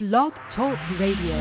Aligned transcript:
Blog 0.00 0.32
Talk 0.56 0.76
Radio. 0.98 1.38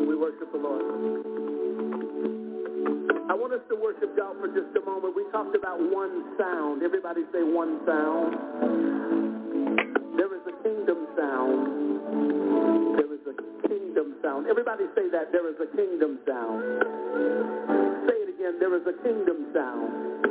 We 0.00 0.16
worship 0.16 0.50
the 0.50 0.58
Lord. 0.58 0.82
I 3.30 3.34
want 3.38 3.52
us 3.52 3.60
to 3.70 3.76
worship 3.76 4.16
God 4.16 4.34
for 4.40 4.48
just 4.48 4.74
a 4.76 4.84
moment. 4.84 5.14
We 5.14 5.22
talked 5.30 5.54
about 5.54 5.78
one 5.78 6.34
sound. 6.36 6.82
Everybody 6.82 7.22
say 7.32 7.44
one 7.44 7.78
sound. 7.86 8.34
There 10.18 10.34
is 10.34 10.42
a 10.42 10.62
kingdom 10.66 11.06
sound. 11.14 12.98
There 12.98 13.14
is 13.14 13.22
a 13.30 13.68
kingdom 13.68 14.16
sound. 14.24 14.48
Everybody 14.48 14.86
say 14.96 15.08
that. 15.12 15.30
There 15.30 15.48
is 15.48 15.56
a 15.62 15.70
kingdom 15.76 16.18
sound. 16.26 16.82
Say 18.10 18.16
it 18.26 18.34
again. 18.34 18.58
There 18.58 18.74
is 18.74 18.82
a 18.90 19.02
kingdom 19.04 19.54
sound. 19.54 20.29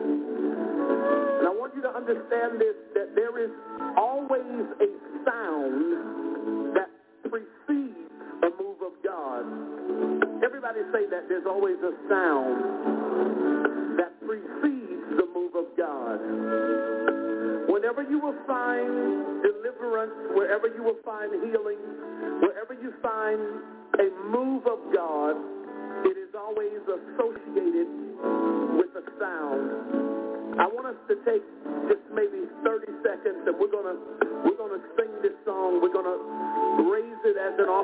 Understand 2.09 2.59
this, 2.59 2.73
that 2.95 3.13
there 3.15 3.37
is 3.37 3.51
always 3.95 4.65
a 4.81 4.89
sound 5.25 6.73
that 6.73 6.89
precedes 7.29 8.09
a 8.41 8.49
move 8.57 8.81
of 8.81 8.93
God. 9.05 9.45
Everybody 10.43 10.79
say 10.91 11.05
that 11.11 11.29
there's 11.29 11.45
always 11.45 11.77
a 11.85 11.93
sound 12.09 13.97
that 14.01 14.09
precedes 14.25 15.05
the 15.21 15.27
move 15.35 15.53
of 15.53 15.65
God. 15.77 16.17
Whenever 17.69 18.01
you 18.01 18.17
will 18.17 18.37
find 18.47 19.43
deliverance, 19.45 20.33
wherever 20.33 20.65
you 20.67 20.81
will 20.81 20.97
find 21.05 21.29
healing, 21.45 21.77
wherever 22.41 22.73
you 22.73 22.91
find 23.03 23.39
a 24.01 24.09
move 24.33 24.65
of 24.65 24.79
God, 24.95 25.37
it 26.05 26.17
is 26.17 26.33
always 26.33 26.81
associated 26.89 27.38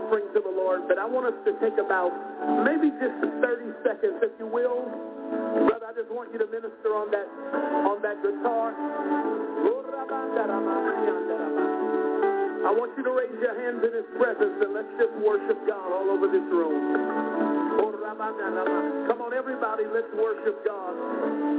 offering 0.05 0.29
to 0.33 0.39
the 0.41 0.53
Lord. 0.53 0.85
But 0.87 1.01
I 1.01 1.05
want 1.05 1.25
us 1.25 1.33
to 1.49 1.51
take 1.57 1.81
about 1.81 2.13
maybe 2.61 2.93
just 3.01 3.17
30 3.41 3.73
seconds, 3.81 4.21
if 4.21 4.29
you 4.37 4.45
will. 4.45 4.85
Brother, 5.65 5.89
I 5.89 5.93
just 5.97 6.13
want 6.13 6.29
you 6.29 6.37
to 6.37 6.45
minister 6.45 6.93
on 6.93 7.09
that 7.09 7.25
on 7.89 7.97
that 8.05 8.21
guitar. 8.21 8.69
I 12.65 12.71
want 12.73 12.93
you 12.97 13.03
to 13.05 13.13
raise 13.13 13.37
your 13.41 13.53
hands 13.57 13.81
in 13.81 13.93
his 13.93 14.05
presence 14.17 14.57
and 14.61 14.73
let's 14.73 14.89
just 14.97 15.13
worship 15.21 15.57
God 15.65 15.89
all 15.89 16.09
over 16.13 16.29
this 16.29 16.45
room. 16.53 16.77
Come 19.09 19.21
on, 19.21 19.33
everybody, 19.33 19.83
let's 19.89 20.09
worship 20.13 20.65
God 20.65 20.93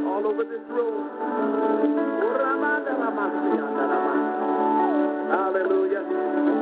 all 0.07 0.27
over 0.27 0.43
this 0.47 0.63
room. 0.71 1.11
Hallelujah. 5.31 6.56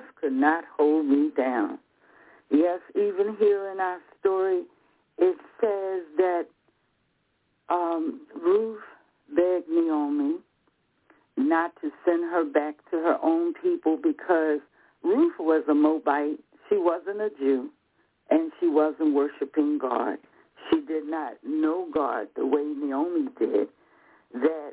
Death 0.00 0.14
could 0.20 0.32
not 0.32 0.64
hold 0.76 1.06
me 1.06 1.30
down. 1.36 1.78
Yes, 2.50 2.80
even 2.94 3.36
here 3.38 3.70
in 3.70 3.80
our 3.80 3.98
story, 4.18 4.62
it 5.18 5.36
says 5.60 6.02
that 6.16 6.44
um, 7.68 8.20
Ruth 8.42 8.80
begged 9.34 9.68
Naomi 9.68 10.36
not 11.36 11.72
to 11.80 11.90
send 12.04 12.24
her 12.24 12.44
back 12.44 12.74
to 12.90 12.96
her 12.96 13.18
own 13.22 13.54
people 13.62 13.98
because 14.02 14.58
Ruth 15.02 15.34
was 15.38 15.62
a 15.68 15.74
Moabite. 15.74 16.38
She 16.68 16.76
wasn't 16.76 17.20
a 17.20 17.30
Jew, 17.38 17.70
and 18.30 18.50
she 18.58 18.66
wasn't 18.66 19.14
worshiping 19.14 19.78
God. 19.78 20.18
She 20.70 20.80
did 20.80 21.08
not 21.08 21.34
know 21.44 21.88
God 21.94 22.26
the 22.36 22.46
way 22.46 22.62
Naomi 22.62 23.28
did, 23.38 23.68
that 24.34 24.72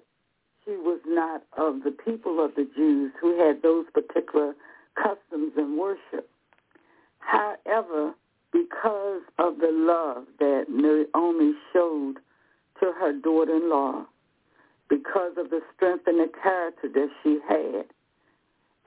she 0.65 0.71
was 0.71 0.99
not 1.05 1.43
of 1.57 1.83
the 1.83 1.91
people 1.91 2.43
of 2.43 2.55
the 2.55 2.67
Jews 2.75 3.11
who 3.21 3.39
had 3.39 3.61
those 3.61 3.85
particular 3.93 4.53
customs 5.01 5.53
and 5.57 5.77
worship. 5.77 6.29
However, 7.19 8.13
because 8.51 9.21
of 9.37 9.57
the 9.59 9.71
love 9.71 10.25
that 10.39 10.65
Naomi 10.69 11.53
showed 11.73 12.15
to 12.79 12.91
her 12.99 13.13
daughter-in-law, 13.13 14.05
because 14.89 15.33
of 15.37 15.49
the 15.49 15.59
strength 15.75 16.07
and 16.07 16.19
the 16.19 16.31
character 16.41 16.87
that 16.93 17.09
she 17.23 17.39
had, 17.47 17.85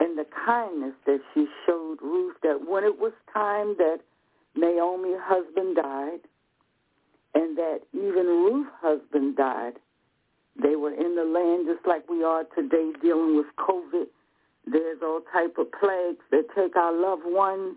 and 0.01 0.17
the 0.19 0.27
kindness 0.47 0.95
that 1.07 1.21
she 1.35 1.47
showed 1.67 1.99
Ruth, 2.01 2.37
that 2.43 2.67
when 2.67 2.85
it 2.85 2.99
was 2.99 3.13
time 3.33 3.77
that 3.79 3.99
Naomi's 4.57 5.21
husband 5.21 5.77
died, 5.77 6.21
and 7.35 7.57
that 7.59 7.81
even 7.93 8.27
Ruth's 8.27 8.71
husband 8.81 9.37
died, 9.37 9.75
They 10.61 10.77
were 10.77 10.93
in 10.93 11.15
the 11.17 11.25
land 11.25 11.67
just 11.67 11.87
like 11.87 12.09
we 12.09 12.23
are 12.25 12.45
today 12.57 12.93
dealing 13.03 13.37
with 13.37 13.47
COVID. 13.59 14.07
There's 14.71 14.99
all 15.03 15.21
type 15.33 15.59
of 15.59 15.67
plagues 15.73 16.23
that 16.31 16.45
take 16.55 16.77
our 16.77 16.93
loved 16.93 17.25
ones, 17.25 17.77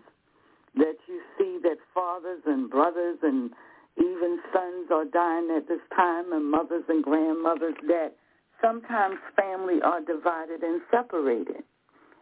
that 0.76 0.96
you 1.08 1.20
see 1.36 1.58
that 1.62 1.78
fathers 1.92 2.42
and 2.46 2.70
brothers 2.70 3.18
and 3.22 3.50
even 3.96 4.38
sons 4.52 4.88
are 4.90 5.04
dying 5.04 5.48
at 5.56 5.66
this 5.68 5.80
time 5.94 6.32
and 6.32 6.50
mothers 6.50 6.84
and 6.88 7.02
grandmothers, 7.02 7.74
that 7.86 8.14
sometimes 8.60 9.16
family 9.36 9.80
are 9.82 10.00
divided 10.00 10.62
and 10.62 10.80
separated. 10.90 11.62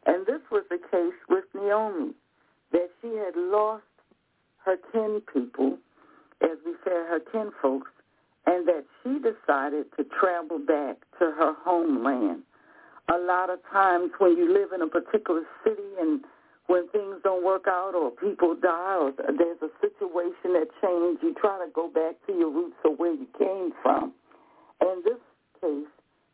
And 0.06 0.26
this 0.26 0.40
was 0.50 0.64
the 0.70 0.78
case 0.90 1.19
with 1.28 1.44
Naomi, 1.54 2.12
that 2.72 2.90
she 3.00 3.08
had 3.08 3.36
lost 3.36 3.84
her 4.64 4.76
kin 4.92 5.22
people, 5.32 5.78
as 6.42 6.56
we 6.64 6.72
say, 6.84 6.92
her 6.92 7.20
kin 7.30 7.52
folks, 7.60 7.90
and 8.46 8.66
that 8.69 8.84
she 9.02 9.19
decided 9.19 9.86
to 9.96 10.04
travel 10.04 10.58
back 10.58 10.96
to 11.19 11.26
her 11.26 11.54
homeland. 11.64 12.42
A 13.08 13.19
lot 13.19 13.50
of 13.50 13.58
times 13.70 14.10
when 14.19 14.37
you 14.37 14.52
live 14.52 14.72
in 14.72 14.82
a 14.82 14.87
particular 14.87 15.43
city 15.64 15.82
and 16.00 16.25
when 16.66 16.88
things 16.88 17.16
don't 17.25 17.44
work 17.44 17.64
out 17.66 17.94
or 17.94 18.10
people 18.10 18.54
die 18.54 18.96
or 18.96 19.12
there's 19.12 19.58
a 19.60 19.69
situation 19.81 20.54
that 20.54 20.69
changes, 20.81 21.19
you 21.22 21.34
try 21.40 21.58
to 21.58 21.70
go 21.72 21.88
back 21.88 22.14
to 22.26 22.32
your 22.32 22.50
roots 22.50 22.76
of 22.84 22.99
where 22.99 23.12
you 23.12 23.26
came 23.38 23.72
from. 23.82 24.12
In 24.81 25.02
this 25.04 25.19
case, 25.60 25.90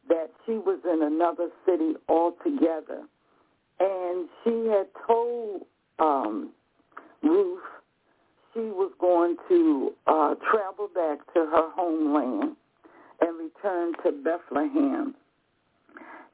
that 0.09 0.31
she 0.45 0.53
was 0.53 0.79
in 0.85 1.03
another 1.03 1.49
city 1.67 1.95
altogether. 2.09 3.03
And 3.81 4.29
she 4.45 4.69
had 4.69 4.87
told 5.07 5.63
um, 5.99 6.51
Ruth 7.23 7.61
she 8.55 8.61
was 8.61 8.93
going 9.01 9.37
to 9.49 9.93
uh, 10.07 10.35
travel 10.51 10.89
back 10.95 11.19
to 11.35 11.41
her 11.41 11.71
homeland 11.75 12.57
and 13.21 13.39
return 13.39 13.93
to 14.05 14.13
Bethlehem. 14.13 15.15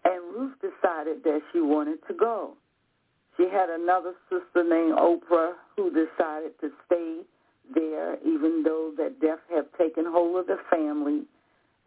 And 0.04 0.22
Ruth 0.34 0.54
decided 0.60 1.24
that 1.24 1.40
she 1.52 1.60
wanted 1.60 1.98
to 2.08 2.14
go. 2.14 2.54
She 3.36 3.44
had 3.44 3.68
another 3.68 4.14
sister 4.28 4.62
named 4.62 4.98
Oprah 4.98 5.52
who 5.76 5.90
decided 5.90 6.52
to 6.60 6.70
stay 6.86 7.20
there, 7.74 8.16
even 8.24 8.62
though 8.62 8.92
that 8.96 9.20
death 9.20 9.40
had 9.52 9.66
taken 9.78 10.04
hold 10.06 10.38
of 10.40 10.46
the 10.46 10.58
family, 10.70 11.22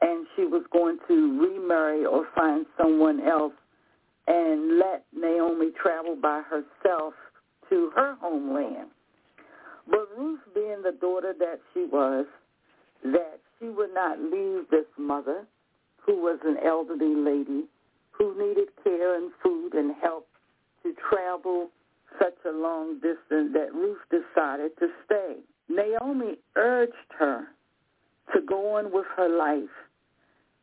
and 0.02 0.28
she 0.36 0.44
was 0.46 0.64
going 0.72 0.98
to 1.08 1.40
remarry 1.40 2.06
or 2.06 2.28
find 2.36 2.66
someone 2.78 3.22
else 3.22 3.54
and 4.28 4.78
let 4.78 5.06
Naomi 5.16 5.72
travel 5.82 6.16
by 6.16 6.42
herself 6.42 7.14
to 7.70 7.92
her 7.96 8.16
homeland. 8.20 8.90
But 9.90 10.10
Ruth, 10.18 10.42
being 10.54 10.82
the 10.84 10.98
daughter 11.00 11.34
that 11.40 11.60
she 11.74 11.86
was, 11.86 12.26
that 13.04 13.40
she 13.60 13.70
would 13.70 13.94
not 13.94 14.20
leave 14.20 14.70
this 14.70 14.86
mother, 14.98 15.46
who 16.06 16.22
was 16.22 16.40
an 16.44 16.58
elderly 16.66 17.16
lady, 17.16 17.66
who 18.18 18.38
needed 18.38 18.70
care 18.84 19.16
and 19.16 19.32
food 19.44 19.74
and 19.74 19.96
help 20.02 20.28
to 20.84 20.94
travel 21.10 21.70
such 22.20 22.36
a 22.46 22.52
long 22.52 22.96
distance 22.96 23.54
that 23.54 23.74
Ruth 23.74 24.00
decided 24.10 24.72
to 24.80 24.88
stay. 25.06 25.36
Naomi 25.70 26.38
urged 26.56 26.94
her 27.20 27.48
to 28.34 28.42
go 28.42 28.76
on 28.76 28.92
with 28.92 29.06
her 29.16 29.30
life 29.30 29.70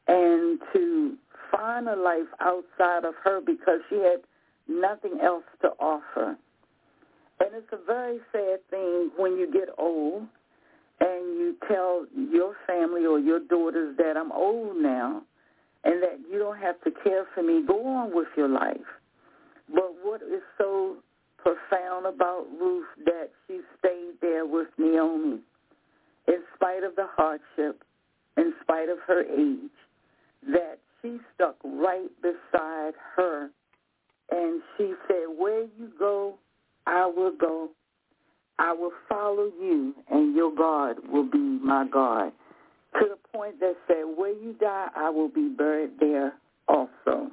and 0.09 0.59
to 0.73 1.17
find 1.51 1.89
a 1.89 1.97
life 1.97 2.29
outside 2.41 3.05
of 3.05 3.15
her 3.23 3.41
because 3.41 3.81
she 3.89 3.97
had 3.97 4.21
nothing 4.69 5.21
else 5.23 5.45
to 5.63 5.69
offer. 5.81 6.37
And 7.41 7.49
it's 7.53 7.73
a 7.73 7.85
very 7.87 8.19
sad 8.33 8.61
thing 8.71 9.11
when 9.17 9.37
you 9.37 9.51
get 9.53 9.69
old 9.79 10.27
and 11.01 11.39
you 11.39 11.57
tell 11.69 12.07
your 12.17 12.55
family 12.67 13.05
or 13.05 13.19
your 13.19 13.41
daughters 13.41 13.97
that 13.99 14.17
I'm 14.17 14.33
old 14.33 14.77
now 14.77 15.23
and 15.85 16.03
that 16.03 16.19
you 16.31 16.39
don't 16.39 16.59
have 16.59 16.81
to 16.83 16.91
care 17.03 17.25
for 17.35 17.43
me. 17.43 17.63
Go 17.67 17.87
on 17.87 18.15
with 18.15 18.29
your 18.37 18.49
life. 18.49 18.77
But 19.69 19.95
what 20.03 20.23
is 20.23 20.43
so 20.59 20.97
profound 21.39 22.07
about 22.07 22.47
Ruth 22.59 22.87
that 23.05 23.31
she 23.47 23.61
stayed 23.79 24.15
there 24.21 24.47
with 24.47 24.69
Naomi 24.79 25.41
in 26.27 26.39
spite 26.55 26.83
of 26.85 26.97
the 26.97 27.07
hardship, 27.17 27.83
in 28.37 28.53
spite 28.63 28.89
of 28.89 28.99
her 29.07 29.23
age, 29.23 29.71
that 30.49 30.79
she 31.03 31.19
stuck 31.35 31.57
right 31.65 32.11
beside 32.23 32.93
her 33.17 33.51
and 34.31 34.63
she 34.77 34.95
said, 35.07 35.27
where 35.39 35.63
you 35.63 35.91
go, 35.99 36.37
I 36.87 37.07
will 37.07 37.33
go. 37.39 37.71
I 38.59 38.73
will 38.73 38.93
follow 39.09 39.51
you, 39.61 39.95
and 40.11 40.35
your 40.35 40.55
God 40.55 40.97
will 41.11 41.29
be 41.29 41.39
my 41.39 41.87
God. 41.93 42.33
To 43.01 43.07
the 43.09 43.17
point 43.37 43.61
that 43.61 43.77
said, 43.89 44.05
where 44.17 44.33
you 44.33 44.55
die, 44.61 44.89
I 44.95 45.11
will 45.11 45.29
be 45.29 45.49
buried 45.49 45.99
there 45.99 46.35
also. 46.69 47.31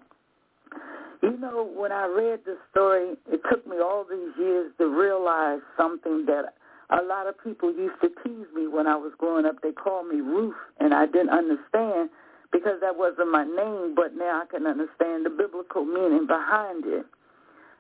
You 1.21 1.37
know, 1.37 1.69
when 1.75 1.91
I 1.91 2.07
read 2.07 2.39
the 2.45 2.57
story, 2.71 3.13
it 3.31 3.41
took 3.49 3.67
me 3.67 3.77
all 3.77 4.05
these 4.09 4.33
years 4.39 4.71
to 4.79 4.87
realize 4.87 5.59
something 5.77 6.25
that 6.25 6.55
a 6.89 7.03
lot 7.03 7.27
of 7.27 7.35
people 7.43 7.71
used 7.71 8.01
to 8.01 8.09
tease 8.23 8.47
me 8.55 8.67
when 8.67 8.87
I 8.87 8.95
was 8.95 9.13
growing 9.17 9.45
up. 9.45 9.61
They 9.61 9.71
called 9.71 10.07
me 10.07 10.21
Ruth, 10.21 10.55
and 10.79 10.93
I 10.93 11.05
didn't 11.05 11.29
understand 11.29 12.09
because 12.51 12.81
that 12.81 12.97
wasn't 12.97 13.31
my 13.31 13.45
name, 13.45 13.93
but 13.95 14.15
now 14.15 14.41
I 14.43 14.45
can 14.49 14.65
understand 14.65 15.25
the 15.25 15.29
biblical 15.29 15.85
meaning 15.85 16.25
behind 16.25 16.85
it 16.85 17.05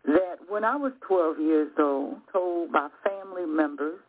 that 0.05 0.37
when 0.47 0.63
I 0.63 0.75
was 0.75 0.93
12 1.07 1.39
years 1.39 1.71
old, 1.77 2.17
told 2.31 2.71
by 2.71 2.87
family 3.03 3.45
members 3.45 3.99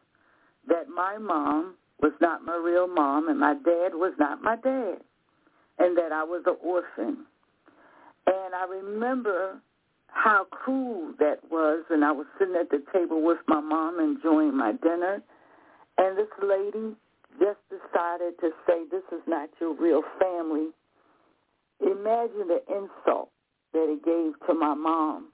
that 0.69 0.89
my 0.89 1.19
mom 1.19 1.75
was 2.03 2.13
not 2.21 2.45
my 2.45 2.57
real 2.57 2.89
mom 2.89 3.29
and 3.29 3.39
my 3.39 3.55
dad 3.55 3.95
was 3.95 4.13
not 4.19 4.43
my 4.43 4.57
dad, 4.57 4.99
and 5.79 5.97
that 5.97 6.13
I 6.13 6.25
was 6.25 6.43
an 6.47 6.57
orphan. 6.63 7.25
And 8.27 8.55
I 8.55 8.67
remember 8.69 9.61
how 10.09 10.45
cruel 10.51 11.15
that 11.19 11.39
was, 11.51 11.85
and 11.91 12.05
I 12.05 12.13
was 12.13 12.27
sitting 12.39 12.57
at 12.57 12.71
the 12.71 12.83
table 12.93 13.23
with 13.23 13.39
my 13.47 13.61
mom 13.61 13.99
enjoying 14.01 14.57
my 14.57 14.73
dinner, 14.73 15.23
and 15.99 16.19
this 16.19 16.29
lady 16.43 16.95
just 17.39 17.61
decided 17.71 18.39
to 18.41 18.51
say, 18.67 18.85
this 18.91 19.03
is 19.13 19.23
not 19.27 19.49
your 19.61 19.75
real 19.75 20.03
family. 20.21 20.69
Imagine 21.81 22.49
the 22.49 22.61
insult 22.69 23.31
that 23.73 23.89
it 23.89 24.05
gave 24.05 24.35
to 24.47 24.55
my 24.55 24.75
mom 24.75 25.29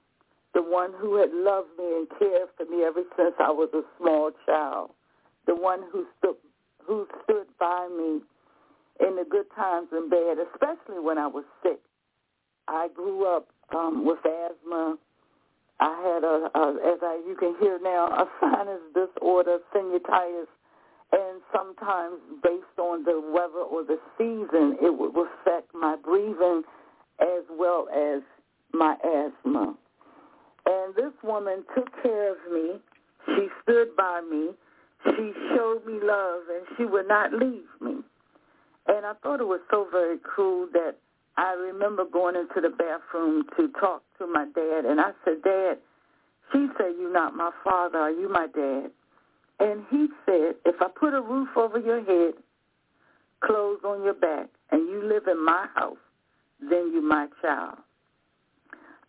the 0.53 0.61
one 0.61 0.91
who 0.97 1.15
had 1.15 1.29
loved 1.31 1.69
me 1.77 1.85
and 1.85 2.07
cared 2.17 2.49
for 2.57 2.65
me 2.65 2.83
ever 2.83 3.03
since 3.15 3.35
I 3.39 3.51
was 3.51 3.69
a 3.73 3.81
small 3.99 4.31
child, 4.45 4.91
the 5.45 5.53
one 5.55 5.81
who 5.91 6.05
stood 6.17 6.35
who 6.89 7.05
stood 7.23 7.45
by 7.59 7.87
me 7.87 8.19
in 9.07 9.15
the 9.15 9.23
good 9.29 9.45
times 9.55 9.89
and 9.91 10.09
bad, 10.09 10.37
especially 10.39 10.99
when 10.99 11.19
I 11.19 11.27
was 11.27 11.43
sick. 11.61 11.79
I 12.67 12.87
grew 12.95 13.27
up 13.27 13.47
um, 13.75 14.05
with 14.05 14.17
asthma. 14.25 14.97
I 15.79 16.01
had 16.01 16.23
a, 16.23 16.49
a, 16.55 16.93
as 16.93 16.99
I 17.03 17.21
you 17.27 17.35
can 17.39 17.55
hear 17.59 17.79
now, 17.81 18.07
a 18.07 18.27
sinus 18.41 18.81
disorder, 18.95 19.59
sinusitis, 19.73 20.47
and 21.11 21.41
sometimes 21.55 22.15
based 22.41 22.79
on 22.79 23.03
the 23.03 23.21
weather 23.21 23.63
or 23.63 23.83
the 23.83 23.99
season, 24.17 24.77
it 24.81 24.89
would 24.89 25.13
affect 25.15 25.73
my 25.75 25.95
breathing 26.03 26.63
as 27.21 27.43
well 27.51 27.87
as 27.95 28.23
my 28.73 28.95
asthma. 29.03 29.75
And 30.65 30.95
this 30.95 31.13
woman 31.23 31.63
took 31.75 31.87
care 32.01 32.31
of 32.31 32.37
me. 32.51 32.79
She 33.27 33.47
stood 33.61 33.95
by 33.95 34.21
me. 34.21 34.49
She 35.05 35.33
showed 35.55 35.81
me 35.85 35.99
love, 36.03 36.41
and 36.49 36.65
she 36.77 36.85
would 36.85 37.07
not 37.07 37.33
leave 37.33 37.69
me. 37.81 38.01
And 38.87 39.05
I 39.05 39.13
thought 39.21 39.39
it 39.39 39.47
was 39.47 39.61
so 39.69 39.87
very 39.91 40.17
cruel 40.17 40.67
that 40.73 40.95
I 41.37 41.53
remember 41.53 42.03
going 42.05 42.35
into 42.35 42.59
the 42.61 42.69
bathroom 42.69 43.45
to 43.57 43.69
talk 43.79 44.03
to 44.17 44.27
my 44.27 44.45
dad, 44.53 44.85
and 44.85 44.99
I 44.99 45.11
said, 45.23 45.41
Dad, 45.43 45.77
she 46.51 46.67
said, 46.77 46.93
you're 46.99 47.13
not 47.13 47.35
my 47.35 47.51
father. 47.63 47.99
Are 47.99 48.11
you 48.11 48.27
my 48.27 48.47
dad? 48.47 48.91
And 49.59 49.83
he 49.89 50.07
said, 50.25 50.55
if 50.65 50.81
I 50.81 50.87
put 50.87 51.13
a 51.13 51.21
roof 51.21 51.49
over 51.55 51.79
your 51.79 52.03
head, 52.03 52.33
clothes 53.41 53.79
on 53.85 54.03
your 54.03 54.13
back, 54.13 54.47
and 54.71 54.89
you 54.89 55.03
live 55.03 55.27
in 55.27 55.43
my 55.43 55.67
house, 55.75 55.97
then 56.59 56.91
you're 56.91 57.01
my 57.01 57.27
child. 57.41 57.77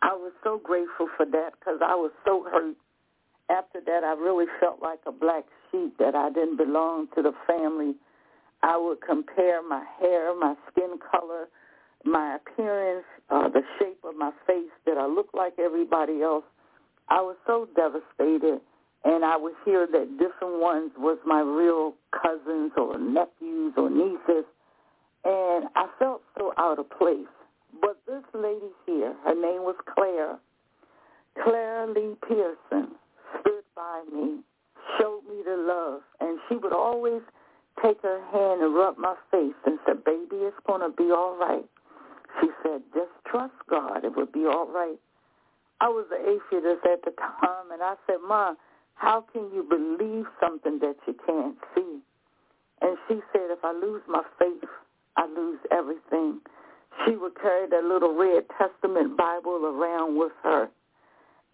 I 0.02 0.12
was 0.14 0.32
so 0.44 0.60
grateful 0.62 1.08
for 1.16 1.26
that 1.26 1.50
because 1.58 1.80
I 1.84 1.94
was 1.94 2.10
so 2.24 2.44
hurt. 2.50 2.76
After 3.50 3.80
that, 3.84 4.04
I 4.04 4.12
really 4.12 4.46
felt 4.60 4.80
like 4.80 5.00
a 5.06 5.12
black 5.12 5.44
sheep 5.70 5.98
that 5.98 6.14
I 6.14 6.30
didn't 6.30 6.56
belong 6.56 7.08
to 7.16 7.22
the 7.22 7.32
family. 7.46 7.94
I 8.62 8.76
would 8.76 9.00
compare 9.00 9.62
my 9.66 9.84
hair, 9.98 10.38
my 10.38 10.54
skin 10.70 10.98
color, 11.10 11.48
my 12.04 12.36
appearance, 12.36 13.04
uh, 13.28 13.48
the 13.48 13.62
shape 13.78 13.98
of 14.04 14.14
my 14.16 14.30
face, 14.46 14.70
that 14.86 14.98
I 14.98 15.06
looked 15.06 15.34
like 15.34 15.54
everybody 15.58 16.22
else. 16.22 16.44
I 17.08 17.20
was 17.20 17.36
so 17.46 17.66
devastated, 17.74 18.60
and 19.04 19.24
I 19.24 19.36
would 19.36 19.54
hear 19.64 19.86
that 19.90 20.18
different 20.18 20.60
ones 20.60 20.92
was 20.96 21.18
my 21.26 21.40
real 21.40 21.94
cousins 22.12 22.72
or 22.76 22.98
nephews 22.98 23.74
or 23.76 23.90
nieces, 23.90 24.44
and 25.24 25.64
I 25.74 25.88
felt 25.98 26.22
so 26.38 26.52
out 26.56 26.78
of 26.78 26.88
place. 26.90 27.26
But 27.80 27.98
this 28.06 28.22
lady 28.34 28.70
here, 28.86 29.14
her 29.24 29.34
name 29.34 29.62
was 29.62 29.76
Claire, 29.94 30.38
Claire 31.42 31.86
Lee 31.88 32.14
Pearson, 32.26 32.92
stood 33.40 33.64
by 33.76 34.02
me, 34.12 34.40
showed 34.98 35.22
me 35.28 35.42
the 35.44 35.56
love, 35.56 36.02
and 36.20 36.38
she 36.48 36.56
would 36.56 36.72
always 36.72 37.22
take 37.82 38.00
her 38.02 38.20
hand 38.32 38.62
and 38.62 38.74
rub 38.74 38.98
my 38.98 39.14
face 39.30 39.54
and 39.64 39.78
said, 39.86 40.04
baby, 40.04 40.36
it's 40.44 40.56
going 40.66 40.80
to 40.80 40.94
be 40.96 41.10
all 41.10 41.36
right. 41.38 41.64
She 42.40 42.48
said, 42.62 42.82
just 42.94 43.10
trust 43.26 43.54
God. 43.68 44.04
It 44.04 44.16
will 44.16 44.26
be 44.26 44.44
all 44.46 44.66
right. 44.66 44.98
I 45.80 45.88
was 45.88 46.06
an 46.12 46.20
atheist 46.20 46.84
at 46.84 47.02
the 47.04 47.12
time, 47.18 47.72
and 47.72 47.82
I 47.82 47.94
said, 48.06 48.16
Ma, 48.26 48.54
how 48.94 49.24
can 49.32 49.50
you 49.54 49.62
believe 49.62 50.26
something 50.38 50.78
that 50.80 50.96
you 51.06 51.14
can't 51.26 51.56
see? 51.74 52.00
And 52.82 52.96
she 53.08 53.14
said, 53.32 53.50
if 53.50 53.64
I 53.64 53.72
lose 53.72 54.02
my 54.06 54.22
faith, 54.38 54.68
I 55.16 55.26
lose 55.26 55.58
everything. 55.70 56.40
She 57.04 57.16
would 57.16 57.34
carry 57.40 57.68
that 57.68 57.84
little 57.84 58.14
red 58.14 58.44
Testament 58.58 59.16
Bible 59.16 59.64
around 59.64 60.18
with 60.18 60.32
her, 60.42 60.68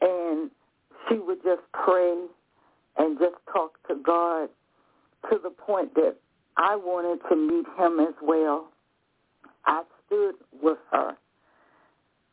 and 0.00 0.50
she 1.08 1.18
would 1.18 1.42
just 1.42 1.62
pray 1.72 2.26
and 2.98 3.18
just 3.18 3.36
talk 3.52 3.78
to 3.88 3.96
God 3.96 4.48
to 5.30 5.38
the 5.42 5.50
point 5.50 5.94
that 5.94 6.16
I 6.56 6.76
wanted 6.76 7.20
to 7.28 7.36
meet 7.36 7.66
him 7.78 8.00
as 8.00 8.14
well. 8.22 8.68
I 9.66 9.82
stood 10.06 10.34
with 10.62 10.78
her 10.92 11.16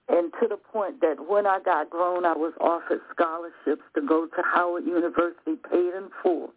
and 0.09 0.31
to 0.41 0.47
the 0.47 0.57
point 0.57 0.99
that 1.01 1.15
when 1.29 1.47
I 1.47 1.59
got 1.63 1.89
grown, 1.89 2.25
I 2.25 2.33
was 2.33 2.53
offered 2.59 2.99
scholarships 3.11 3.83
to 3.95 4.01
go 4.01 4.27
to 4.27 4.41
Howard 4.43 4.85
University, 4.85 5.55
paid 5.69 5.95
in 5.95 6.09
full. 6.21 6.53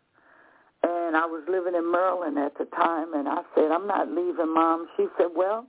And 0.82 1.16
I 1.16 1.26
was 1.26 1.42
living 1.48 1.74
in 1.74 1.90
Maryland 1.90 2.38
at 2.38 2.58
the 2.58 2.64
time, 2.76 3.14
and 3.14 3.28
I 3.28 3.42
said, 3.54 3.70
I'm 3.70 3.86
not 3.86 4.08
leaving, 4.08 4.52
Mom. 4.52 4.88
She 4.96 5.06
said, 5.16 5.28
well, 5.34 5.66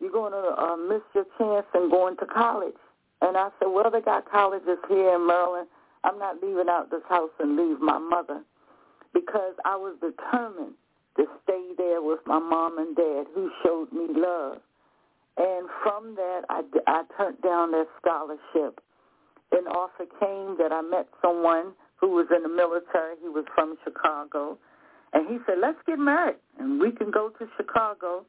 you're 0.00 0.10
going 0.10 0.32
to 0.32 0.62
uh, 0.62 0.76
miss 0.76 1.02
your 1.14 1.26
chance 1.38 1.66
in 1.74 1.90
going 1.90 2.16
to 2.16 2.26
college. 2.26 2.74
And 3.22 3.36
I 3.36 3.48
said, 3.58 3.68
well, 3.68 3.90
they 3.90 4.00
got 4.00 4.30
colleges 4.30 4.78
here 4.88 5.14
in 5.14 5.26
Maryland. 5.26 5.68
I'm 6.04 6.18
not 6.18 6.42
leaving 6.42 6.68
out 6.68 6.90
this 6.90 7.02
house 7.08 7.30
and 7.40 7.56
leave 7.56 7.80
my 7.80 7.98
mother 7.98 8.42
because 9.14 9.54
I 9.64 9.76
was 9.76 9.96
determined 10.00 10.74
to 11.16 11.24
stay 11.42 11.72
there 11.76 12.02
with 12.02 12.20
my 12.26 12.38
mom 12.38 12.78
and 12.78 12.94
dad 12.94 13.26
who 13.34 13.50
showed 13.64 13.92
me 13.92 14.06
love. 14.14 14.58
And 15.38 15.68
from 15.82 16.14
that, 16.16 16.42
I, 16.48 16.62
I 16.86 17.02
turned 17.16 17.40
down 17.42 17.72
that 17.72 17.86
scholarship. 18.00 18.80
An 19.52 19.66
offer 19.68 20.04
came 20.20 20.56
that 20.58 20.72
I 20.72 20.82
met 20.82 21.08
someone 21.22 21.72
who 21.96 22.10
was 22.10 22.26
in 22.34 22.42
the 22.42 22.48
military. 22.48 23.16
He 23.22 23.28
was 23.28 23.44
from 23.54 23.76
Chicago. 23.84 24.58
And 25.12 25.28
he 25.28 25.38
said, 25.46 25.56
let's 25.60 25.78
get 25.86 25.98
married 25.98 26.36
and 26.58 26.80
we 26.80 26.90
can 26.92 27.10
go 27.10 27.30
to 27.38 27.46
Chicago. 27.56 28.24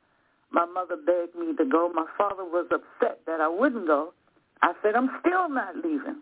My 0.52 0.66
mother 0.66 0.96
begged 0.96 1.36
me 1.36 1.56
to 1.58 1.66
go. 1.66 1.92
My 1.94 2.06
father 2.18 2.46
was 2.46 2.68
upset 2.72 3.20
that 3.26 3.42
I 3.42 3.48
wouldn't 3.48 3.88
go. 3.88 4.14
I 4.62 4.74
said, 4.82 4.96
I'm 4.96 5.10
still 5.22 5.50
not 5.50 5.76
leaving. 5.76 6.22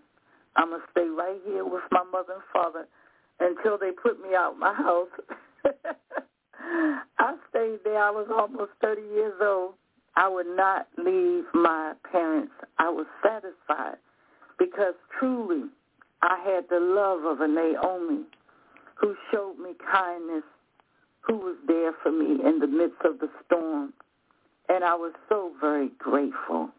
I'm 0.56 0.70
going 0.70 0.82
to 0.82 0.88
stay 0.92 1.08
right 1.08 1.40
here 1.46 1.66
with 1.66 1.84
my 1.92 2.04
mother 2.04 2.34
and 2.34 2.44
father 2.54 2.88
until 3.40 3.78
they 3.78 3.92
put 3.92 4.22
me 4.22 4.36
out 4.36 4.54
of 4.54 4.60
my 4.60 4.74
house. 4.74 5.10
I 7.20 7.36
stayed 7.50 7.80
there. 7.84 8.00
I 8.00 8.12
was 8.12 8.28
almost 8.32 8.72
30 8.82 9.02
years 9.02 9.34
old. 9.42 9.74
I 10.16 10.30
would 10.30 10.48
not 10.48 10.88
leave 10.98 11.44
my 11.54 11.94
parents. 12.12 12.54
I 12.80 12.90
was 12.90 13.06
satisfied 13.22 13.98
because 14.58 14.94
truly 15.20 15.66
I 16.22 16.40
had 16.46 16.66
the 16.70 16.80
love 16.80 17.26
of 17.26 17.42
a 17.42 17.48
Naomi 17.48 18.24
who 18.96 19.16
showed 19.32 19.58
me 19.60 19.72
kindness, 19.92 20.44
who 21.20 21.38
was 21.38 21.58
there 21.68 21.92
for 22.02 22.12
me 22.12 22.40
in 22.46 22.60
the 22.60 22.68
midst 22.68 23.02
of 23.04 23.20
the 23.20 23.30
storm. 23.46 23.94
And 24.70 24.84
I 24.84 24.96
was 24.96 25.12
so 25.28 25.52
very 25.60 25.90
grateful 26.00 26.70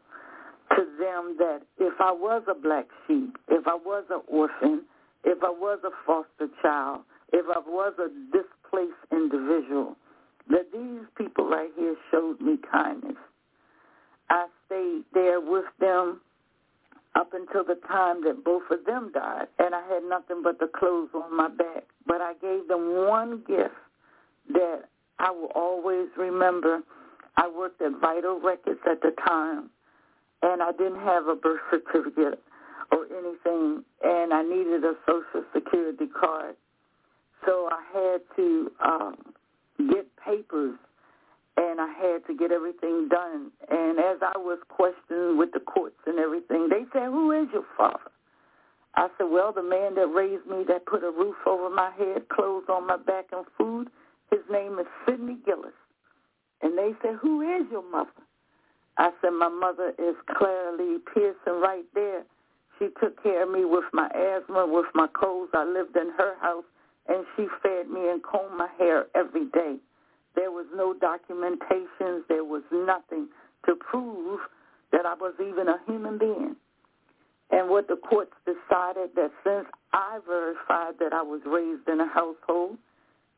to 0.76 0.84
them 0.98 1.36
that 1.38 1.60
if 1.78 1.94
I 2.00 2.12
was 2.12 2.42
a 2.48 2.54
black 2.54 2.86
sheep, 3.06 3.36
if 3.48 3.66
I 3.66 3.74
was 3.74 4.04
an 4.10 4.20
orphan, 4.28 4.82
if 5.24 5.42
I 5.42 5.50
was 5.50 5.80
a 5.84 5.90
foster 6.06 6.52
child, 6.62 7.02
if 7.32 7.44
I 7.48 7.58
was 7.58 7.94
a 7.98 8.08
displaced 8.30 8.94
individual, 9.10 9.96
that 10.48 10.70
these 10.72 11.06
people 11.16 11.48
right 11.48 11.70
here 11.76 11.96
showed 12.10 12.40
me 12.40 12.58
kindness. 12.70 13.16
I 14.30 14.46
stayed 14.66 15.04
there 15.12 15.40
with 15.40 15.64
them 15.80 16.20
up 17.14 17.32
until 17.32 17.64
the 17.64 17.80
time 17.88 18.22
that 18.24 18.44
both 18.44 18.62
of 18.70 18.84
them 18.84 19.10
died, 19.12 19.46
and 19.58 19.74
I 19.74 19.82
had 19.88 20.04
nothing 20.08 20.42
but 20.42 20.58
the 20.58 20.68
clothes 20.68 21.08
on 21.14 21.36
my 21.36 21.48
back. 21.48 21.84
But 22.06 22.20
I 22.20 22.34
gave 22.40 22.68
them 22.68 23.06
one 23.06 23.42
gift 23.46 23.74
that 24.52 24.82
I 25.18 25.30
will 25.30 25.50
always 25.54 26.08
remember. 26.16 26.80
I 27.36 27.48
worked 27.48 27.80
at 27.82 27.92
Vital 28.00 28.40
Records 28.40 28.80
at 28.90 29.00
the 29.00 29.12
time, 29.26 29.70
and 30.46 30.62
I 30.62 30.72
didn't 30.72 31.00
have 31.00 31.26
a 31.26 31.34
birth 31.34 31.60
certificate 31.70 32.42
or 32.92 33.04
anything, 33.06 33.82
and 34.02 34.32
I 34.32 34.42
needed 34.42 34.84
a 34.84 34.94
Social 35.06 35.44
Security 35.52 36.06
card. 36.06 36.54
So 37.44 37.68
I 37.70 37.82
had 37.92 38.20
to 38.36 38.70
um, 38.84 39.16
get 39.90 40.06
papers, 40.16 40.76
and 41.56 41.80
I 41.80 41.88
had 41.88 42.26
to 42.26 42.34
get 42.34 42.52
everything 42.52 43.08
done. 43.08 43.50
And 43.68 43.98
as 43.98 44.18
I 44.22 44.38
was 44.38 44.58
questioned 44.68 45.38
with 45.38 45.50
the 45.52 45.60
courts 45.60 45.96
and 46.06 46.18
everything, 46.18 46.68
they 46.68 46.84
said, 46.92 47.06
who 47.06 47.32
is 47.32 47.48
your 47.52 47.64
father? 47.76 48.10
I 48.94 49.08
said, 49.18 49.26
well, 49.30 49.52
the 49.52 49.62
man 49.62 49.94
that 49.96 50.06
raised 50.06 50.46
me, 50.46 50.64
that 50.68 50.86
put 50.86 51.04
a 51.04 51.10
roof 51.10 51.36
over 51.46 51.68
my 51.68 51.90
head, 51.98 52.28
clothes 52.28 52.64
on 52.68 52.86
my 52.86 52.96
back, 52.96 53.26
and 53.32 53.44
food, 53.58 53.88
his 54.30 54.40
name 54.50 54.78
is 54.78 54.86
Sidney 55.06 55.36
Gillis. 55.44 55.74
And 56.62 56.78
they 56.78 56.92
said, 57.02 57.16
who 57.20 57.42
is 57.42 57.66
your 57.70 57.88
mother? 57.90 58.10
I 58.98 59.10
said, 59.20 59.30
my 59.30 59.48
mother 59.48 59.92
is 59.98 60.14
Clara 60.36 60.76
Lee 60.76 60.98
Pearson 61.12 61.60
right 61.60 61.84
there. 61.94 62.24
She 62.78 62.88
took 63.00 63.22
care 63.22 63.42
of 63.44 63.50
me 63.50 63.64
with 63.64 63.84
my 63.92 64.06
asthma, 64.08 64.66
with 64.66 64.86
my 64.94 65.06
colds. 65.08 65.50
I 65.54 65.64
lived 65.64 65.96
in 65.96 66.10
her 66.16 66.34
house, 66.40 66.64
and 67.08 67.24
she 67.36 67.46
fed 67.62 67.88
me 67.88 68.08
and 68.08 68.22
combed 68.22 68.56
my 68.56 68.68
hair 68.78 69.06
every 69.14 69.46
day. 69.46 69.76
There 70.34 70.50
was 70.50 70.66
no 70.74 70.94
documentations. 70.94 72.22
There 72.28 72.44
was 72.44 72.62
nothing 72.70 73.28
to 73.66 73.74
prove 73.76 74.40
that 74.92 75.06
I 75.06 75.14
was 75.14 75.34
even 75.40 75.68
a 75.68 75.78
human 75.86 76.18
being. 76.18 76.56
And 77.50 77.70
what 77.70 77.88
the 77.88 77.96
courts 77.96 78.32
decided 78.44 79.10
that 79.14 79.30
since 79.44 79.66
I 79.92 80.18
verified 80.26 80.94
that 81.00 81.12
I 81.12 81.22
was 81.22 81.40
raised 81.46 81.88
in 81.88 82.00
a 82.00 82.08
household, 82.08 82.76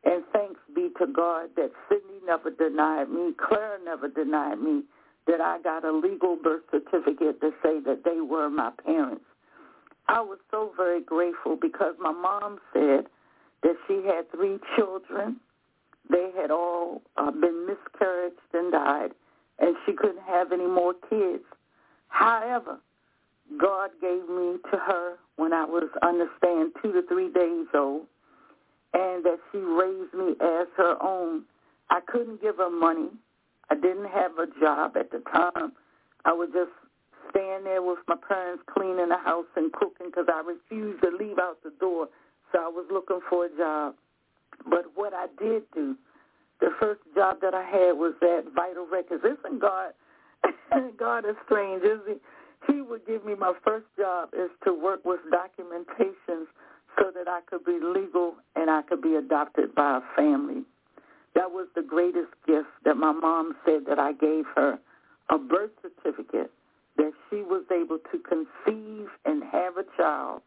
and 0.04 0.24
thanks 0.32 0.60
be 0.74 0.90
to 0.98 1.06
God 1.06 1.50
that 1.56 1.70
Sidney 1.88 2.20
never 2.24 2.50
denied 2.50 3.10
me, 3.10 3.32
Claire 3.38 3.78
never 3.84 4.08
denied 4.08 4.60
me, 4.60 4.82
that 5.28 5.40
I 5.40 5.60
got 5.62 5.84
a 5.84 5.92
legal 5.92 6.36
birth 6.36 6.62
certificate 6.70 7.40
to 7.40 7.50
say 7.62 7.80
that 7.84 8.02
they 8.04 8.20
were 8.20 8.50
my 8.50 8.70
parents. 8.84 9.24
I 10.08 10.20
was 10.20 10.38
so 10.50 10.72
very 10.76 11.02
grateful 11.02 11.56
because 11.60 11.94
my 12.00 12.12
mom 12.12 12.58
said 12.72 13.04
that 13.62 13.76
she 13.86 14.02
had 14.06 14.30
three 14.32 14.58
children. 14.74 15.36
They 16.10 16.30
had 16.34 16.50
all 16.50 17.02
uh, 17.18 17.30
been 17.30 17.66
miscarried 17.66 18.32
and 18.54 18.72
died, 18.72 19.10
and 19.58 19.76
she 19.84 19.92
couldn't 19.92 20.22
have 20.26 20.50
any 20.50 20.66
more 20.66 20.94
kids. 21.10 21.44
However, 22.08 22.78
God 23.60 23.90
gave 24.00 24.26
me 24.28 24.56
to 24.70 24.78
her 24.78 25.16
when 25.36 25.52
I 25.52 25.66
was, 25.66 25.90
understand, 26.02 26.72
two 26.82 26.92
to 26.92 27.02
three 27.06 27.30
days 27.30 27.66
old, 27.74 28.06
and 28.94 29.22
that 29.24 29.38
she 29.52 29.58
raised 29.58 30.14
me 30.14 30.32
as 30.40 30.68
her 30.78 30.96
own. 31.02 31.42
I 31.90 32.00
couldn't 32.06 32.40
give 32.40 32.56
her 32.56 32.70
money. 32.70 33.08
I 33.70 33.74
didn't 33.74 34.08
have 34.08 34.32
a 34.38 34.46
job 34.60 34.96
at 34.96 35.10
the 35.10 35.22
time. 35.32 35.72
I 36.24 36.32
was 36.32 36.48
just 36.52 36.70
stand 37.30 37.66
there 37.66 37.82
with 37.82 37.98
my 38.08 38.16
parents 38.16 38.62
cleaning 38.72 39.08
the 39.08 39.18
house 39.18 39.46
and 39.56 39.72
cooking 39.72 40.06
because 40.06 40.26
I 40.28 40.40
refused 40.40 41.02
to 41.02 41.10
leave 41.10 41.38
out 41.38 41.58
the 41.62 41.72
door. 41.78 42.08
So 42.52 42.58
I 42.58 42.68
was 42.68 42.86
looking 42.90 43.20
for 43.28 43.46
a 43.46 43.56
job. 43.56 43.94
But 44.68 44.86
what 44.94 45.12
I 45.14 45.26
did 45.38 45.62
do, 45.74 45.96
the 46.60 46.70
first 46.80 47.00
job 47.14 47.38
that 47.42 47.54
I 47.54 47.62
had 47.62 47.92
was 47.92 48.14
at 48.22 48.52
Vital 48.54 48.86
Records. 48.90 49.22
Isn't 49.24 49.60
God, 49.60 49.92
God 50.98 51.24
is 51.24 51.36
strange, 51.44 51.82
isn't 51.82 52.08
he? 52.08 52.72
He 52.72 52.80
would 52.80 53.06
give 53.06 53.24
me 53.24 53.34
my 53.34 53.52
first 53.64 53.86
job 53.96 54.30
is 54.32 54.50
to 54.64 54.72
work 54.72 55.04
with 55.04 55.20
documentations 55.30 56.46
so 56.98 57.12
that 57.14 57.28
I 57.28 57.40
could 57.48 57.64
be 57.64 57.78
legal 57.80 58.34
and 58.56 58.68
I 58.68 58.82
could 58.82 59.00
be 59.00 59.14
adopted 59.14 59.74
by 59.74 59.98
a 59.98 60.16
family. 60.16 60.62
That 61.38 61.52
was 61.52 61.68
the 61.76 61.82
greatest 61.82 62.34
gift 62.48 62.66
that 62.84 62.96
my 62.96 63.12
mom 63.12 63.54
said 63.64 63.86
that 63.86 64.00
I 64.00 64.10
gave 64.10 64.44
her, 64.56 64.76
a 65.30 65.38
birth 65.38 65.70
certificate 65.80 66.50
that 66.96 67.12
she 67.30 67.42
was 67.42 67.62
able 67.70 67.98
to 68.10 68.18
conceive 68.18 69.06
and 69.24 69.44
have 69.44 69.76
a 69.76 69.84
child 69.96 70.42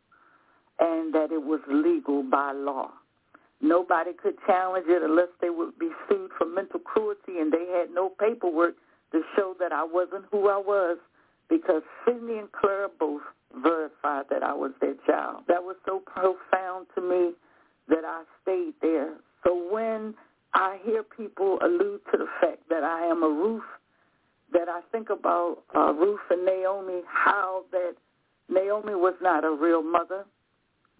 and 0.81 1.13
that 1.15 1.31
it 1.31 1.41
was 1.41 1.61
legal 1.69 2.23
by 2.23 2.51
law. 2.51 2.89
Nobody 3.61 4.11
could 4.21 4.35
challenge 4.45 4.87
it 4.89 5.01
unless 5.01 5.29
they 5.39 5.49
would 5.49 5.79
be 5.79 5.91
sued 6.09 6.31
for 6.37 6.45
mental 6.45 6.81
cruelty 6.81 7.39
and 7.39 7.53
they 7.53 7.67
had 7.71 7.93
no 7.93 8.09
paperwork 8.09 8.75
to 9.13 9.21
show 9.37 9.55
that 9.61 9.71
I 9.71 9.85
wasn't 9.85 10.25
who 10.29 10.49
I 10.49 10.57
was 10.57 10.97
because 11.49 11.83
Sidney 12.03 12.37
and 12.37 12.51
Clara 12.51 12.89
both 12.99 13.21
verified 13.63 14.25
that 14.29 14.43
I 14.43 14.53
was 14.53 14.71
their 14.81 14.95
child. 15.07 15.43
That 15.47 15.63
was 15.63 15.77
so 15.85 15.99
profound 16.05 16.87
to 16.95 17.01
me 17.01 17.31
that 17.87 18.03
I 18.03 18.23
stayed 18.41 18.73
there. 18.81 19.13
So 19.45 19.55
when 19.71 20.15
I 20.53 20.79
hear 20.83 21.03
people 21.03 21.59
allude 21.61 22.01
to 22.11 22.17
the 22.17 22.27
fact 22.41 22.59
that 22.69 22.83
I 22.83 23.05
am 23.05 23.23
a 23.23 23.29
Ruth, 23.29 23.63
that 24.53 24.67
I 24.67 24.81
think 24.91 25.09
about 25.09 25.59
uh, 25.75 25.93
Ruth 25.93 26.19
and 26.29 26.45
Naomi, 26.45 27.01
how 27.07 27.63
that 27.71 27.93
Naomi 28.49 28.95
was 28.95 29.13
not 29.21 29.43
a 29.45 29.51
real 29.51 29.81
mother, 29.81 30.25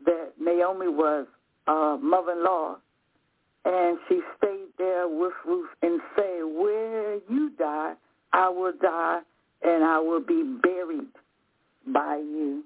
that 0.06 0.32
Naomi 0.40 0.88
was 0.88 1.28
a 1.68 1.98
mother-in-law, 2.02 2.78
and 3.66 3.98
she 4.08 4.22
stayed 4.38 4.70
there 4.78 5.08
with 5.08 5.34
Ruth 5.46 5.70
and 5.82 6.00
said, 6.16 6.44
where 6.44 7.16
you 7.30 7.52
die, 7.60 7.94
I 8.34 8.50
will 8.50 8.74
die, 8.82 9.20
and 9.64 9.84
I 9.84 10.00
will 10.00 10.22
be 10.22 10.44
buried. 10.64 11.08
by 11.88 12.18
you. 12.18 12.64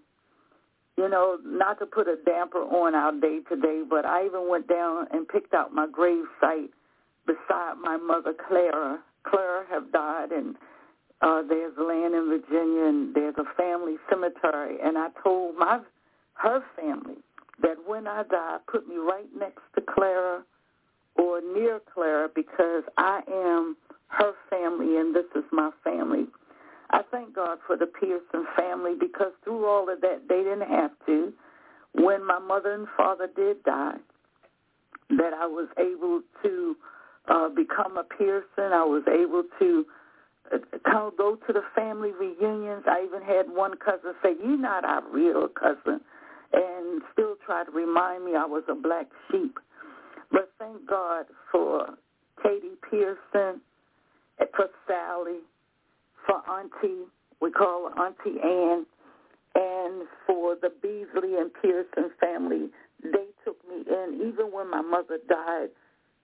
You 0.98 1.10
know, 1.10 1.38
not 1.44 1.80
to 1.80 1.86
put 1.86 2.08
a 2.08 2.16
damper 2.26 2.60
on 2.60 2.96
our 2.96 3.12
day 3.12 3.40
today, 3.50 3.84
but 3.88 4.06
I 4.06 4.26
even 4.26 4.48
went 4.50 4.68
down 4.68 5.08
and 5.12 5.28
picked 5.28 5.54
out 5.54 5.74
my 5.74 5.88
grave 5.92 6.24
site 6.40 6.72
beside 7.28 7.76
my 7.82 7.98
mother, 7.98 8.34
Clara. 8.48 9.00
Clara 9.24 9.66
have 9.70 9.92
died, 9.92 10.32
and 10.32 10.56
uh, 11.22 11.42
there's 11.48 11.74
land 11.78 12.16
in 12.16 12.30
Virginia, 12.30 12.86
and 12.86 13.14
there's 13.14 13.36
a 13.38 13.62
family 13.62 13.96
cemetery. 14.10 14.78
And 14.82 14.98
I 14.98 15.08
told 15.22 15.58
my 15.58 15.80
her 16.36 16.64
family 16.76 17.16
that 17.62 17.76
when 17.86 18.08
I 18.08 18.24
die, 18.24 18.58
put 18.72 18.88
me 18.88 18.96
right 18.96 19.28
next 19.38 19.62
to 19.76 19.82
Clara 19.82 20.44
or 21.16 21.42
near 21.42 21.82
Clara 21.94 22.30
because 22.34 22.84
I 22.98 23.22
am 23.32 23.78
her 24.08 24.34
family 24.50 24.98
and 24.98 25.16
this 25.16 25.26
is 25.36 25.44
my 25.52 25.72
family. 25.84 26.28
I 26.92 27.02
thank 27.12 27.36
God 27.36 27.58
for 27.66 27.78
the 27.78 27.88
Pearson 27.88 28.46
family 28.58 28.94
because 29.00 29.32
through 29.44 29.66
all 29.66 29.90
of 29.90 30.02
that, 30.02 30.24
they 30.30 30.44
didn't 30.44 30.70
have 30.70 30.92
to. 31.08 31.34
When 31.94 32.26
my 32.26 32.40
mother 32.40 32.74
and 32.74 32.88
father 32.98 33.28
did 33.36 33.64
die, 33.64 33.98
that 35.10 35.34
I 35.34 35.46
was 35.46 35.68
able 35.78 36.22
to 36.44 36.76
uh, 37.28 37.50
become 37.50 37.98
a 37.98 38.04
Pearson. 38.04 38.74
I 38.74 38.84
was 38.84 39.04
able 39.08 39.44
to 39.60 39.86
uh, 40.54 41.10
go 41.18 41.38
to 41.48 41.54
the 41.54 41.64
family 41.76 42.12
reunions. 42.12 42.84
I 42.88 43.04
even 43.06 43.22
had 43.22 43.50
one 43.50 43.78
cousin 43.78 44.14
say, 44.24 44.36
"You're 44.40 44.58
not 44.58 44.86
our 44.86 45.04
real 45.10 45.48
cousin," 45.48 46.02
and 46.54 47.02
still 47.14 47.36
try 47.46 47.64
to 47.64 47.72
remind 47.72 48.26
me 48.26 48.36
I 48.36 48.46
was 48.46 48.64
a 48.68 48.76
black 48.76 49.08
sheep. 49.32 49.58
But 50.32 50.52
thank 50.60 50.88
God 50.88 51.26
for 51.52 51.96
Katie 52.44 52.78
Pearson, 52.90 53.62
for 54.56 54.68
Sally, 54.88 55.40
for 56.26 56.42
Auntie, 56.50 57.06
we 57.42 57.52
call 57.52 57.90
her 57.90 58.06
Auntie 58.06 58.40
Ann, 58.42 58.86
and 59.56 60.08
for 60.26 60.56
the 60.62 60.70
Beasley 60.82 61.36
and 61.38 61.52
Pearson 61.62 62.12
family. 62.20 62.70
They 63.04 63.28
took 63.44 63.58
me 63.70 63.84
in. 63.88 64.22
Even 64.28 64.52
when 64.52 64.70
my 64.70 64.82
mother 64.82 65.18
died, 65.30 65.70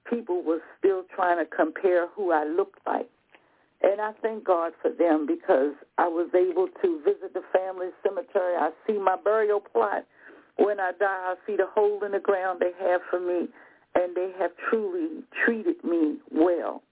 people 0.10 0.44
were 0.44 0.62
still 0.80 1.04
trying 1.16 1.38
to 1.38 1.46
compare 1.46 2.08
who 2.08 2.32
I 2.32 2.46
looked 2.46 2.80
like. 2.86 3.10
And 3.84 4.00
I 4.00 4.12
thank 4.22 4.44
God 4.44 4.74
for 4.82 4.92
them 4.92 5.26
because 5.26 5.74
I 5.98 6.08
was 6.08 6.30
able 6.36 6.68
to 6.82 7.02
visit 7.04 7.34
the 7.34 7.42
family 7.52 7.88
cemetery. 8.04 8.56
I 8.56 8.70
see 8.86 8.98
my 8.98 9.16
burial 9.24 9.60
plot. 9.60 10.06
When 10.58 10.80
I 10.80 10.92
die, 11.00 11.34
I 11.34 11.36
see 11.48 11.56
the 11.56 11.66
hole 11.74 12.04
in 12.04 12.12
the 12.12 12.20
ground 12.20 12.62
they 12.62 12.72
have 12.86 13.02
for 13.10 13.20
me, 13.20 13.48
and 13.96 14.16
they 14.16 14.32
have 14.38 14.52
truly 14.70 15.24
treated 15.46 15.84
me 15.84 16.18
well. 16.32 16.84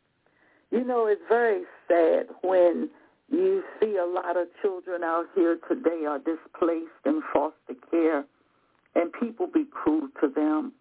You 0.71 0.83
know, 0.83 1.07
it's 1.07 1.21
very 1.27 1.63
sad 1.87 2.27
when 2.43 2.89
you 3.31 3.63
see 3.79 3.97
a 3.97 4.05
lot 4.05 4.37
of 4.37 4.47
children 4.61 5.03
out 5.03 5.25
here 5.35 5.57
today 5.67 6.05
are 6.07 6.19
displaced 6.19 7.01
in 7.05 7.21
foster 7.33 7.75
care, 7.89 8.25
and 8.95 9.11
people 9.19 9.47
be 9.47 9.65
cruel 9.71 10.09
to 10.21 10.27
them. 10.27 10.73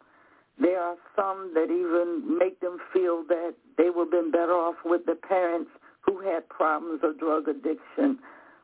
There 0.61 0.81
are 0.81 0.97
some 1.15 1.53
that 1.55 1.71
even 1.71 2.39
make 2.39 2.61
them 2.61 2.79
feel 2.93 3.23
that 3.29 3.55
they 3.77 3.91
would 3.91 4.13
have 4.13 4.23
been 4.23 4.31
better 4.31 4.53
off 4.53 4.77
with 4.85 5.07
the 5.07 5.15
parents 5.15 5.71
who 6.01 6.21
had 6.21 6.49
problems 6.49 7.01
of 7.03 7.19
drug 7.19 7.49
addiction. 7.49 8.19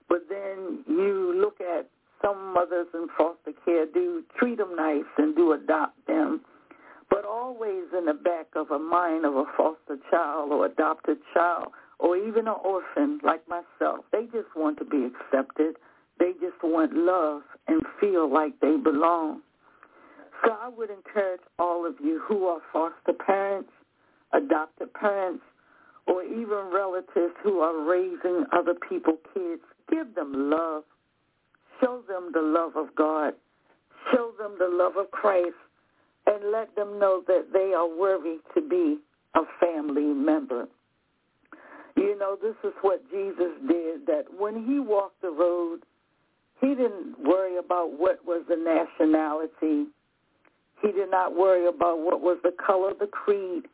But 0.09 0.29
then 0.29 0.85
you 0.89 1.35
look 1.41 1.61
at 1.61 1.89
some 2.23 2.53
mothers 2.53 2.89
in 2.95 3.07
foster 3.17 3.53
care 3.65 3.87
do 3.87 4.25
treat 4.39 4.59
them 4.59 4.75
nice 4.77 5.05
and 5.19 5.37
do 5.37 5.53
adopt 5.53 6.07
them. 6.07 6.41
But 7.15 7.27
always 7.27 7.85
in 7.97 8.07
the 8.07 8.13
back 8.13 8.49
of 8.57 8.73
a 8.73 8.79
mind 8.79 9.25
of 9.25 9.37
a 9.37 9.45
foster 9.57 9.99
child 10.11 10.51
or 10.51 10.67
adopted 10.67 11.19
child 11.33 11.69
or 12.01 12.17
even 12.17 12.49
an 12.49 12.57
orphan 12.65 13.21
like 13.23 13.47
myself, 13.47 14.05
they 14.11 14.25
just 14.33 14.49
want 14.57 14.79
to 14.79 14.85
be 14.85 15.07
accepted. 15.07 15.77
They 16.19 16.33
just 16.41 16.61
want 16.61 16.93
love 16.93 17.43
and 17.69 17.83
feel 18.01 18.29
like 18.29 18.59
they 18.59 18.77
belong. 18.79 19.43
So 20.45 20.57
I 20.61 20.69
would 20.69 20.91
encourage 20.91 21.43
all 21.61 21.87
of 21.87 21.95
you 22.03 22.21
who 22.27 22.47
are 22.47 22.61
foster 22.73 23.13
parents, 23.13 23.71
adopted 24.33 24.93
parents, 24.95 25.45
or 26.09 26.25
even 26.25 26.73
relatives 26.75 27.35
who 27.45 27.61
are 27.61 27.89
raising 27.89 28.45
other 28.53 28.75
people's 28.89 29.21
kids, 29.33 29.63
give 29.89 30.17
them 30.17 30.51
love. 30.51 30.83
Show 31.81 32.03
them 32.09 32.31
the 32.35 32.43
love 32.43 32.73
of 32.75 32.93
God. 32.97 33.35
Show 34.13 34.33
them 34.37 34.57
the 34.59 34.69
love 34.69 34.97
of 34.97 35.13
Christ 35.13 35.55
and 36.27 36.53
let 36.53 36.75
them 36.75 36.99
know 36.99 37.23
that 37.27 37.49
they 37.53 37.73
are 37.75 37.89
worthy 37.89 38.39
to 38.55 38.61
be 38.61 38.99
a 39.35 39.41
family 39.61 40.03
member. 40.03 40.67
You 41.97 42.19
know, 42.19 42.37
this 42.41 42.57
is 42.65 42.73
what 42.83 43.03
Jesus 43.11 43.53
did, 43.69 44.07
that 44.07 44.25
when 44.37 44.65
he 44.67 44.81
walked 44.81 45.23
the 45.23 45.31
road, 45.31 45.81
he 46.61 46.69
didn't 46.69 47.17
worry 47.23 47.59
about 47.59 47.99
what 47.99 48.25
was 48.25 48.45
the 48.49 48.57
nationality. 48.57 49.91
He 50.83 50.93
did 50.93 51.11
not 51.11 51.37
worry 51.37 51.67
about 51.67 52.01
what 52.01 52.21
was 52.21 52.39
the 52.43 52.53
color 52.65 52.91
of 52.91 52.99
the 52.99 53.07
creed. 53.07 53.65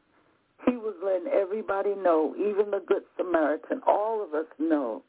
He 0.66 0.76
was 0.76 0.94
letting 1.02 1.28
everybody 1.32 1.94
know, 1.94 2.34
even 2.36 2.70
the 2.70 2.82
Good 2.86 3.04
Samaritan, 3.16 3.80
all 3.86 4.22
of 4.22 4.34
us 4.34 4.46
know 4.58 5.02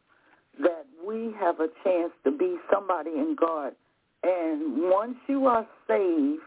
that 0.60 0.86
we 1.06 1.34
have 1.40 1.60
a 1.60 1.68
chance 1.84 2.12
to 2.24 2.32
be 2.32 2.58
somebody 2.72 3.12
in 3.12 3.36
God. 3.40 3.74
And 4.24 4.90
once 4.90 5.16
you 5.28 5.48
are 5.48 5.68
saved, 5.88 6.42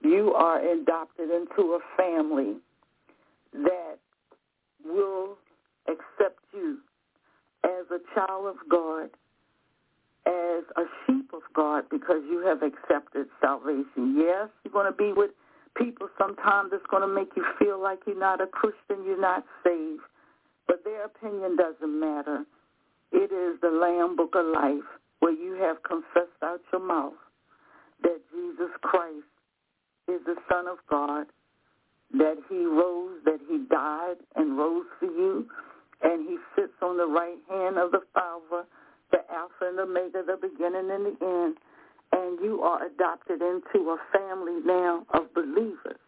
you 0.00 0.32
are 0.34 0.60
adopted 0.60 1.30
into 1.30 1.72
a 1.72 1.80
family 1.96 2.56
that 3.52 3.98
will 4.84 5.36
accept 5.88 6.40
you 6.52 6.78
as 7.64 7.86
a 7.90 7.98
child 8.14 8.46
of 8.46 8.56
God, 8.68 9.10
as 10.26 10.64
a 10.76 10.84
sheep 11.06 11.30
of 11.32 11.42
God, 11.54 11.84
because 11.90 12.22
you 12.28 12.44
have 12.46 12.62
accepted 12.62 13.26
salvation. 13.40 14.16
Yes, 14.18 14.48
you're 14.64 14.72
going 14.72 14.90
to 14.90 14.96
be 14.96 15.12
with 15.12 15.30
people 15.76 16.08
sometimes 16.18 16.70
that's 16.70 16.86
going 16.90 17.02
to 17.02 17.12
make 17.12 17.30
you 17.36 17.44
feel 17.58 17.80
like 17.80 18.00
you're 18.06 18.18
not 18.18 18.40
a 18.40 18.46
Christian, 18.46 19.04
you're 19.04 19.20
not 19.20 19.44
saved. 19.64 20.02
But 20.66 20.84
their 20.84 21.04
opinion 21.04 21.56
doesn't 21.56 22.00
matter. 22.00 22.44
It 23.12 23.32
is 23.32 23.60
the 23.60 23.70
Lamb 23.70 24.16
Book 24.16 24.34
of 24.34 24.46
Life 24.46 24.84
where 25.20 25.32
you 25.32 25.54
have 25.54 25.82
confessed 25.82 26.42
out 26.42 26.60
your 26.72 26.84
mouth 26.84 27.14
that 28.02 28.20
Jesus 28.32 28.70
Christ 28.82 29.24
is 30.08 30.20
the 30.24 30.36
Son 30.50 30.66
of 30.68 30.78
God, 30.88 31.26
that 32.12 32.36
he 32.48 32.64
rose, 32.64 33.18
that 33.24 33.40
he 33.48 33.58
died 33.68 34.16
and 34.36 34.56
rose 34.56 34.86
for 34.98 35.06
you, 35.06 35.46
and 36.02 36.28
he 36.28 36.36
sits 36.54 36.74
on 36.82 36.96
the 36.96 37.06
right 37.06 37.38
hand 37.48 37.78
of 37.78 37.90
the 37.90 38.02
Father, 38.14 38.66
the 39.10 39.18
Alpha 39.32 39.68
and 39.68 39.78
the 39.78 39.82
Omega, 39.82 40.22
the 40.26 40.38
beginning 40.40 40.90
and 40.90 41.06
the 41.06 41.16
end, 41.24 41.56
and 42.12 42.38
you 42.40 42.62
are 42.62 42.86
adopted 42.86 43.42
into 43.42 43.90
a 43.90 43.98
family 44.12 44.60
now 44.64 45.04
of 45.14 45.32
believers, 45.34 45.98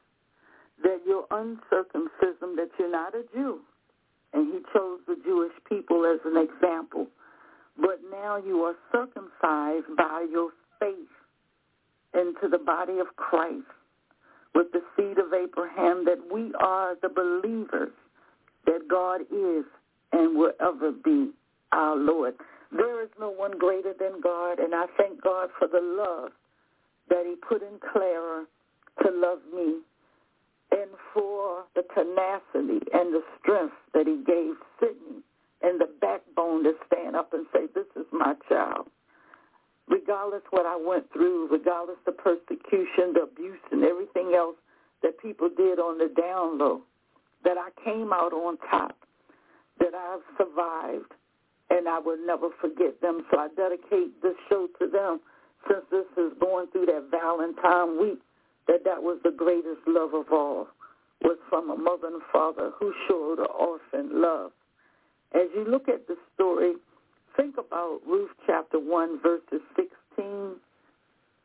that 0.82 1.00
you're 1.06 1.26
uncircumcision, 1.30 2.54
that 2.56 2.70
you're 2.78 2.90
not 2.90 3.14
a 3.14 3.22
Jew, 3.34 3.60
and 4.32 4.52
he 4.52 4.60
chose 4.72 5.00
the 5.06 5.16
Jewish 5.24 5.52
people 5.68 6.04
as 6.06 6.20
an 6.24 6.36
example, 6.36 7.08
but 7.76 7.98
now 8.10 8.36
you 8.36 8.62
are 8.62 8.74
circumcised 8.92 9.96
by 9.96 10.26
your 10.30 10.50
faith 10.78 11.08
into 12.14 12.48
the 12.48 12.58
body 12.58 12.98
of 12.98 13.06
Christ 13.16 13.66
with 14.54 14.72
the 14.72 14.82
seed 14.96 15.18
of 15.18 15.32
Abraham, 15.32 16.04
that 16.04 16.18
we 16.32 16.52
are 16.60 16.96
the 17.00 17.08
believers 17.08 17.92
that 18.66 18.88
God 18.88 19.22
is 19.22 19.64
and 20.12 20.36
will 20.36 20.52
ever 20.60 20.92
be 20.92 21.30
our 21.72 21.96
Lord. 21.96 22.34
There 22.72 23.02
is 23.02 23.10
no 23.18 23.30
one 23.30 23.58
greater 23.58 23.94
than 23.98 24.20
God, 24.20 24.58
and 24.58 24.74
I 24.74 24.86
thank 24.96 25.22
God 25.22 25.50
for 25.58 25.68
the 25.68 25.80
love 25.80 26.32
that 27.08 27.24
he 27.26 27.34
put 27.36 27.62
in 27.62 27.78
Clara 27.92 28.44
to 29.02 29.10
love 29.10 29.38
me 29.54 29.76
and 30.70 30.90
for 31.14 31.64
the 31.74 31.82
tenacity 31.94 32.84
and 32.92 33.14
the 33.14 33.22
strength 33.40 33.74
that 33.94 34.06
he 34.06 34.22
gave 34.26 34.54
Sidney 34.78 35.22
and 35.62 35.80
the 35.80 35.88
backbone 36.00 36.64
to 36.64 36.72
stand 36.86 37.16
up 37.16 37.32
and 37.32 37.46
say, 37.52 37.66
this 37.74 37.86
is 37.96 38.06
my 38.12 38.34
child. 38.48 38.88
Regardless 39.88 40.42
what 40.50 40.66
I 40.66 40.76
went 40.76 41.10
through, 41.12 41.48
regardless 41.50 41.96
the 42.04 42.12
persecution, 42.12 43.14
the 43.14 43.22
abuse, 43.22 43.60
and 43.72 43.84
everything 43.84 44.34
else 44.36 44.56
that 45.02 45.18
people 45.20 45.48
did 45.48 45.78
on 45.78 45.98
the 45.98 46.12
down 46.20 46.58
low, 46.58 46.82
that 47.44 47.56
I 47.56 47.70
came 47.84 48.12
out 48.12 48.32
on 48.32 48.58
top, 48.70 48.96
that 49.78 49.94
I've 49.94 50.20
survived, 50.36 51.12
and 51.70 51.88
I 51.88 51.98
will 51.98 52.18
never 52.26 52.48
forget 52.60 53.00
them. 53.00 53.24
So 53.30 53.38
I 53.38 53.48
dedicate 53.56 54.20
this 54.22 54.34
show 54.48 54.68
to 54.78 54.86
them 54.86 55.20
since 55.68 55.84
this 55.90 56.06
is 56.16 56.32
going 56.40 56.66
through 56.68 56.86
that 56.86 57.08
Valentine 57.10 58.00
week, 58.00 58.20
that 58.66 58.84
that 58.84 59.02
was 59.02 59.18
the 59.24 59.30
greatest 59.30 59.80
love 59.86 60.14
of 60.14 60.26
all, 60.30 60.68
was 61.22 61.38
from 61.48 61.70
a 61.70 61.76
mother 61.76 62.08
and 62.08 62.22
father 62.32 62.70
who 62.78 62.92
showed 63.08 63.38
an 63.38 63.46
orphan 63.58 64.20
love. 64.20 64.52
As 65.34 65.48
you 65.54 65.64
look 65.68 65.88
at 65.88 66.06
the 66.06 66.16
story, 66.34 66.74
think 67.38 67.56
about 67.56 68.00
Ruth 68.06 68.30
chapter 68.46 68.78
1, 68.78 69.20
verses 69.22 69.62
16 69.76 69.86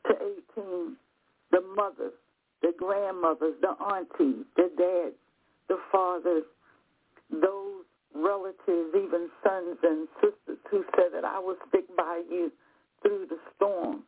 to 0.08 0.14
18. 0.58 0.96
The 1.52 1.62
mothers, 1.76 2.14
the 2.62 2.74
grandmothers, 2.78 3.54
the 3.62 3.76
aunties, 3.94 4.44
the 4.56 4.72
dads, 4.76 5.16
the 5.70 5.78
fathers, 5.92 6.44
those 7.32 7.86
relatives, 8.16 8.90
even 8.96 9.30
sons 9.44 9.78
and 9.84 10.08
sisters 10.16 10.58
who 10.70 10.84
said 10.96 11.14
that 11.14 11.24
I 11.24 11.40
will 11.40 11.58
stick 11.70 11.86
by 11.96 12.24
you 12.30 12.52
through 13.04 13.28
the 13.30 13.38
storm. 13.56 14.04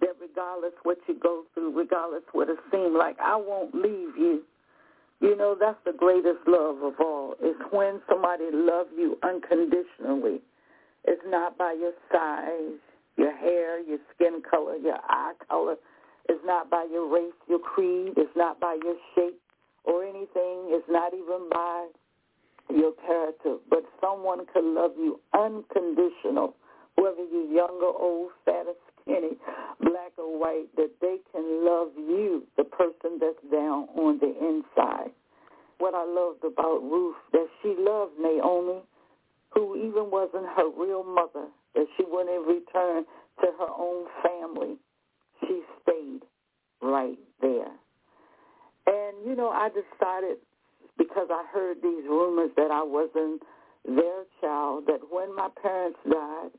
That 0.00 0.14
regardless 0.20 0.72
what 0.82 0.98
you 1.08 1.14
go 1.18 1.44
through, 1.54 1.76
regardless 1.76 2.22
what 2.32 2.48
it 2.48 2.58
seems 2.70 2.94
like, 2.96 3.16
I 3.20 3.36
won't 3.36 3.74
leave 3.74 4.16
you. 4.16 4.42
You 5.20 5.36
know, 5.36 5.56
that's 5.58 5.78
the 5.84 5.92
greatest 5.92 6.38
love 6.46 6.82
of 6.82 6.94
all. 7.00 7.34
It's 7.40 7.58
when 7.72 8.00
somebody 8.08 8.44
loves 8.52 8.90
you 8.96 9.18
unconditionally. 9.22 10.40
It's 11.04 11.22
not 11.26 11.56
by 11.56 11.72
your 11.78 11.92
size, 12.12 12.78
your 13.16 13.36
hair, 13.36 13.80
your 13.80 13.98
skin 14.14 14.42
color, 14.48 14.76
your 14.76 14.98
eye 15.08 15.32
color. 15.48 15.76
It's 16.28 16.44
not 16.44 16.70
by 16.70 16.86
your 16.90 17.08
race, 17.12 17.32
your 17.48 17.58
creed. 17.58 18.14
It's 18.16 18.36
not 18.36 18.60
by 18.60 18.78
your 18.84 18.96
shape 19.14 19.40
or 19.84 20.04
anything. 20.04 20.68
It's 20.68 20.88
not 20.88 21.14
even 21.14 21.48
by 21.50 21.88
your 22.70 22.92
character. 23.06 23.56
But 23.70 23.84
someone 24.00 24.44
can 24.52 24.74
love 24.74 24.92
you 24.98 25.20
unconditional, 25.32 26.54
whether 26.96 27.24
you're 27.24 27.50
young 27.50 27.80
or 27.82 27.98
old, 27.98 28.30
fat 28.44 28.66
or 28.66 28.74
skinny, 29.02 29.38
black 29.80 30.12
or 30.18 30.38
white, 30.38 30.68
that 30.76 30.90
they 31.00 31.16
can 31.32 31.64
love 31.64 31.88
you, 31.96 32.44
the 32.56 32.64
person 32.64 33.18
that's 33.20 33.42
down 33.50 33.88
on 33.96 34.18
the 34.18 34.28
inside. 34.28 35.10
What 35.78 35.94
I 35.94 36.04
loved 36.04 36.44
about 36.44 36.82
Ruth, 36.82 37.16
that 37.32 37.46
she 37.62 37.74
loved 37.78 38.12
Naomi, 38.20 38.82
who 39.54 39.76
even 39.76 40.10
wasn't 40.10 40.46
her 40.56 40.70
real 40.76 41.04
mother, 41.04 41.48
that 41.74 41.86
she 41.96 42.04
wouldn't 42.06 42.46
return 42.46 43.04
to 43.40 43.46
her 43.58 43.70
own 43.78 44.06
family. 44.22 44.76
She 45.40 45.62
stayed 45.82 46.20
right 46.82 47.18
there. 47.40 47.72
And, 48.86 49.16
you 49.26 49.36
know, 49.36 49.50
I 49.50 49.68
decided 49.68 50.38
because 50.96 51.28
I 51.30 51.44
heard 51.52 51.78
these 51.82 52.04
rumors 52.08 52.50
that 52.56 52.70
I 52.70 52.82
wasn't 52.82 53.42
their 53.84 54.24
child, 54.40 54.84
that 54.86 55.00
when 55.10 55.34
my 55.34 55.48
parents 55.62 55.98
died, 56.10 56.50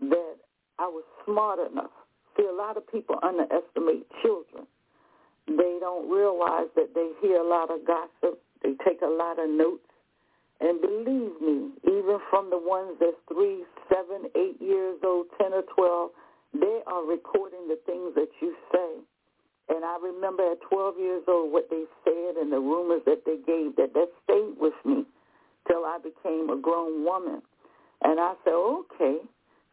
that 0.00 0.36
I 0.78 0.86
was 0.86 1.04
smart 1.24 1.58
enough. 1.70 1.90
See, 2.36 2.44
a 2.44 2.54
lot 2.54 2.76
of 2.76 2.86
people 2.90 3.16
underestimate 3.22 4.06
children. 4.22 4.66
They 5.46 5.78
don't 5.80 6.10
realize 6.10 6.68
that 6.76 6.94
they 6.94 7.10
hear 7.20 7.40
a 7.40 7.48
lot 7.48 7.70
of 7.70 7.86
gossip. 7.86 8.40
They 8.62 8.74
take 8.84 9.02
a 9.02 9.06
lot 9.06 9.38
of 9.38 9.48
notes. 9.48 9.88
And 10.60 10.80
believe 10.80 11.36
me, 11.40 11.70
even 11.84 12.18
from 12.30 12.50
the 12.50 12.58
ones 12.58 12.96
that's 12.98 13.16
three, 13.28 13.64
seven, 13.92 14.30
eight 14.34 14.60
years 14.60 14.98
old, 15.04 15.26
10 15.40 15.52
or 15.52 15.62
12, 15.62 16.10
they 16.54 16.80
are 16.86 17.04
recording 17.04 17.68
the 17.68 17.78
things 17.84 18.14
that 18.14 18.30
you 18.40 18.54
say. 18.72 19.02
And 19.68 19.84
I 19.84 19.98
remember 20.00 20.52
at 20.52 20.60
12 20.62 20.98
years 20.98 21.22
old 21.28 21.52
what 21.52 21.68
they 21.68 21.84
said 22.04 22.36
and 22.40 22.52
the 22.52 22.60
rumors 22.60 23.02
that 23.04 23.24
they 23.26 23.36
gave, 23.46 23.76
that 23.76 23.92
that 23.94 24.08
stayed 24.24 24.56
with 24.58 24.74
me 24.84 25.04
till 25.68 25.84
I 25.84 25.98
became 25.98 26.50
a 26.50 26.56
grown 26.56 27.04
woman. 27.04 27.42
And 28.02 28.20
I 28.20 28.34
said, 28.44 28.54
okay, 28.54 29.18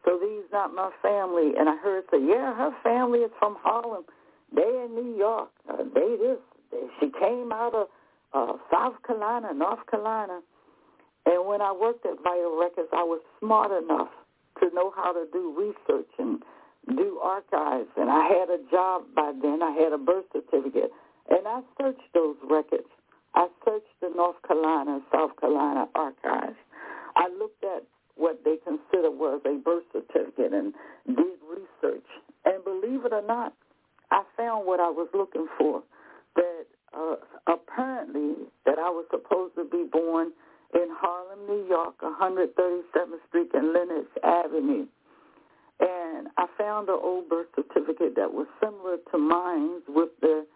so 0.04 0.18
these 0.20 0.44
not 0.52 0.74
my 0.74 0.90
family. 1.00 1.52
And 1.58 1.68
I 1.68 1.76
heard 1.76 2.04
say, 2.10 2.18
yeah, 2.20 2.54
her 2.54 2.72
family 2.82 3.20
is 3.20 3.30
from 3.38 3.56
Harlem. 3.60 4.04
They 4.54 4.62
in 4.62 4.94
New 4.94 5.16
York. 5.16 5.50
Uh, 5.68 5.84
they 5.94 6.16
this. 6.16 6.38
She 7.00 7.10
came 7.20 7.52
out 7.52 7.74
of 7.74 7.86
uh, 8.32 8.56
South 8.70 8.94
Carolina, 9.06 9.52
North 9.54 9.86
Carolina. 9.90 10.40
And 11.26 11.46
when 11.46 11.60
I 11.60 11.72
worked 11.72 12.04
at 12.06 12.22
Vital 12.22 12.58
Records, 12.58 12.88
I 12.92 13.02
was 13.02 13.20
smart 13.40 13.70
enough 13.70 14.08
to 14.60 14.74
know 14.74 14.92
how 14.94 15.12
to 15.12 15.26
do 15.32 15.54
research 15.56 16.10
and 16.18 16.42
do 16.96 17.18
archives. 17.22 17.88
And 17.96 18.10
I 18.10 18.28
had 18.28 18.50
a 18.50 18.58
job 18.70 19.04
by 19.14 19.32
then. 19.40 19.62
I 19.62 19.72
had 19.72 19.92
a 19.92 19.98
birth 19.98 20.26
certificate. 20.32 20.90
And 21.30 21.46
I 21.46 21.60
searched 21.80 22.12
those 22.12 22.36
records. 22.48 22.88
I 23.34 23.48
searched 23.64 23.86
the 24.00 24.10
North 24.14 24.36
Carolina 24.46 25.00
South 25.12 25.30
Carolina 25.40 25.88
archives. 25.94 26.56
I 27.16 27.28
looked 27.38 27.64
at 27.64 27.84
what 28.16 28.44
they 28.44 28.56
consider 28.62 29.10
was 29.10 29.40
a 29.44 29.56
birth 29.64 29.84
certificate 29.92 30.52
and 30.52 30.72
did 31.06 31.38
research. 31.48 32.06
And 32.44 32.62
believe 32.62 33.04
it 33.04 33.12
or 33.12 33.26
not, 33.26 33.54
I 34.10 34.22
found 34.36 34.66
what 34.66 34.78
I 34.78 34.90
was 34.90 35.08
looking 35.14 35.48
for. 35.58 35.82
That 36.36 36.66
uh, 36.96 37.16
apparently 37.46 38.34
that 38.66 38.78
I 38.78 38.90
was 38.90 39.06
supposed 39.10 39.54
to 39.56 39.64
be 39.64 39.84
born 39.90 40.32
in 40.74 40.88
Harlem, 40.90 41.46
New 41.46 41.66
York, 41.68 41.98
137th 42.00 43.28
Street 43.28 43.50
and 43.54 43.72
Lenox 43.72 44.06
Avenue. 44.22 44.86
And 45.80 46.28
I 46.36 46.46
found 46.58 46.88
an 46.88 46.98
old 47.02 47.28
birth 47.28 47.48
certificate 47.54 48.14
that 48.16 48.32
was 48.32 48.46
similar 48.62 48.98
to 49.10 49.18
mine 49.18 49.80
with 49.88 50.10
the 50.20 50.46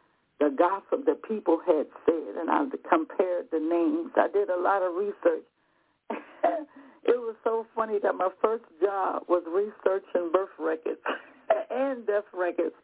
the 0.40 0.54
gossip 0.57 1.04
that 1.07 1.20
people 1.24 1.59
had 1.66 1.87
said, 2.07 2.38
and 2.38 2.48
I 2.48 2.62
compared 2.88 3.50
the 3.50 3.59
names. 3.59 4.12
I 4.16 4.28
did 4.28 4.48
a 4.48 4.57
lot 4.57 4.83
of 4.83 4.94
research. 4.94 5.42
it 6.11 7.18
was 7.18 7.35
so 7.42 7.66
funny 7.74 7.98
that 8.04 8.14
my 8.14 8.28
first 8.40 8.62
job 8.81 9.24
was 9.28 9.42
researching 9.50 10.31
birth 10.33 10.54
records 10.61 11.00
and 11.70 12.07
death 12.07 12.22
records 12.33 12.74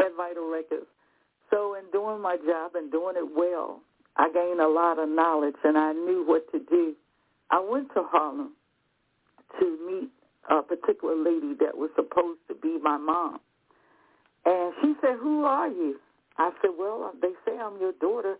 at 0.00 0.10
Vital 0.16 0.50
Records. 0.50 0.86
So 1.50 1.76
in 1.76 1.84
doing 1.92 2.20
my 2.20 2.36
job 2.36 2.72
and 2.74 2.90
doing 2.90 3.14
it 3.16 3.28
well, 3.30 3.80
I 4.16 4.30
gained 4.32 4.60
a 4.60 4.68
lot 4.68 4.98
of 4.98 5.08
knowledge 5.08 5.56
and 5.64 5.76
I 5.76 5.92
knew 5.92 6.24
what 6.26 6.50
to 6.52 6.58
do. 6.58 6.94
I 7.50 7.60
went 7.60 7.88
to 7.94 8.02
Harlem 8.04 8.52
to 9.60 9.78
meet 9.86 10.10
a 10.50 10.62
particular 10.62 11.16
lady 11.16 11.54
that 11.60 11.76
was 11.76 11.90
supposed 11.96 12.40
to 12.48 12.54
be 12.54 12.78
my 12.82 12.96
mom. 12.98 13.40
And 14.44 14.72
she 14.82 14.94
said, 15.00 15.16
who 15.20 15.44
are 15.44 15.68
you? 15.68 15.96
I 16.38 16.50
said, 16.60 16.70
well, 16.78 17.12
they 17.20 17.32
say 17.46 17.58
I'm 17.58 17.78
your 17.80 17.92
daughter. 18.00 18.36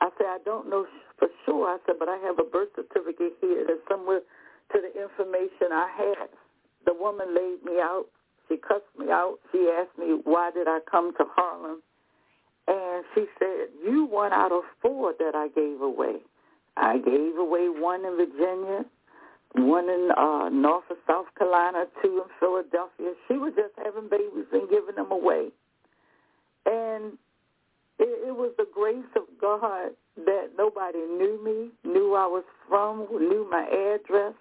I 0.00 0.10
said, 0.18 0.26
I 0.26 0.38
don't 0.44 0.68
know 0.68 0.86
for 1.18 1.28
sure. 1.44 1.68
I 1.68 1.78
said, 1.86 1.96
but 1.98 2.08
I 2.08 2.18
have 2.18 2.38
a 2.38 2.44
birth 2.44 2.68
certificate 2.76 3.34
here 3.40 3.64
that's 3.66 3.80
somewhere 3.88 4.20
to 4.72 4.80
the 4.80 5.00
information 5.00 5.72
I 5.72 5.88
have. 5.96 6.28
The 6.84 6.94
woman 6.94 7.34
laid 7.34 7.64
me 7.64 7.80
out. 7.80 8.06
She 8.48 8.56
cussed 8.56 8.84
me 8.98 9.06
out. 9.10 9.38
She 9.52 9.72
asked 9.80 9.98
me, 9.98 10.20
why 10.24 10.50
did 10.50 10.68
I 10.68 10.80
come 10.90 11.12
to 11.16 11.24
Harlem? 11.34 11.82
And 12.68 13.04
she 13.14 13.26
said, 13.38 13.68
you 13.84 14.06
one 14.06 14.32
out 14.32 14.52
of 14.52 14.62
four 14.82 15.14
that 15.18 15.34
I 15.34 15.48
gave 15.48 15.80
away. 15.80 16.16
I 16.76 16.98
gave 16.98 17.36
away 17.38 17.68
one 17.68 18.04
in 18.04 18.16
Virginia, 18.16 18.84
one 19.54 19.88
in 19.88 20.10
uh, 20.16 20.48
North 20.50 20.84
or 20.90 20.96
South 21.06 21.26
Carolina, 21.38 21.84
two 22.02 22.22
in 22.24 22.30
Philadelphia. 22.40 23.14
She 23.28 23.34
was 23.34 23.52
just 23.56 23.72
having 23.82 24.08
babies 24.10 24.46
and 24.52 24.68
giving 24.68 24.96
them 24.96 25.10
away. 25.12 25.48
And 26.66 27.12
it, 27.98 28.28
it 28.28 28.36
was 28.36 28.52
the 28.58 28.66
grace 28.74 29.08
of 29.14 29.22
God 29.40 29.90
that 30.24 30.50
nobody 30.58 30.98
knew 30.98 31.40
me, 31.42 31.70
knew 31.90 32.14
I 32.14 32.26
was 32.26 32.44
from, 32.68 33.06
knew 33.10 33.48
my 33.50 33.64
address. 33.94 34.34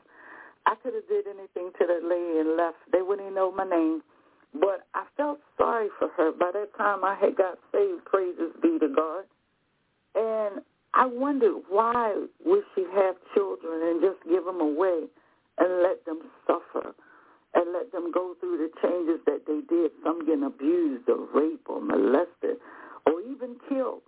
I 0.66 0.74
could 0.82 0.96
have 0.96 1.08
did 1.08 1.28
anything 1.28 1.72
to 1.80 1.86
that 1.86 2.04
lady 2.04 2.40
and 2.40 2.58
left. 2.58 2.78
They 2.92 3.02
wouldn't 3.02 3.22
even 3.22 3.36
know 3.36 3.52
my 3.52 3.70
name. 3.70 4.02
But 4.60 4.88
I 4.94 5.06
felt 5.18 5.40
sorry 5.58 5.90
for 6.00 6.10
her. 6.16 6.32
By 6.32 6.52
that 6.54 6.76
time, 6.78 7.04
I 7.04 7.16
had 7.16 7.36
got 7.36 7.58
saved. 7.72 8.06
Praises 8.06 8.52
be 8.62 8.80
to 8.80 8.88
God. 8.88 9.26
And 10.16 10.62
I 10.94 11.06
wondered 11.06 11.62
why 11.70 12.16
would 12.46 12.64
she 12.74 12.86
have 12.96 13.16
children 13.34 13.82
and 13.84 14.02
just 14.02 14.24
give 14.30 14.46
them 14.46 14.62
away 14.62 15.08
and 15.58 15.84
let 15.84 16.06
them 16.06 16.20
suffer 16.48 16.96
and 17.54 17.74
let 17.74 17.92
them 17.92 18.12
go 18.12 18.36
through 18.40 18.58
the 18.58 18.70
changes 18.82 19.20
that 19.26 19.44
they 19.48 19.60
did, 19.68 19.92
some 20.04 20.26
getting 20.26 20.44
abused 20.44 21.10
or 21.10 21.28
raped 21.34 21.68
or 21.68 21.82
molested 21.82 22.58
or 23.06 23.22
even 23.22 23.56
killed. 23.68 24.02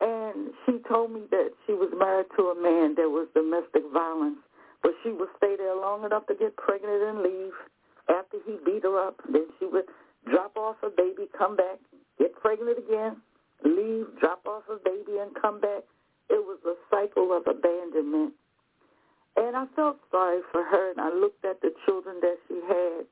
And 0.00 0.50
she 0.64 0.78
told 0.88 1.12
me 1.12 1.22
that 1.30 1.50
she 1.66 1.72
was 1.72 1.90
married 1.96 2.26
to 2.36 2.50
a 2.50 2.54
man 2.54 2.94
that 2.96 3.10
was 3.10 3.26
domestic 3.34 3.82
violence, 3.92 4.38
but 4.82 4.92
she 5.02 5.10
would 5.10 5.28
stay 5.36 5.54
there 5.56 5.74
long 5.74 6.04
enough 6.04 6.26
to 6.26 6.34
get 6.34 6.56
pregnant 6.56 7.02
and 7.02 7.22
leave 7.22 7.54
after 8.08 8.38
he 8.46 8.56
beat 8.64 8.82
her 8.82 8.98
up. 8.98 9.20
Then 9.30 9.46
she 9.58 9.66
would 9.66 9.84
drop 10.30 10.56
off 10.56 10.76
a 10.82 10.90
baby, 10.90 11.28
come 11.36 11.56
back, 11.56 11.78
get 12.18 12.34
pregnant 12.34 12.78
again, 12.78 13.16
leave, 13.64 14.06
drop 14.20 14.46
off 14.46 14.64
a 14.70 14.78
baby, 14.84 15.18
and 15.18 15.34
come 15.40 15.60
back. 15.60 15.84
It 16.30 16.44
was 16.44 16.58
a 16.66 16.74
cycle 16.90 17.36
of 17.36 17.46
abandonment. 17.46 18.34
And 19.36 19.56
I 19.56 19.66
felt 19.76 19.98
sorry 20.10 20.40
for 20.52 20.64
her, 20.64 20.90
and 20.90 21.00
I 21.00 21.14
looked 21.14 21.44
at 21.44 21.60
the 21.60 21.70
children 21.86 22.16
that 22.20 22.36
she 22.48 22.60
had, 22.66 23.06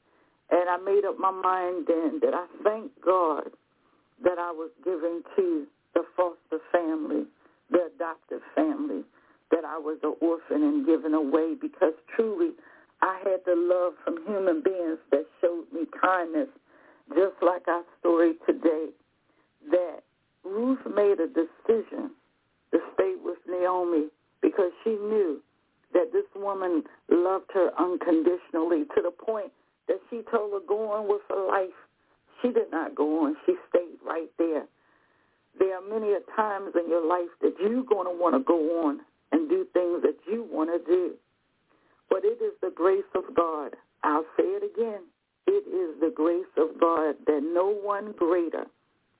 and 0.50 0.68
I 0.68 0.76
made 0.78 1.04
up 1.04 1.18
my 1.18 1.30
mind 1.30 1.87
then 1.87 2.20
that 2.22 2.35
I 2.35 2.46
thank 2.64 2.90
God 3.04 3.50
that 4.24 4.38
I 4.38 4.50
was 4.50 4.70
given 4.85 5.22
to 5.37 5.66
the 5.94 6.02
foster 6.16 6.62
family, 6.72 7.24
the 7.70 7.90
adoptive 7.94 8.42
family, 8.54 9.02
that 9.50 9.64
I 9.64 9.78
was 9.78 9.98
an 10.02 10.14
orphan 10.20 10.62
and 10.62 10.87
given 10.87 11.14
away 11.14 11.54
because 11.61 11.92
truly 12.14 12.50
I 13.02 13.18
had 13.24 13.40
the 13.44 13.54
love 13.56 13.94
from 14.04 14.24
human 14.26 14.62
beings 14.62 14.98
that 15.11 15.26
showed 15.40 15.66
me 15.72 15.87
kindness, 16.00 16.48
just 17.11 17.37
like 17.42 17.68
our 17.68 17.82
story 18.00 18.35
today, 18.46 18.88
that 19.70 20.00
Ruth 20.44 20.80
made 20.94 21.20
a 21.20 21.26
decision 21.26 22.11
to 22.72 22.78
stay 22.94 23.14
with 23.22 23.38
Naomi 23.48 24.06
because 24.42 24.70
she 24.85 24.90
knew 24.90 25.40
that 25.92 26.12
this 26.12 26.26
woman 26.35 26.82
loved 27.11 27.50
her 27.54 27.70
unconditionally 27.78 28.85
to 28.94 29.02
the 29.02 29.11
point 29.11 29.52
that 29.88 29.98
she 30.11 30.22
told 30.30 30.52
her 30.52 30.61
go 30.66 30.92
on 30.92 31.09
with 31.09 31.22
her 31.28 31.46
life. 31.46 31.74
She 32.42 32.48
did 32.48 32.70
not 32.70 32.94
go 32.94 33.24
on. 33.24 33.37
She 33.46 33.54
stayed 33.70 33.98
right 34.04 34.30
there. 34.38 34.66
There 35.59 35.74
are 35.76 35.88
many 35.88 36.12
a 36.12 36.20
times 36.37 36.72
in 36.74 36.88
your 36.88 37.06
life 37.06 37.30
that 37.40 37.54
you're 37.61 37.82
going 37.85 38.06
to 38.06 38.12
want 38.12 38.35
to 38.35 38.40
go 38.40 38.85
on 38.87 39.00
and 39.32 39.48
do 39.48 39.66
things 39.72 40.02
that 40.02 40.16
you 40.30 40.46
want 40.50 40.70
to 40.70 40.78
do. 40.90 41.14
But 42.09 42.25
it 42.25 42.42
is 42.42 42.53
the 42.62 42.71
grace 42.75 43.11
of 43.14 43.25
God. 43.35 43.75
I'll 44.03 44.27
say 44.37 44.45
it 44.45 44.62
again. 44.62 45.03
It 45.47 45.66
is 45.69 46.01
the 46.01 46.12
grace 46.14 46.45
of 46.57 46.79
God 46.81 47.16
that 47.27 47.40
no 47.42 47.69
one 47.71 48.12
greater 48.16 48.66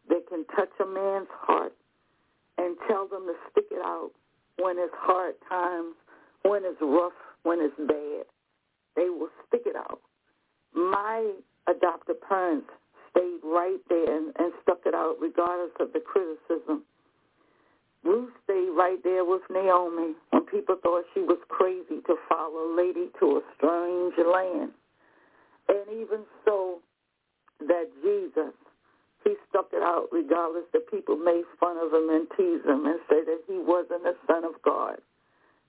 that 0.09 0.29
can 0.29 0.45
touch 0.57 0.71
a 0.81 0.87
man's 0.87 1.29
heart 1.31 1.73
and 2.59 2.77
tell 2.89 3.07
them 3.07 3.27
to 3.27 3.35
stick 3.51 3.67
it 3.71 3.83
out 3.85 4.11
when 4.59 4.77
it's 4.79 4.95
hard 4.97 5.35
times, 5.49 5.95
when 6.43 6.63
it's 6.65 6.81
rough, 6.81 7.13
when 7.43 7.61
it's 7.61 7.77
bad. 7.77 8.25
They 8.97 9.11
will 9.11 9.29
stick 9.47 9.63
it 9.67 9.77
out. 9.77 10.01
My 10.75 11.33
adopted 11.69 12.21
parents 12.23 12.69
stayed 13.11 13.41
right 13.45 13.79
there 13.89 14.17
and, 14.17 14.33
and 14.39 14.53
stuck 14.63 14.81
it 14.87 14.95
out 14.95 15.17
regardless 15.21 15.73
of 15.81 15.93
the 15.93 16.01
criticism. 16.01 16.83
Ruth 18.05 18.31
stayed 18.45 18.56
right 18.77 19.03
there 19.03 19.25
with 19.25 19.43
Naomi 19.51 20.15
when 20.31 20.47
people 20.47 20.77
thought 20.83 21.05
she 21.15 21.21
was 21.21 21.39
crazy 21.49 22.03
to 22.07 22.17
follow 22.29 22.73
a 22.73 22.77
lady 22.77 23.09
to 23.21 23.39
a 23.39 23.43
strange 23.57 24.15
land. 24.19 24.73
And 25.69 26.01
even 26.01 26.21
so, 26.45 26.79
that 27.61 27.89
Jesus, 28.03 28.53
he 29.25 29.35
stuck 29.49 29.69
it 29.73 29.83
out 29.83 30.09
regardless 30.13 30.65
that 30.73 30.91
people 30.91 31.17
made 31.17 31.45
fun 31.59 31.77
of 31.79 31.93
him 31.93 32.11
and 32.11 32.29
tease 32.37 32.65
him 32.65 32.87
and 32.87 33.01
say 33.09 33.25
that 33.25 33.41
he 33.49 33.59
wasn't 33.59 34.03
the 34.05 34.15
son 34.27 34.45
of 34.45 34.61
God. 34.63 34.99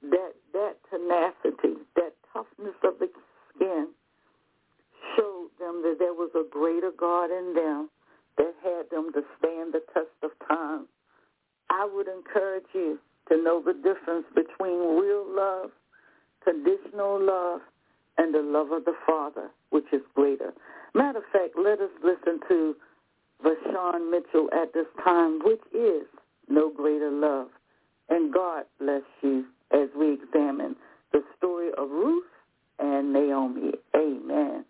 That 0.04 0.34
that 0.54 0.78
tenacity, 0.92 1.82
that 1.96 2.14
toughness 2.34 2.76
of 2.84 3.00
the 3.00 3.10
skin 3.56 3.88
showed 5.16 5.50
them 5.60 5.82
that 5.84 5.98
there 6.00 6.14
was 6.14 6.30
a 6.36 6.44
greater 6.50 6.92
God 6.92 7.32
in 7.32 7.54
them 7.56 7.90
that 8.38 8.54
had 8.64 8.90
them 8.92 9.12
to 9.14 9.24
stand 9.40 9.74
the 9.74 9.82
test 9.94 10.14
of 10.22 10.32
time. 10.48 10.88
I 11.70 11.88
would 11.94 12.08
encourage 12.08 12.66
you 12.74 13.00
to 13.30 13.42
know 13.42 13.62
the 13.64 13.74
difference 13.74 14.26
between 14.36 15.00
real 15.00 15.26
love, 15.28 15.72
conditional 16.44 17.24
love, 17.24 17.62
and 18.18 18.34
the 18.34 18.42
love 18.42 18.72
of 18.72 18.86
the 18.86 18.96
Father, 19.06 19.50
which 19.70 19.86
is 19.92 20.02
greater. 20.16 20.54
Matter 20.96 21.20
of 21.20 21.26
fact, 21.32 21.54
let 21.62 21.80
us 21.80 21.90
listen 22.04 22.40
to 22.48 22.76
Vashawn 23.44 24.10
Mitchell 24.10 24.50
at 24.54 24.74
this 24.74 24.88
time, 25.04 25.40
which 25.44 25.62
is 25.74 26.04
no 26.50 26.72
greater 26.72 27.12
love. 27.12 27.48
And 28.10 28.34
God 28.34 28.64
bless 28.80 29.04
you 29.22 29.46
as 29.72 29.90
we 29.98 30.14
examine 30.14 30.76
the 31.12 31.22
story 31.38 31.70
of 31.78 31.90
Ruth 31.90 32.24
and 32.80 33.14
Naomi. 33.14 33.74
Amen. 33.96 34.66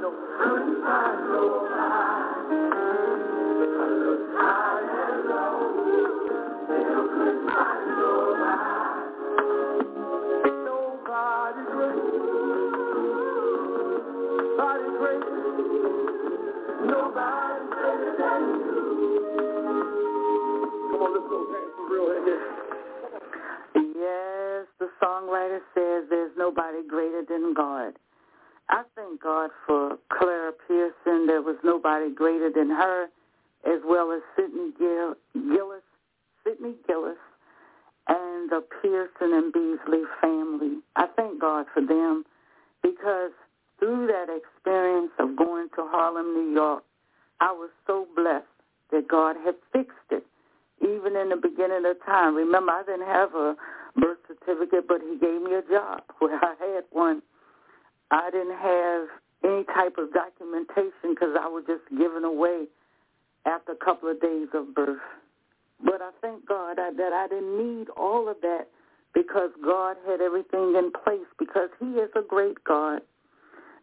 Songwriter 0.00 1.58
says 1.74 2.24
Remember, 52.48 52.72
I 52.72 52.82
didn't 52.82 53.06
have 53.06 53.34
a 53.34 53.56
birth 54.00 54.16
certificate, 54.26 54.88
but 54.88 55.02
he 55.02 55.18
gave 55.18 55.42
me 55.42 55.52
a 55.52 55.62
job 55.70 56.00
where 56.18 56.38
I 56.42 56.54
had 56.58 56.84
one. 56.92 57.20
I 58.10 58.30
didn't 58.30 58.56
have 58.56 59.08
any 59.44 59.64
type 59.64 59.98
of 59.98 60.14
documentation 60.14 61.12
because 61.12 61.36
I 61.38 61.46
was 61.46 61.64
just 61.66 61.84
given 61.90 62.24
away 62.24 62.64
after 63.44 63.72
a 63.72 63.84
couple 63.84 64.10
of 64.10 64.18
days 64.22 64.48
of 64.54 64.74
birth. 64.74 64.96
But 65.84 66.00
I 66.00 66.10
thank 66.22 66.48
God 66.48 66.78
that 66.78 67.12
I 67.12 67.26
didn't 67.28 67.58
need 67.58 67.88
all 67.90 68.30
of 68.30 68.36
that 68.40 68.68
because 69.12 69.50
God 69.62 69.98
had 70.06 70.22
everything 70.22 70.74
in 70.74 70.90
place 71.04 71.28
because 71.38 71.68
he 71.78 72.00
is 72.00 72.08
a 72.16 72.22
great 72.26 72.64
God. 72.64 73.02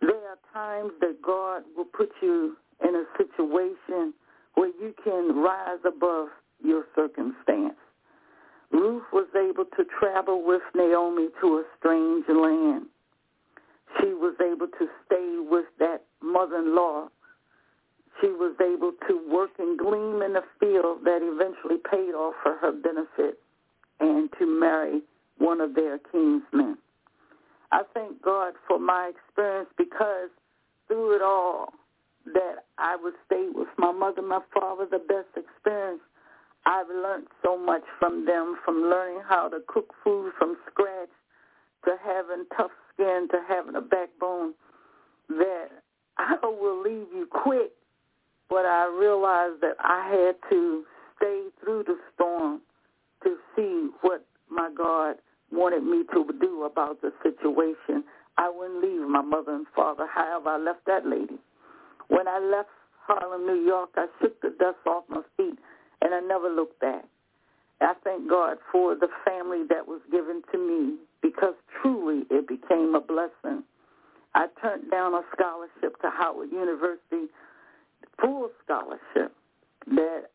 There 0.02 0.10
are 0.10 0.40
times 0.54 0.92
that 1.02 1.22
God 1.22 1.62
will 1.78 1.86
put 1.86 2.10
you 2.24 2.58
in 2.84 2.96
a 2.96 3.06
situation 3.16 4.14
where 4.56 4.70
you 4.82 4.96
can 5.04 5.36
rise 5.36 5.80
above 5.86 6.30
your 6.64 6.86
circumstance. 6.96 7.76
Ruth 8.72 9.04
was 9.14 9.28
able 9.36 9.66
to 9.78 9.86
travel 10.00 10.44
with 10.46 10.62
Naomi 10.76 11.30
to 11.42 11.48
a 11.60 11.64
strange 11.80 12.26
land. 12.28 12.88
She 14.00 14.08
was 14.08 14.36
able 14.42 14.68
to 14.68 14.88
stay 15.06 15.38
with 15.50 15.66
that 15.80 16.04
mother-in-law. 16.22 17.08
She 18.22 18.28
was 18.28 18.56
able 18.60 18.92
to 19.08 19.32
work 19.32 19.52
and 19.60 19.78
glean 19.80 20.22
in 20.24 20.34
the 20.34 20.44
field 20.60 21.00
that 21.06 21.20
eventually 21.22 21.80
paid 21.90 22.14
off 22.14 22.34
for 22.44 22.56
her 22.58 22.72
benefit 22.72 23.40
and 24.00 24.30
to 24.40 24.46
marry 24.46 25.02
one 25.38 25.62
of 25.62 25.76
their 25.76 26.00
kinsmen. 26.12 26.78
I 27.72 27.84
thank 27.94 28.22
God 28.22 28.54
for 28.68 28.80
my 28.80 29.12
experience 29.16 29.70
because 29.78 30.30
through 30.88 31.16
it 31.16 31.22
all 31.22 31.74
that 32.34 32.66
I 32.78 32.96
would 33.02 33.14
stay 33.26 33.48
with 33.54 33.68
my 33.78 33.92
mother 33.92 34.22
my 34.22 34.42
father, 34.54 34.86
the 34.90 35.00
best 35.00 35.30
experience. 35.36 36.02
I've 36.66 36.88
learned 36.90 37.28
so 37.44 37.58
much 37.58 37.84
from 38.00 38.26
them, 38.26 38.58
from 38.66 38.84
learning 38.90 39.22
how 39.28 39.50
to 39.50 39.60
cook 39.68 39.94
food 40.04 40.32
from 40.38 40.58
scratch 40.72 41.10
to 41.86 41.96
having 42.04 42.46
tough 42.58 42.72
skin 42.94 43.28
to 43.32 43.38
having 43.48 43.76
a 43.76 43.82
backbone 43.82 44.54
that 45.30 45.68
I 46.18 46.38
will 46.44 46.82
leave 46.82 47.08
you 47.14 47.28
quick, 47.30 47.72
but 48.50 48.66
I 48.66 48.88
realized 48.88 49.62
that 49.62 49.76
I 49.80 50.08
had 50.10 50.36
to 50.50 50.84
stay 51.18 51.48
through 51.64 51.84
the 51.84 51.98
storm 52.14 52.62
to 53.24 53.36
see 53.56 53.90
what 54.02 54.26
my 54.50 54.70
God 54.76 55.18
wanted 55.52 55.84
me 55.84 56.04
to 56.14 56.26
do 56.40 56.64
about 56.64 57.02
the 57.02 57.12
situation. 57.24 58.04
I 58.38 58.50
wouldn't 58.50 58.84
leave 58.84 59.08
my 59.08 59.22
mother 59.22 59.54
and 59.54 59.66
father. 59.76 60.08
However, 60.14 60.50
I 60.50 60.58
left 60.58 60.86
that 60.88 61.06
lady. 61.06 61.40
When 62.10 62.28
I 62.28 62.40
left 62.40 62.70
Harlem, 63.06 63.46
New 63.46 63.66
York, 63.66 63.92
I 63.96 64.08
shook 64.22 64.42
the 64.42 64.50
dust 64.60 64.78
off 64.86 65.04
my 65.10 65.22
feet, 65.38 65.58
and 66.02 66.14
I 66.14 66.20
never 66.20 66.50
looked 66.50 66.80
back. 66.80 67.06
I 67.82 67.94
thank 68.04 68.30
God 68.30 68.58
for 68.72 68.96
the 68.96 69.10
family 69.26 69.64
that 69.70 69.88
was 69.88 70.02
given 70.12 70.42
to 70.52 70.58
me 70.58 70.96
because 71.22 71.56
truly 71.82 72.24
it 72.30 72.48
became 72.48 72.96
a 72.96 73.02
blessing. 73.02 73.64
I 74.34 74.48
turned 74.62 74.92
down 74.92 75.14
a 75.14 75.22
scholarship 75.34 76.00
to 76.02 76.10
Howard 76.10 76.52
University, 76.52 77.32
full 78.22 78.50
scholarship, 78.64 79.34
that 79.88 80.26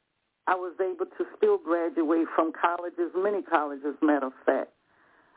I 0.46 0.54
was 0.54 0.74
able 0.80 1.06
to 1.06 1.24
still 1.36 1.58
graduate 1.58 2.26
from 2.34 2.52
colleges, 2.52 3.12
many 3.16 3.42
colleges, 3.42 3.94
matter 4.02 4.26
of 4.26 4.32
fact. 4.44 4.70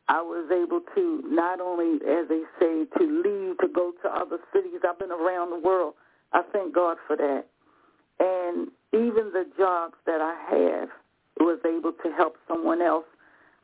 I 0.10 0.22
was 0.22 0.50
able 0.52 0.82
to 0.96 1.24
not 1.28 1.62
only, 1.62 1.96
as 2.06 2.28
they 2.28 2.44
say, 2.60 2.86
to 2.98 3.04
leave 3.04 3.58
to 3.60 3.68
go 3.74 3.94
to 4.04 4.10
other 4.10 4.38
cities. 4.54 4.82
I've 4.88 5.00
been 5.00 5.12
around 5.12 5.52
the 5.52 5.60
world. 5.60 5.94
I 6.34 6.42
thank 6.52 6.76
God 6.76 6.98
for 7.08 7.16
that. 7.16 7.46
And 8.20 8.68
even 8.92 9.32
the 9.32 9.46
jobs 9.58 9.96
that 10.06 10.22
I 10.22 10.36
have 10.52 10.90
was 11.40 11.60
able 11.66 11.94
to 12.04 12.12
help 12.16 12.36
someone 12.48 12.82
else. 12.82 13.06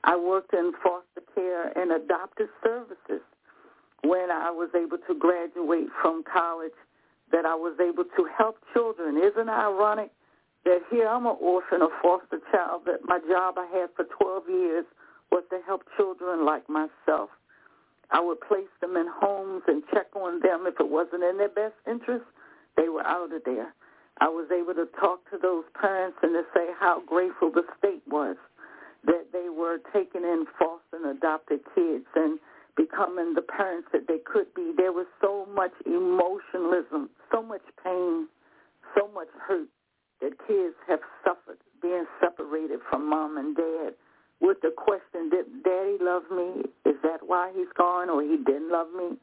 I 0.04 0.15
worked 0.15 0.54
in 0.54 0.71
foster 0.82 1.21
care 1.36 1.78
and 1.78 1.91
adoptive 1.91 2.47
services 2.63 3.21
when 4.04 4.32
I 4.32 4.49
was 4.49 4.69
able 4.75 4.97
to 5.08 5.13
graduate 5.13 5.88
from 6.02 6.23
college 6.23 6.71
that 7.32 7.45
I 7.45 7.54
was 7.54 7.75
able 7.80 8.06
to 8.06 8.28
help 8.38 8.58
children. 8.73 9.17
Isn't 9.17 9.49
it 9.49 9.52
ironic 9.52 10.12
that 10.65 10.80
here 10.89 11.08
I'm 11.08 11.25
an 11.25 11.36
orphan, 11.39 11.82
a 11.82 11.89
foster 12.02 12.39
child, 12.52 12.84
that 12.86 12.99
my 13.04 13.19
job 13.30 13.56
I 13.58 13.67
had 13.73 13.89
for 13.95 14.06
12 14.06 14.43
years 14.49 14.86
was 15.32 15.44
to 15.50 15.60
help 15.65 15.84
children 15.98 16.46
like 16.46 16.68
myself. 16.70 17.30
I 18.12 18.20
would 18.20 18.42
place 18.42 18.72
them 18.82 18.98
in 18.98 19.06
homes 19.08 19.63
and 19.68 19.84
check 19.94 20.08
on 20.15 20.39
them 20.42 20.65
if 20.65 20.80
it 20.80 20.89
wasn't 20.89 21.24
in 21.24 21.38
their 21.38 21.50
best 21.50 21.76
interest. 21.88 22.26
They 22.76 22.89
were 22.89 23.06
out 23.06 23.34
of 23.34 23.44
there. 23.46 23.74
I 24.20 24.28
was 24.28 24.50
able 24.52 24.74
to 24.74 24.88
talk 25.00 25.30
to 25.32 25.38
those 25.38 25.63
parents 25.80 26.18
and 26.24 26.34
to 26.34 26.44
say 26.54 26.68
how 26.80 27.02
grateful 27.06 27.52
the 27.52 27.63
state 27.78 28.02
was 28.08 28.36
that 29.06 29.32
they 29.32 29.48
were 29.50 29.80
taking 29.94 30.24
in 30.24 30.46
foster 30.58 30.98
and 30.98 31.18
adopted 31.18 31.62
kids 31.76 32.06
and 32.15 32.39
becoming 32.76 33.34
the 33.34 33.42
parents 33.42 33.88
that 33.94 34.08
they 34.08 34.18
could 34.26 34.54
be. 34.54 34.74
There 34.76 34.92
was 34.92 35.06
so 35.22 35.48
much 35.54 35.72
emotionalism, 35.86 37.10
so 37.32 37.42
much 37.42 37.62
pain, 37.84 38.28
so 38.98 39.08
much 39.13 39.30
hurt 39.48 39.70
that 40.22 40.34
kids 40.48 40.76
have 40.88 41.00
suffered 41.24 41.60
being 41.82 42.06
separated 42.20 42.80
from 42.89 43.10
mom 43.10 43.38
and 43.38 43.56
dad 43.56 43.94
with 44.41 44.58
the 44.62 44.71
question, 44.75 45.30
did 45.30 45.63
daddy 45.63 45.97
love 46.02 46.23
me? 46.32 46.63
Is 46.86 46.95
that 47.04 47.19
why 47.25 47.52
he's 47.56 47.71
gone 47.78 48.10
or 48.10 48.21
he 48.21 48.38
didn't 48.38 48.71
love 48.71 48.88
me? 48.97 49.17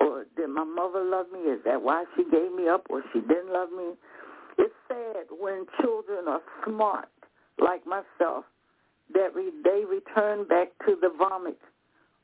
Or 0.00 0.24
did 0.36 0.48
my 0.48 0.64
mother 0.64 1.02
love 1.04 1.26
me? 1.32 1.40
Is 1.40 1.60
that 1.64 1.82
why 1.82 2.04
she 2.16 2.24
gave 2.24 2.52
me 2.52 2.68
up 2.68 2.86
or 2.88 3.02
she 3.12 3.20
didn't 3.20 3.52
love 3.52 3.70
me? 3.70 3.92
It's 4.58 4.74
sad 4.88 5.26
when 5.30 5.66
children 5.80 6.28
are 6.28 6.40
smart 6.64 7.08
like 7.58 7.84
myself 7.86 8.44
that 9.12 9.34
re- 9.34 9.52
they 9.64 9.84
return 9.84 10.46
back 10.46 10.68
to 10.86 10.96
the 11.00 11.10
vomit 11.18 11.58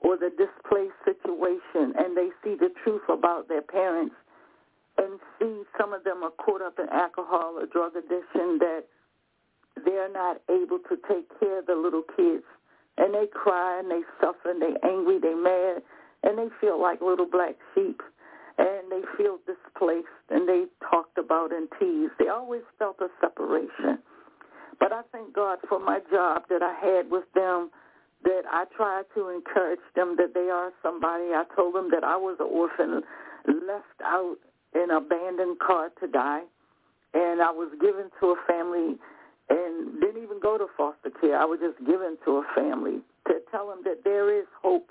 or 0.01 0.17
the 0.17 0.31
displaced 0.31 0.97
situation 1.05 1.95
and 1.99 2.17
they 2.17 2.29
see 2.45 2.55
the 2.55 2.71
truth 2.85 3.03
about 3.09 3.49
their 3.49 3.63
parents 3.63 4.15
and 4.99 5.19
see 5.39 5.63
some 5.79 5.93
of 5.93 6.05
them 6.05 6.23
are 6.23 6.31
caught 6.31 6.63
up 6.63 6.79
in 6.79 6.89
alcohol 6.91 7.57
or 7.59 7.67
drug 7.67 7.97
addiction 7.97 8.59
that 8.59 8.85
they're 9.85 10.13
not 10.13 10.41
able 10.51 10.79
to 10.89 10.97
take 11.09 11.29
care 11.39 11.61
of 11.61 11.67
the 11.67 11.75
little 11.75 12.03
kids. 12.17 12.45
And 12.99 13.13
they 13.13 13.27
cry 13.27 13.79
and 13.79 13.91
they 13.91 14.01
suffer 14.21 14.51
and 14.51 14.63
they 14.63 14.75
angry, 14.83 15.19
they 15.21 15.35
mad, 15.35 15.83
and 16.23 16.39
they 16.39 16.49
feel 16.61 16.81
like 16.81 17.01
little 17.01 17.29
black 17.31 17.57
sheep. 17.75 18.01
And 18.59 18.91
they 18.91 19.03
feel 19.19 19.39
displaced 19.45 20.07
and 20.31 20.49
they 20.49 20.65
talked 20.91 21.19
about 21.19 21.53
and 21.53 21.69
teased. 21.79 22.13
They 22.19 22.29
always 22.29 22.63
felt 22.79 22.97
a 23.01 23.09
separation. 23.21 23.99
But 24.81 24.93
I 24.93 25.03
thank 25.13 25.35
God 25.35 25.59
for 25.69 25.79
my 25.79 26.01
job 26.11 26.45
that 26.49 26.63
I 26.63 26.73
had 26.81 27.11
with 27.11 27.25
them 27.35 27.71
that 28.25 28.43
I 28.51 28.65
tried 28.77 29.05
to 29.15 29.29
encourage 29.29 29.81
them 29.95 30.17
that 30.17 30.33
they 30.35 30.49
are 30.49 30.73
somebody. 30.83 31.35
I 31.35 31.45
told 31.55 31.75
them 31.75 31.91
that 31.93 32.03
I 32.03 32.17
was 32.17 32.37
an 32.41 32.49
orphan 32.51 33.03
left 33.47 34.01
out 34.03 34.37
in 34.75 34.91
an 34.91 34.91
abandoned 34.91 35.59
car 35.59 35.91
to 36.01 36.07
die. 36.07 36.43
And 37.15 37.41
I 37.41 37.51
was 37.51 37.71
given 37.81 38.11
to 38.21 38.27
a 38.29 38.37
family 38.47 38.97
and 39.49 40.01
didn't 40.01 40.23
even 40.23 40.41
go 40.41 40.59
to 40.59 40.67
foster 40.77 41.11
care. 41.11 41.39
I 41.41 41.45
was 41.45 41.61
just 41.61 41.79
given 41.87 42.17
to 42.25 42.39
a 42.39 42.45
family 42.55 43.01
to 43.29 43.35
tell 43.51 43.69
them 43.69 43.81
that 43.85 44.05
there 44.05 44.37
is 44.37 44.47
hope 44.63 44.91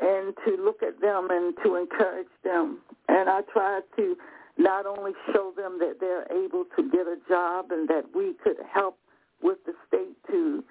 and 0.00 0.34
to 0.44 0.56
look 0.62 0.82
at 0.82 1.00
them 1.00 1.28
and 1.30 1.54
to 1.64 1.76
encourage 1.76 2.32
them. 2.42 2.78
And 3.08 3.28
I 3.28 3.42
tried 3.52 3.82
to 3.96 4.16
not 4.58 4.86
only 4.86 5.12
show 5.32 5.52
them 5.56 5.78
that 5.78 5.96
they're 6.00 6.26
able 6.32 6.64
to 6.76 6.90
get 6.90 7.06
a 7.06 7.16
job 7.28 7.70
and 7.70 7.88
that 7.88 8.04
we 8.14 8.34
could 8.42 8.56
help 8.72 8.98
with 9.42 9.58
the 9.66 9.72
state 9.88 10.16
to 10.28 10.62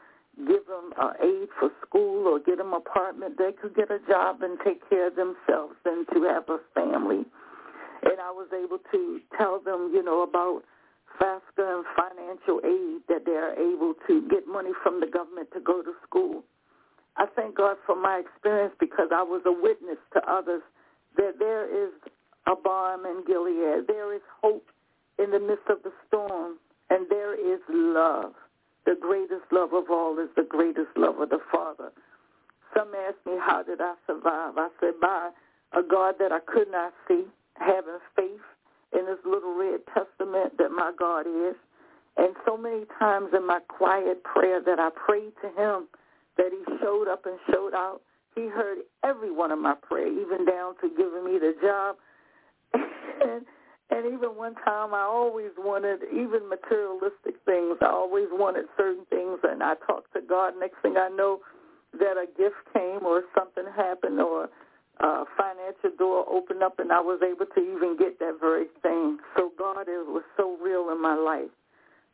give 0.48 0.66
them 0.66 0.94
uh, 1.00 1.14
aid 1.22 1.50
for 1.60 1.70
school 1.86 2.28
or 2.28 2.40
get 2.40 2.58
them 2.58 2.74
apartment, 2.74 3.38
they 3.38 3.52
could 3.52 3.76
get 3.76 3.92
a 3.92 4.00
job 4.08 4.42
and 4.42 4.58
take 4.64 4.88
care 4.90 5.08
of 5.08 5.16
themselves 5.16 5.76
and 5.86 6.08
to 6.14 6.24
have 6.24 6.48
a 6.50 6.60
family. 6.74 7.26
And 8.04 8.20
I 8.20 8.32
was 8.32 8.48
able 8.54 8.80
to 8.92 9.20
tell 9.38 9.60
them, 9.60 9.92
you 9.94 10.04
know, 10.04 10.24
about 10.24 10.64
FAFSA 11.20 11.42
and 11.58 11.86
financial 11.96 12.62
aid 12.64 13.02
that 13.10 13.26
they're 13.26 13.54
able 13.54 13.94
to 14.08 14.28
get 14.30 14.48
money 14.48 14.72
from 14.84 15.00
the 15.00 15.08
government 15.08 15.50
to 15.54 15.60
go 15.60 15.82
to 15.82 15.94
school. 16.08 16.44
I 17.18 17.26
thank 17.36 17.56
God 17.56 17.78
for 17.86 17.96
my 17.96 18.20
experience 18.20 18.74
because 18.80 19.10
I 19.14 19.24
was 19.24 19.42
a 19.46 19.52
witness 19.52 19.98
to 20.14 20.22
others 20.32 20.62
that 21.18 21.40
there 21.40 21.66
is 21.66 21.92
a 22.48 22.56
balm 22.56 23.06
in 23.06 23.24
Gilead. 23.28 23.88
There 23.88 24.14
is 24.16 24.22
hope 24.42 24.68
in 25.20 25.32
the 25.32 25.40
midst 25.40 25.68
of 25.70 25.84
the 25.84 25.92
storm, 26.08 26.58
and 26.90 27.08
there 27.10 27.34
is 27.34 27.60
love. 27.70 28.34
The 28.86 28.96
greatest 29.00 29.52
love 29.52 29.74
of 29.74 29.90
all 29.92 30.18
is 30.20 30.30
the 30.36 30.48
greatest 30.48 30.90
love 30.96 31.20
of 31.20 31.30
the 31.30 31.40
Father. 31.52 31.92
Some 32.76 32.94
ask 33.08 33.18
me, 33.26 33.34
how 33.40 33.64
did 33.64 33.82
I 33.82 33.96
survive? 34.08 34.58
I 34.58 34.70
said, 34.80 35.00
by 35.02 35.30
a 35.74 35.84
God 35.84 36.16
that 36.20 36.32
I 36.32 36.40
could 36.40 36.72
not 36.72 36.94
see, 37.08 37.26
having 37.56 38.00
faith 38.16 38.42
in 38.94 39.06
this 39.06 39.20
little 39.26 39.56
red 39.56 39.82
testament 39.94 40.58
that 40.58 40.72
my 40.72 40.92
God 40.98 41.26
is. 41.28 41.56
And 42.18 42.36
so 42.46 42.58
many 42.58 42.84
times 43.00 43.30
in 43.36 43.48
my 43.48 43.60
quiet 43.68 44.24
prayer 44.24 44.62
that 44.62 44.80
I 44.80 44.90
prayed 44.90 45.32
to 45.42 45.48
him 45.50 45.88
that 46.38 46.52
he 46.52 46.64
showed 46.82 47.08
up 47.08 47.26
and 47.26 47.38
showed 47.52 47.74
out. 47.74 48.02
He 48.36 48.48
heard 48.48 48.80
every 49.04 49.32
one 49.32 49.52
of 49.52 49.60
my 49.60 49.76
prayer, 49.76 50.08
even 50.08 50.46
down 50.46 50.76
to 50.82 50.90
giving 50.90 51.26
me 51.26 51.40
the 51.40 51.54
job. 51.62 51.96
and, 52.74 53.46
and 53.90 54.06
even 54.14 54.36
one 54.36 54.56
time 54.56 54.94
I 54.94 55.02
always 55.02 55.52
wanted, 55.58 56.00
even 56.14 56.48
materialistic 56.48 57.36
things, 57.46 57.78
I 57.82 57.88
always 57.88 58.28
wanted 58.32 58.66
certain 58.78 59.06
things. 59.10 59.40
And 59.44 59.62
I 59.64 59.76
talked 59.88 60.14
to 60.14 60.22
God. 60.22 60.54
Next 60.60 60.78
thing 60.82 60.96
I 60.98 61.10
know, 61.10 61.40
that 62.00 62.16
a 62.16 62.26
gift 62.38 62.56
came 62.74 63.06
or 63.06 63.24
something 63.38 63.66
happened 63.76 64.20
or 64.22 64.50
a 65.02 65.26
financial 65.38 65.98
door 65.98 66.26
opened 66.30 66.64
up 66.64 66.80
and 66.80 66.92
I 66.92 67.00
was 67.02 67.20
able 67.26 67.46
to 67.46 67.62
even 67.62 67.98
get 67.98 68.20
that 68.20 68.38
very 68.40 68.66
thing. 68.82 69.18
So 69.36 69.52
God 69.58 69.90
is, 69.90 70.06
was 70.08 70.24
so 70.38 70.58
real 70.62 70.90
in 70.92 71.02
my 71.02 71.16
life 71.16 71.50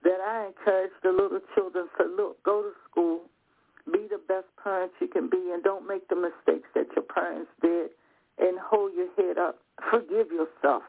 that 0.03 0.19
I 0.23 0.47
encourage 0.47 0.91
the 1.03 1.11
little 1.11 1.41
children 1.55 1.87
to 1.99 2.05
look, 2.05 2.41
go 2.43 2.61
to 2.61 2.71
school, 2.89 3.21
be 3.91 4.07
the 4.09 4.21
best 4.27 4.47
parents 4.63 4.95
you 5.01 5.07
can 5.07 5.29
be, 5.29 5.51
and 5.53 5.63
don't 5.63 5.87
make 5.87 6.07
the 6.07 6.15
mistakes 6.15 6.67
that 6.75 6.87
your 6.95 7.03
parents 7.05 7.51
did, 7.61 7.91
and 8.39 8.57
hold 8.59 8.91
your 8.93 9.11
head 9.15 9.37
up. 9.37 9.59
Forgive 9.89 10.27
yourself. 10.31 10.83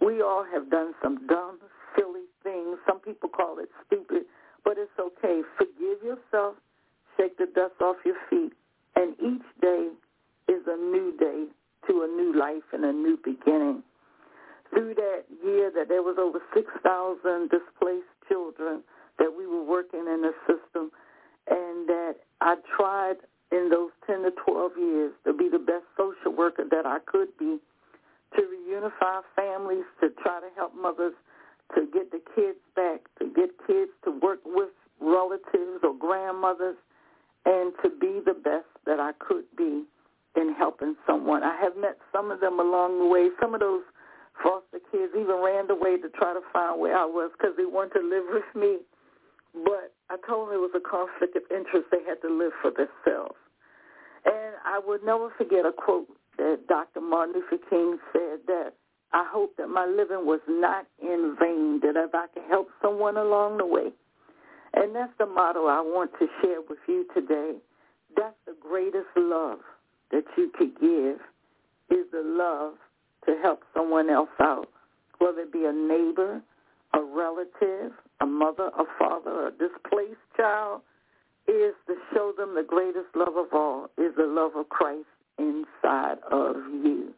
We 0.00 0.22
all 0.22 0.44
have 0.52 0.70
done 0.70 0.94
some 1.02 1.26
dumb, 1.26 1.58
silly 1.96 2.26
things. 2.42 2.78
Some 2.86 3.00
people 3.00 3.28
call 3.28 3.58
it 3.58 3.68
stupid, 3.86 4.24
but 4.64 4.76
it's 4.78 4.92
okay. 4.98 5.42
Forgive 5.56 6.02
yourself. 6.02 6.56
Shake 7.16 7.36
the 7.36 7.46
dust 7.54 7.80
off 7.80 7.96
your 8.04 8.16
feet. 8.30 8.52
And 8.96 9.14
each 9.20 9.46
day 9.60 9.90
is 10.48 10.62
a 10.66 10.76
new 10.76 11.14
day 11.18 11.44
to 11.88 12.02
a 12.02 12.06
new 12.06 12.38
life 12.38 12.64
and 12.72 12.84
a 12.84 12.92
new 12.92 13.18
beginning. 13.24 13.82
Through 14.70 14.94
that 14.94 15.24
year 15.44 15.70
that 15.74 15.88
there 15.88 16.02
was 16.02 16.16
over 16.18 16.40
6,000 16.54 17.48
displaced 17.48 18.12
children 18.28 18.82
that 19.18 19.32
we 19.36 19.46
were 19.46 19.64
working 19.64 20.00
in 20.00 20.22
the 20.22 20.32
system, 20.46 20.90
and 21.48 21.88
that 21.88 22.16
I 22.40 22.56
tried 22.76 23.16
in 23.50 23.70
those 23.70 23.90
10 24.06 24.22
to 24.22 24.30
12 24.44 24.72
years 24.78 25.12
to 25.24 25.32
be 25.32 25.48
the 25.48 25.58
best 25.58 25.84
social 25.96 26.36
worker 26.36 26.64
that 26.70 26.84
I 26.84 26.98
could 27.06 27.28
be, 27.38 27.58
to 28.36 28.42
reunify 28.42 29.22
families, 29.34 29.84
to 30.00 30.10
try 30.22 30.40
to 30.40 30.48
help 30.54 30.74
mothers 30.74 31.14
to 31.74 31.86
get 31.92 32.10
the 32.10 32.20
kids 32.34 32.58
back, 32.76 33.00
to 33.18 33.26
get 33.34 33.50
kids 33.66 33.90
to 34.04 34.10
work 34.10 34.40
with 34.44 34.68
relatives 35.00 35.80
or 35.82 35.94
grandmothers, 35.98 36.76
and 37.46 37.72
to 37.82 37.88
be 37.88 38.20
the 38.24 38.34
best 38.34 38.68
that 38.84 39.00
I 39.00 39.12
could 39.18 39.44
be 39.56 39.84
in 40.36 40.54
helping 40.54 40.96
someone. 41.06 41.42
I 41.42 41.56
have 41.62 41.76
met 41.76 41.98
some 42.12 42.30
of 42.30 42.40
them 42.40 42.60
along 42.60 42.98
the 42.98 43.06
way. 43.06 43.28
Some 43.40 43.54
of 43.54 43.60
those 43.60 43.82
foster 44.42 44.80
kids 44.90 45.12
even 45.14 45.40
ran 45.42 45.70
away 45.70 45.98
to 45.98 46.08
try 46.10 46.32
to 46.32 46.40
find 46.52 46.80
where 46.80 46.96
I 46.96 47.04
was 47.04 47.30
because 47.36 47.56
they 47.56 47.64
wanted 47.64 48.00
to 48.00 48.04
live 48.06 48.24
with 48.30 48.50
me. 48.54 48.78
But 49.64 49.94
I 50.10 50.16
told 50.26 50.48
them 50.48 50.56
it 50.56 50.60
was 50.60 50.76
a 50.76 50.84
conflict 50.84 51.36
of 51.36 51.42
interest. 51.50 51.88
They 51.90 52.04
had 52.06 52.20
to 52.22 52.30
live 52.30 52.52
for 52.62 52.70
themselves. 52.70 53.38
And 54.24 54.54
I 54.64 54.78
will 54.78 54.98
never 55.04 55.30
forget 55.36 55.64
a 55.64 55.72
quote 55.72 56.08
that 56.36 56.66
Dr. 56.68 57.00
Martin 57.00 57.34
Luther 57.34 57.62
King 57.70 57.98
said 58.12 58.40
that 58.46 58.74
I 59.12 59.26
hope 59.26 59.56
that 59.56 59.68
my 59.68 59.86
living 59.86 60.26
was 60.26 60.40
not 60.48 60.86
in 61.00 61.34
vain, 61.40 61.80
that 61.82 61.96
if 61.96 62.14
I 62.14 62.26
could 62.34 62.44
help 62.48 62.68
someone 62.82 63.16
along 63.16 63.58
the 63.58 63.66
way. 63.66 63.90
And 64.74 64.94
that's 64.94 65.12
the 65.18 65.26
motto 65.26 65.66
I 65.66 65.80
want 65.80 66.12
to 66.20 66.26
share 66.42 66.60
with 66.68 66.78
you 66.86 67.06
today. 67.14 67.56
That's 68.16 68.36
the 68.46 68.54
greatest 68.60 69.08
love 69.16 69.60
that 70.10 70.24
you 70.36 70.50
could 70.56 70.78
give 70.80 71.18
is 71.90 72.06
the 72.12 72.22
love 72.24 72.74
to 73.26 73.40
help 73.42 73.62
someone 73.74 74.10
else 74.10 74.28
out, 74.40 74.68
whether 75.18 75.40
it 75.40 75.52
be 75.52 75.64
a 75.64 75.72
neighbor, 75.72 76.40
a 76.94 77.02
relative, 77.02 77.92
a 78.20 78.26
mother, 78.26 78.70
a 78.78 78.84
father, 78.98 79.48
a 79.48 79.50
displaced 79.50 80.20
child, 80.36 80.82
is 81.46 81.74
to 81.86 81.94
show 82.12 82.32
them 82.36 82.54
the 82.54 82.62
greatest 82.62 83.08
love 83.14 83.36
of 83.36 83.46
all 83.52 83.88
is 83.96 84.12
the 84.16 84.26
love 84.26 84.52
of 84.56 84.68
Christ 84.68 85.06
inside 85.38 86.18
of 86.30 86.56
you. 86.56 87.14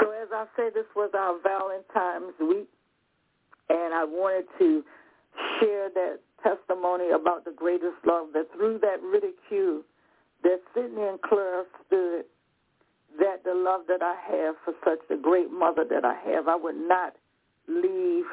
So 0.00 0.12
as 0.12 0.28
I 0.32 0.46
said, 0.56 0.74
this 0.74 0.86
was 0.94 1.10
our 1.14 1.38
Valentine's 1.42 2.34
week, 2.40 2.68
and 3.68 3.94
I 3.94 4.04
wanted 4.04 4.46
to 4.58 4.84
share 5.58 5.88
that 5.94 6.20
testimony 6.42 7.10
about 7.10 7.44
the 7.44 7.50
greatest 7.50 7.96
love 8.06 8.28
that 8.34 8.46
through 8.54 8.78
that 8.80 9.02
ridicule 9.02 9.82
that 10.42 10.60
Sidney 10.74 11.02
and 11.02 11.20
Clara 11.20 11.64
stood, 11.86 12.24
that 13.18 13.44
the 13.44 13.54
love 13.54 13.82
that 13.88 14.02
I 14.02 14.14
have 14.30 14.54
for 14.64 14.74
such 14.84 15.00
a 15.10 15.20
great 15.20 15.50
mother 15.50 15.84
that 15.88 16.04
I 16.04 16.14
have, 16.30 16.48
I 16.48 16.56
would 16.56 16.76
not 16.76 17.14
leave 17.66 18.24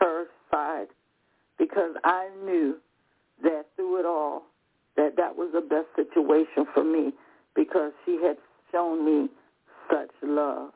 her 0.00 0.24
side 0.50 0.88
because 1.58 1.94
I 2.04 2.28
knew 2.44 2.76
that 3.42 3.66
through 3.76 4.00
it 4.00 4.06
all, 4.06 4.42
that 4.96 5.16
that 5.16 5.36
was 5.36 5.50
the 5.52 5.60
best 5.60 5.86
situation 5.94 6.66
for 6.74 6.84
me 6.84 7.12
because 7.54 7.92
she 8.04 8.18
had 8.22 8.36
shown 8.72 9.04
me 9.04 9.28
such 9.90 10.10
love. 10.22 10.70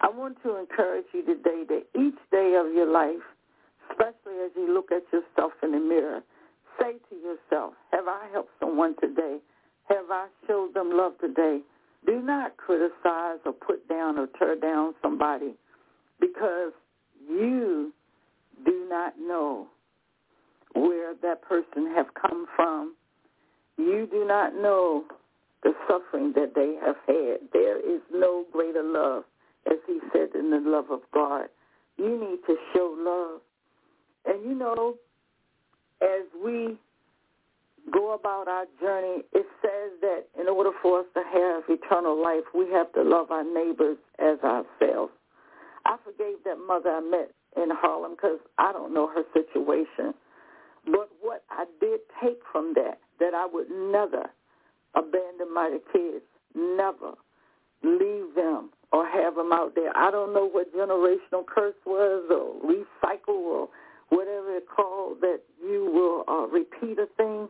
I 0.00 0.08
want 0.08 0.38
to 0.44 0.56
encourage 0.56 1.06
you 1.12 1.24
today 1.24 1.64
that 1.68 1.84
each 1.98 2.18
day 2.30 2.54
of 2.58 2.72
your 2.72 2.90
life, 2.90 3.22
especially 3.90 4.38
as 4.44 4.50
you 4.56 4.72
look 4.72 4.92
at 4.92 5.02
yourself 5.12 5.52
in 5.62 5.72
the 5.72 5.80
mirror, 5.80 6.22
say 6.80 6.94
to 7.10 7.16
yourself, 7.16 7.74
have 7.90 8.06
I 8.06 8.28
helped 8.32 8.52
someone 8.60 8.94
today? 9.00 9.38
Have 9.88 10.10
I 10.10 10.26
showed 10.46 10.74
them 10.74 10.90
love 10.92 11.12
today? 11.20 11.60
Do 12.06 12.20
not 12.20 12.56
criticize 12.56 13.38
or 13.44 13.52
put 13.52 13.88
down 13.88 14.18
or 14.18 14.28
tear 14.38 14.56
down 14.56 14.94
somebody 15.02 15.54
because 16.20 16.72
you 17.28 17.92
do 18.64 18.86
not 18.88 19.14
know 19.18 19.66
where 20.74 21.14
that 21.22 21.42
person 21.42 21.92
have 21.94 22.06
come 22.14 22.46
from. 22.54 22.94
You 23.76 24.08
do 24.10 24.26
not 24.26 24.54
know 24.54 25.04
the 25.62 25.72
suffering 25.88 26.32
that 26.34 26.52
they 26.54 26.76
have 26.84 26.96
had. 27.06 27.48
There 27.52 27.78
is 27.78 28.00
no 28.12 28.44
greater 28.52 28.82
love, 28.82 29.24
as 29.66 29.78
he 29.86 29.98
said, 30.12 30.28
in 30.34 30.50
the 30.50 30.58
love 30.58 30.90
of 30.90 31.00
God. 31.12 31.46
You 31.96 32.10
need 32.10 32.38
to 32.46 32.56
show 32.74 32.94
love. 32.98 33.40
And 34.24 34.44
you 34.44 34.54
know, 34.56 34.94
as 36.02 36.26
we 36.44 36.78
go 37.92 38.14
about 38.14 38.48
our 38.48 38.66
journey, 38.80 39.22
it 39.32 39.46
says 39.62 39.92
that 40.00 40.24
in 40.40 40.48
order 40.48 40.70
for 40.82 41.00
us 41.00 41.06
to 41.14 41.22
have 41.22 41.62
eternal 41.68 42.20
life, 42.20 42.44
we 42.54 42.70
have 42.72 42.92
to 42.92 43.02
love 43.02 43.30
our 43.30 43.44
neighbors 43.44 43.98
as 44.18 44.38
ourselves. 44.40 45.12
I 45.86 45.96
forgave 46.04 46.44
that 46.44 46.58
mother 46.66 46.90
I 46.90 47.00
met 47.00 47.30
in 47.56 47.70
Harlem 47.70 48.12
because 48.12 48.38
I 48.58 48.72
don't 48.72 48.92
know 48.92 49.08
her 49.08 49.22
situation. 49.32 50.14
But 50.86 51.10
what 51.20 51.44
I 51.50 51.64
did 51.80 52.00
take 52.22 52.38
from 52.52 52.74
that, 52.74 52.98
that 53.20 53.34
I 53.34 53.46
would 53.50 53.70
never 53.70 54.30
abandon 54.94 55.52
my 55.52 55.78
kids, 55.92 56.24
never 56.54 57.12
leave 57.82 58.34
them 58.34 58.70
or 58.92 59.06
have 59.06 59.34
them 59.34 59.52
out 59.52 59.74
there. 59.74 59.96
I 59.96 60.10
don't 60.10 60.32
know 60.32 60.48
what 60.48 60.74
generational 60.74 61.46
curse 61.46 61.74
was 61.84 62.24
or 62.30 62.54
recycle 62.64 63.28
or 63.34 63.68
whatever 64.08 64.56
it's 64.56 64.66
called 64.74 65.20
that 65.20 65.40
you 65.62 65.84
will 65.84 66.24
uh, 66.28 66.46
repeat 66.48 66.98
a 66.98 67.06
thing. 67.16 67.48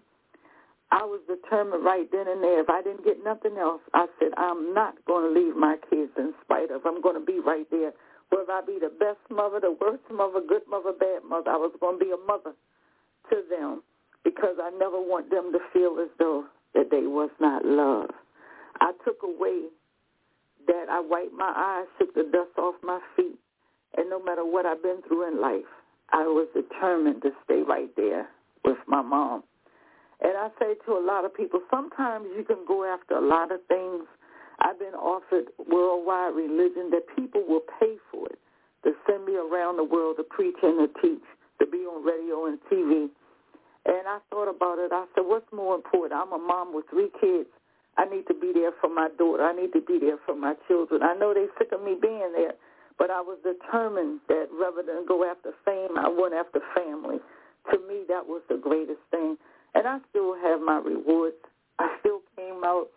I 0.90 1.04
was 1.04 1.20
determined 1.28 1.84
right 1.84 2.10
then 2.10 2.28
and 2.28 2.42
there. 2.42 2.60
If 2.60 2.70
I 2.70 2.82
didn't 2.82 3.04
get 3.04 3.22
nothing 3.22 3.58
else, 3.58 3.82
I 3.92 4.06
said, 4.18 4.32
I'm 4.36 4.72
not 4.72 4.94
going 5.06 5.32
to 5.32 5.40
leave 5.40 5.56
my 5.56 5.76
kids 5.90 6.12
in 6.16 6.32
spite 6.42 6.70
of. 6.70 6.86
I'm 6.86 7.02
going 7.02 7.18
to 7.18 7.24
be 7.24 7.40
right 7.40 7.66
there. 7.70 7.92
Whether 8.30 8.52
I 8.52 8.60
be 8.66 8.78
the 8.80 8.92
best 8.98 9.20
mother, 9.30 9.60
the 9.60 9.76
worst 9.80 10.04
mother, 10.10 10.40
good 10.46 10.62
mother, 10.68 10.92
bad 10.92 11.24
mother, 11.28 11.50
I 11.50 11.56
was 11.56 11.72
going 11.80 11.98
to 11.98 12.04
be 12.04 12.10
a 12.10 12.26
mother 12.26 12.52
to 13.30 13.42
them 13.50 13.82
because 14.24 14.56
I 14.62 14.70
never 14.70 15.00
want 15.00 15.30
them 15.30 15.52
to 15.52 15.58
feel 15.72 15.98
as 16.00 16.08
though 16.18 16.44
that 16.74 16.90
they 16.90 17.06
was 17.06 17.30
not 17.40 17.64
loved. 17.64 18.12
I 18.80 18.92
took 19.04 19.22
away 19.22 19.68
that 20.66 20.86
I 20.90 21.00
wiped 21.00 21.32
my 21.32 21.52
eyes, 21.56 21.86
shook 21.98 22.14
the 22.14 22.28
dust 22.30 22.56
off 22.58 22.74
my 22.82 23.00
feet, 23.16 23.38
and 23.96 24.10
no 24.10 24.22
matter 24.22 24.44
what 24.44 24.66
I've 24.66 24.82
been 24.82 25.02
through 25.06 25.28
in 25.28 25.40
life, 25.40 25.68
I 26.10 26.22
was 26.22 26.48
determined 26.54 27.22
to 27.22 27.30
stay 27.44 27.62
right 27.66 27.94
there 27.96 28.28
with 28.64 28.78
my 28.86 29.02
mom. 29.02 29.44
And 30.20 30.36
I 30.36 30.48
say 30.58 30.74
to 30.86 30.92
a 30.92 31.02
lot 31.04 31.24
of 31.24 31.34
people, 31.34 31.60
sometimes 31.70 32.26
you 32.36 32.44
can 32.44 32.64
go 32.66 32.84
after 32.84 33.14
a 33.14 33.20
lot 33.20 33.52
of 33.52 33.60
things. 33.68 34.04
I've 34.60 34.78
been 34.78 34.94
offered 34.94 35.46
worldwide 35.70 36.34
religion 36.34 36.90
that 36.90 37.06
people 37.14 37.44
will 37.46 37.62
pay 37.78 37.96
for 38.10 38.26
it 38.26 38.38
to 38.84 38.92
send 39.06 39.24
me 39.24 39.36
around 39.36 39.76
the 39.76 39.84
world 39.84 40.16
to 40.18 40.24
preach 40.24 40.56
and 40.62 40.88
to 40.88 41.00
teach, 41.00 41.22
to 41.60 41.66
be 41.66 41.78
on 41.78 42.04
radio 42.04 42.46
and 42.46 42.58
TV. 42.70 43.08
And 43.86 44.04
I 44.06 44.18
thought 44.30 44.50
about 44.50 44.78
it. 44.78 44.90
I 44.92 45.06
said, 45.14 45.22
what's 45.24 45.50
more 45.52 45.74
important? 45.76 46.20
I'm 46.20 46.32
a 46.32 46.38
mom 46.38 46.74
with 46.74 46.84
three 46.90 47.10
kids. 47.20 47.48
I 47.96 48.04
need 48.04 48.26
to 48.28 48.34
be 48.34 48.52
there 48.52 48.72
for 48.80 48.88
my 48.88 49.08
daughter. 49.18 49.42
I 49.42 49.52
need 49.52 49.72
to 49.72 49.80
be 49.80 49.98
there 49.98 50.18
for 50.26 50.34
my 50.34 50.54
children. 50.66 51.02
I 51.02 51.14
know 51.14 51.34
they're 51.34 51.50
sick 51.58 51.72
of 51.72 51.82
me 51.82 51.96
being 52.00 52.32
there, 52.34 52.54
but 52.98 53.10
I 53.10 53.20
was 53.20 53.38
determined 53.42 54.20
that 54.28 54.46
rather 54.54 54.82
than 54.82 55.06
go 55.06 55.24
after 55.24 55.50
fame, 55.64 55.98
I 55.98 56.08
went 56.08 56.34
after 56.34 56.60
family. 56.74 57.18
To 57.72 57.78
me, 57.88 58.02
that 58.08 58.26
was 58.26 58.42
the 58.48 58.56
greatest 58.56 59.02
thing. 59.10 59.36
And 59.74 59.86
I 59.88 59.98
still 60.10 60.36
have 60.42 60.60
my 60.60 60.78
rewards. 60.78 61.36
I 61.78 61.96
still 62.00 62.20
came 62.36 62.62
out 62.64 62.88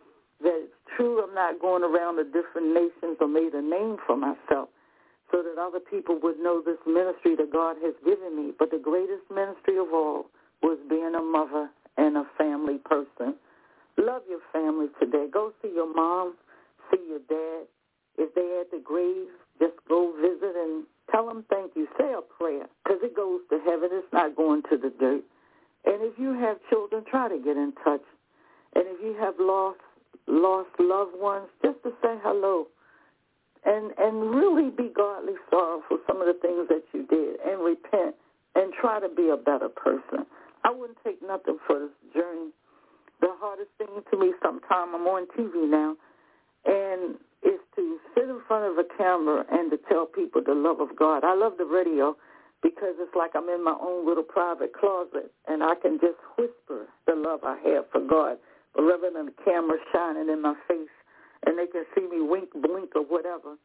that 0.41 0.53
it's 0.65 0.74
true 0.97 1.24
I'm 1.24 1.36
not 1.36 1.61
going 1.61 1.84
around 1.84 2.17
to 2.17 2.26
different 2.26 2.74
nations 2.74 3.17
or 3.22 3.28
made 3.28 3.53
a 3.53 3.61
name 3.61 3.97
for 4.07 4.17
myself. 4.17 4.69
so 5.32 5.43
that 5.43 5.61
other 5.61 5.80
people 5.80 6.19
would 6.24 6.39
know 6.39 6.61
this 6.65 6.80
ministry 6.88 7.36
that 7.38 7.53
God 7.53 7.78
has 7.84 7.95
given 8.05 8.36
me. 8.36 8.53
But 8.59 8.72
the 8.72 8.80
greatest 8.80 9.24
ministry 9.34 9.78
of 9.80 9.88
all 9.93 10.28
was 10.63 10.80
being 10.89 11.13
a 11.15 11.22
mother 11.24 11.69
and 11.97 12.17
a 12.17 12.26
family 12.38 12.80
person. 12.86 13.36
Love 13.97 14.24
your 14.30 14.41
family 14.53 14.88
today. 14.99 15.28
Go 15.32 15.53
see 15.61 15.72
your 15.76 15.93
mom, 15.93 16.36
see 16.91 17.01
your 17.09 17.19
dad. 17.30 17.67
If 18.17 18.36
they're 18.36 18.61
at 18.61 18.72
the 18.72 18.82
grave, 18.84 19.28
just 19.59 19.76
go 19.89 20.13
visit 20.22 20.55
and 20.57 20.86
tell 21.11 21.28
them 21.28 21.45
thank 21.49 21.74
you. 21.76 21.88
Say 21.99 22.13
a 22.13 22.22
prayer 22.22 22.67
because 22.84 22.99
it 23.03 23.15
goes 23.15 23.41
to 23.51 23.59
heaven. 23.65 23.89
It's 23.93 24.13
not 24.13 24.36
going 24.36 24.63
to 24.72 24.78
the 24.78 24.91
dirt. 24.99 25.24
And 25.86 26.02
if 26.02 26.18
you 26.18 26.34
have 26.34 26.58
children, 26.70 27.04
try 27.10 27.28
to 27.28 27.38
get 27.38 27.58
in 27.58 27.74
touch. 27.84 28.04
And 28.76 28.86
if 28.88 29.02
you 29.04 29.16
have 29.20 29.36
lost 29.40 29.80
lost 30.28 30.70
loved 30.80 31.20
ones, 31.20 31.48
just 31.64 31.82
to 31.84 31.90
say 32.02 32.16
hello 32.24 32.68
and 33.66 33.92
and 33.98 34.34
really 34.34 34.70
be 34.70 34.90
godly 34.96 35.34
sorrow 35.50 35.82
for 35.88 35.98
some 36.08 36.22
of 36.22 36.28
the 36.28 36.38
things 36.42 36.68
that 36.70 36.84
you 36.94 37.06
did 37.08 37.40
and 37.46 37.64
repent 37.64 38.16
and 38.56 38.74
try 38.74 39.00
to 39.00 39.10
be 39.10 39.30
a 39.30 39.38
better 39.38 39.70
person. 39.70 40.26
I 40.64 40.72
wouldn't 40.72 40.98
take 41.04 41.22
nothing 41.22 41.58
for 41.66 41.80
this 41.80 42.14
journey. 42.14 42.52
The 43.22 43.30
hardest 43.40 43.70
thing 43.78 43.88
to 44.10 44.18
me 44.18 44.34
sometime 44.42 44.96
I'm 44.96 45.08
on 45.08 45.28
TV 45.38 45.70
now 45.70 45.96
and 46.66 47.16
is 47.44 47.60
to 47.76 47.98
sit 48.14 48.26
in 48.26 48.42
front 48.48 48.66
of 48.72 48.78
a 48.78 48.88
camera 48.98 49.46
and 49.52 49.72
to 49.72 49.78
tell 49.90 50.06
people 50.06 50.42
the 50.46 50.54
love 50.54 50.80
of 50.80 50.96
God. 50.96 51.24
I 51.24 51.36
love 51.36 51.54
the 51.58 51.66
radio 51.66 52.16
because 52.62 52.95
it's 52.99 53.16
like 53.16 53.32
I'm 53.36 53.49
in 53.49 53.64
my 53.64 53.76
own 53.82 54.05
little 54.07 54.24
private 54.24 54.74
closet 54.74 55.32
and 55.47 55.64
I 55.64 55.76
can 55.76 55.99
just 55.99 56.20
whisper 56.38 56.88
the 57.07 57.16
love 57.16 57.41
I 57.43 57.57
have 57.70 57.86
for 57.91 58.01
God. 58.01 58.38
But 58.76 58.84
rather 58.84 59.09
than 59.14 59.28
the 59.28 59.36
camera 59.43 59.78
shining 59.91 60.30
in 60.30 60.41
my 60.41 60.55
face 60.68 60.89
and 61.45 61.57
they 61.57 61.68
can 61.68 61.86
see 61.95 62.07
me 62.07 62.22
wink, 62.22 62.49
blink, 62.53 62.95
or 62.95 63.01
whatever. 63.03 63.55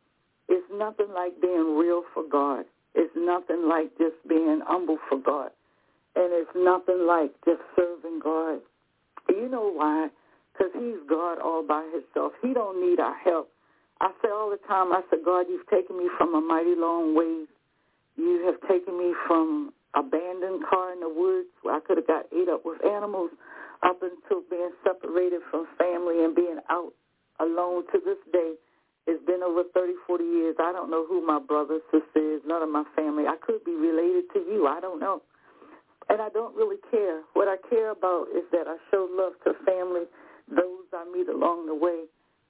It's 0.49 0.66
nothing 0.72 1.09
like 1.14 1.40
being 1.40 1.76
real 1.76 2.03
for 2.14 2.24
God. 2.30 2.64
It's 2.94 3.12
nothing 3.16 3.68
like 3.68 3.90
just 3.99 4.16
being 4.28 4.61
humble 4.66 4.99
for 5.09 5.18
God. 5.18 5.51
And 6.14 6.32
it's 6.32 6.51
nothing 6.57 7.07
like 7.07 7.32
just 7.44 7.61
serving 7.76 8.20
God. 8.22 8.61
You 9.28 9.49
know 9.51 9.70
why? 9.70 10.09
Because 10.53 10.72
he's 10.74 11.03
God 11.09 11.38
all 11.38 11.62
by 11.66 11.84
himself. 11.92 12.32
He 12.40 12.55
don't 12.55 12.80
need 12.80 13.01
our 13.01 13.16
help. 13.18 13.51
I 14.01 14.11
say 14.22 14.28
all 14.28 14.51
the 14.51 14.61
time, 14.68 14.92
I 14.92 15.03
said, 15.11 15.20
God, 15.24 15.47
you've 15.49 15.66
taken 15.68 15.99
me 15.99 16.09
from 16.16 16.34
a 16.34 16.40
mighty 16.40 16.74
long 16.76 17.14
ways. 17.14 17.49
You 18.17 18.45
have 18.47 18.57
taken 18.69 18.99
me 18.99 19.14
from 19.27 19.73
abandoned 19.95 20.64
car 20.69 20.93
in 20.93 21.01
the 21.01 21.09
woods 21.09 21.49
where 21.62 21.77
I 21.77 21.81
could 21.81 21.97
have 21.97 22.07
got 22.07 22.27
ate 22.33 22.49
up 22.49 22.64
with 22.64 22.85
animals 22.85 23.31
up 23.83 24.03
until 24.03 24.43
being 24.51 24.73
separated 24.85 25.41
from 25.51 25.67
family 25.79 26.25
and 26.25 26.35
being 26.35 26.59
out 26.71 26.93
alone 27.41 27.85
to 27.93 28.01
this 28.05 28.19
day. 28.33 28.55
It's 29.07 29.25
been 29.25 29.43
over 29.43 29.62
30, 29.75 29.93
40 30.07 30.25
years. 30.25 30.57
I 30.59 30.73
don't 30.73 30.91
know 30.91 31.07
who 31.07 31.25
my 31.25 31.39
brother, 31.39 31.79
sister 31.93 32.35
is, 32.35 32.41
none 32.47 32.62
of 32.62 32.69
my 32.69 32.85
family. 32.97 33.25
I 33.27 33.37
could 33.41 33.64
be 33.64 33.75
related 33.75 34.25
to 34.35 34.41
you. 34.41 34.67
I 34.67 34.81
don't 34.81 34.99
know. 34.99 35.23
And 36.09 36.21
I 36.21 36.29
don't 36.31 36.55
really 36.57 36.79
care. 36.91 37.23
What 37.35 37.49
I 37.49 37.57
care 37.69 37.91
about 37.91 38.27
is 38.35 38.45
that 38.53 38.67
I 38.67 38.77
show 38.91 39.09
love 39.11 39.33
to 39.45 39.53
family, 39.64 40.07
those 40.49 40.87
I 40.93 41.05
meet 41.12 41.29
along 41.29 41.67
the 41.67 41.75
way, 41.75 42.05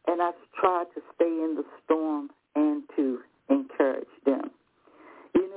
and 0.06 0.22
I 0.22 0.30
try 0.58 0.84
to 0.94 1.00
stay 1.14 1.26
in 1.26 1.56
the 1.56 1.64
storm 1.84 2.30
and 2.54 2.82
to 2.96 3.20
encourage 3.50 4.06
them. 4.24 4.50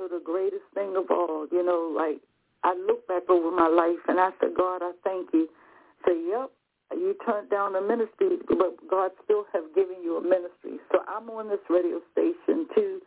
The 0.09 0.21
greatest 0.23 0.65
thing 0.73 0.95
of 0.97 1.05
all, 1.11 1.45
you 1.51 1.63
know, 1.63 1.93
like 1.95 2.19
I 2.63 2.73
look 2.75 3.07
back 3.07 3.29
over 3.29 3.51
my 3.51 3.67
life 3.67 4.01
and 4.07 4.19
I 4.19 4.31
said, 4.39 4.51
God, 4.57 4.81
I 4.81 4.91
thank 5.03 5.29
you. 5.33 5.47
Say, 6.05 6.13
yep, 6.27 6.49
you 6.91 7.15
turned 7.25 7.49
down 7.49 7.75
a 7.75 7.81
ministry, 7.81 8.37
but 8.47 8.75
God 8.89 9.11
still 9.23 9.45
has 9.53 9.63
given 9.75 9.97
you 10.03 10.17
a 10.17 10.21
ministry. 10.21 10.79
So 10.91 10.99
I'm 11.07 11.29
on 11.29 11.47
this 11.47 11.59
radio 11.69 12.01
station 12.11 12.65
to 12.75 12.99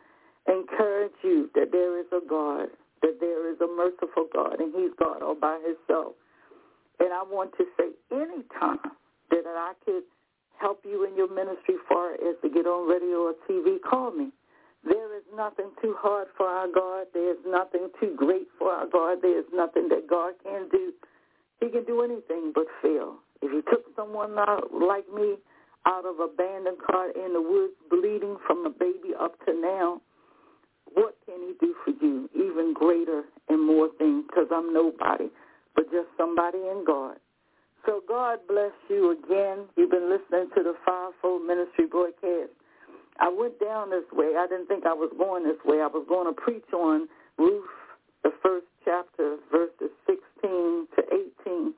encourage 0.47 1.17
you 1.23 1.49
that 1.55 1.71
there 1.71 1.99
is 1.99 2.05
a 2.11 2.21
God, 2.27 2.69
that 3.01 3.17
there 3.19 3.51
is 3.51 3.59
a 3.59 3.67
merciful 3.67 4.27
God, 4.33 4.59
and 4.59 4.73
he's 4.73 4.91
God 4.97 5.21
all 5.21 5.35
by 5.35 5.59
himself. 5.59 6.13
And 6.99 7.11
I 7.11 7.23
want 7.23 7.51
to 7.57 7.65
say 7.77 7.91
anytime 8.11 8.79
that 9.29 9.43
I 9.45 9.73
could 9.83 10.03
help 10.59 10.81
you 10.85 11.05
in 11.05 11.15
your 11.17 11.27
ministry 11.27 11.75
far 11.89 12.13
as 12.13 12.35
to 12.41 12.49
get 12.49 12.65
on 12.65 12.87
radio 12.87 13.27
or 13.27 13.33
TV, 13.49 13.77
call 13.81 14.11
me. 14.11 14.31
There 14.85 15.17
is 15.17 15.23
nothing 15.35 15.71
too 15.81 15.95
hard 15.99 16.27
for 16.37 16.47
our 16.47 16.67
God. 16.67 17.07
There 17.13 17.31
is 17.31 17.37
nothing 17.47 17.89
too 17.99 18.15
great 18.17 18.47
for 18.59 18.71
our 18.71 18.87
God. 18.87 19.19
There 19.21 19.39
is 19.39 19.45
nothing 19.53 19.87
that 19.89 20.07
God 20.09 20.33
can 20.43 20.67
do. 20.69 20.91
He 21.61 21.69
can 21.69 21.85
do 21.85 22.01
anything 22.01 22.51
but 22.53 22.65
fail. 22.81 23.15
If 23.41 23.51
he 23.51 23.61
took 23.71 23.85
someone 23.95 24.37
out 24.37 24.69
like 24.73 25.05
me 25.13 25.35
out 25.85 26.05
of 26.05 26.19
abandoned 26.19 26.77
car 26.85 27.09
in 27.11 27.33
the 27.33 27.41
woods, 27.41 27.73
bleeding 27.89 28.37
from 28.47 28.65
a 28.65 28.69
baby 28.69 29.11
up 29.19 29.37
to 29.45 29.53
now, 29.53 30.01
what 30.93 31.15
can 31.25 31.35
he 31.41 31.53
do 31.59 31.75
for 31.83 31.91
you? 32.05 32.29
Even 32.35 32.73
greater 32.73 33.23
and 33.49 33.65
more 33.65 33.89
things, 33.97 34.23
because 34.27 34.47
I'm 34.51 34.73
nobody, 34.73 35.27
but 35.75 35.91
just 35.91 36.07
somebody 36.17 36.59
in 36.59 36.83
God. 36.85 37.17
So 37.85 38.01
God 38.07 38.39
bless 38.47 38.71
you 38.89 39.11
again. 39.11 39.65
You've 39.75 39.91
been 39.91 40.09
listening 40.09 40.49
to 40.55 40.63
the 40.63 40.73
Fivefold 40.85 41.45
Ministry 41.45 41.87
broadcast. 41.87 42.51
I 43.19 43.29
went 43.29 43.59
down 43.59 43.89
this 43.89 44.05
way. 44.11 44.33
I 44.37 44.47
didn't 44.47 44.67
think 44.67 44.85
I 44.85 44.93
was 44.93 45.11
going 45.17 45.43
this 45.43 45.61
way. 45.65 45.77
I 45.81 45.87
was 45.87 46.05
going 46.07 46.33
to 46.33 46.39
preach 46.39 46.65
on 46.73 47.07
Ruth, 47.37 47.69
the 48.23 48.31
first 48.41 48.65
chapter, 48.85 49.37
verses 49.51 49.91
16 50.07 50.87
to 50.95 51.01
18. 51.45 51.73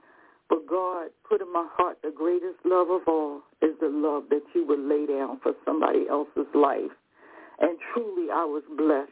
But 0.50 0.68
God 0.68 1.10
put 1.28 1.42
in 1.42 1.52
my 1.52 1.68
heart 1.74 1.98
the 2.04 2.14
greatest 2.16 2.60
love 2.64 2.90
of 2.90 3.02
all 3.08 3.42
is 3.62 3.72
the 3.82 3.90
love 3.90 4.26
that 4.30 4.44
you 4.54 4.66
would 4.68 4.80
lay 4.80 5.06
down 5.06 5.40
for 5.42 5.54
somebody 5.66 6.06
else's 6.10 6.48
life. 6.54 6.94
And 7.60 7.78
truly 7.94 8.30
I 8.32 8.46
was 8.46 8.64
blessed 8.78 9.12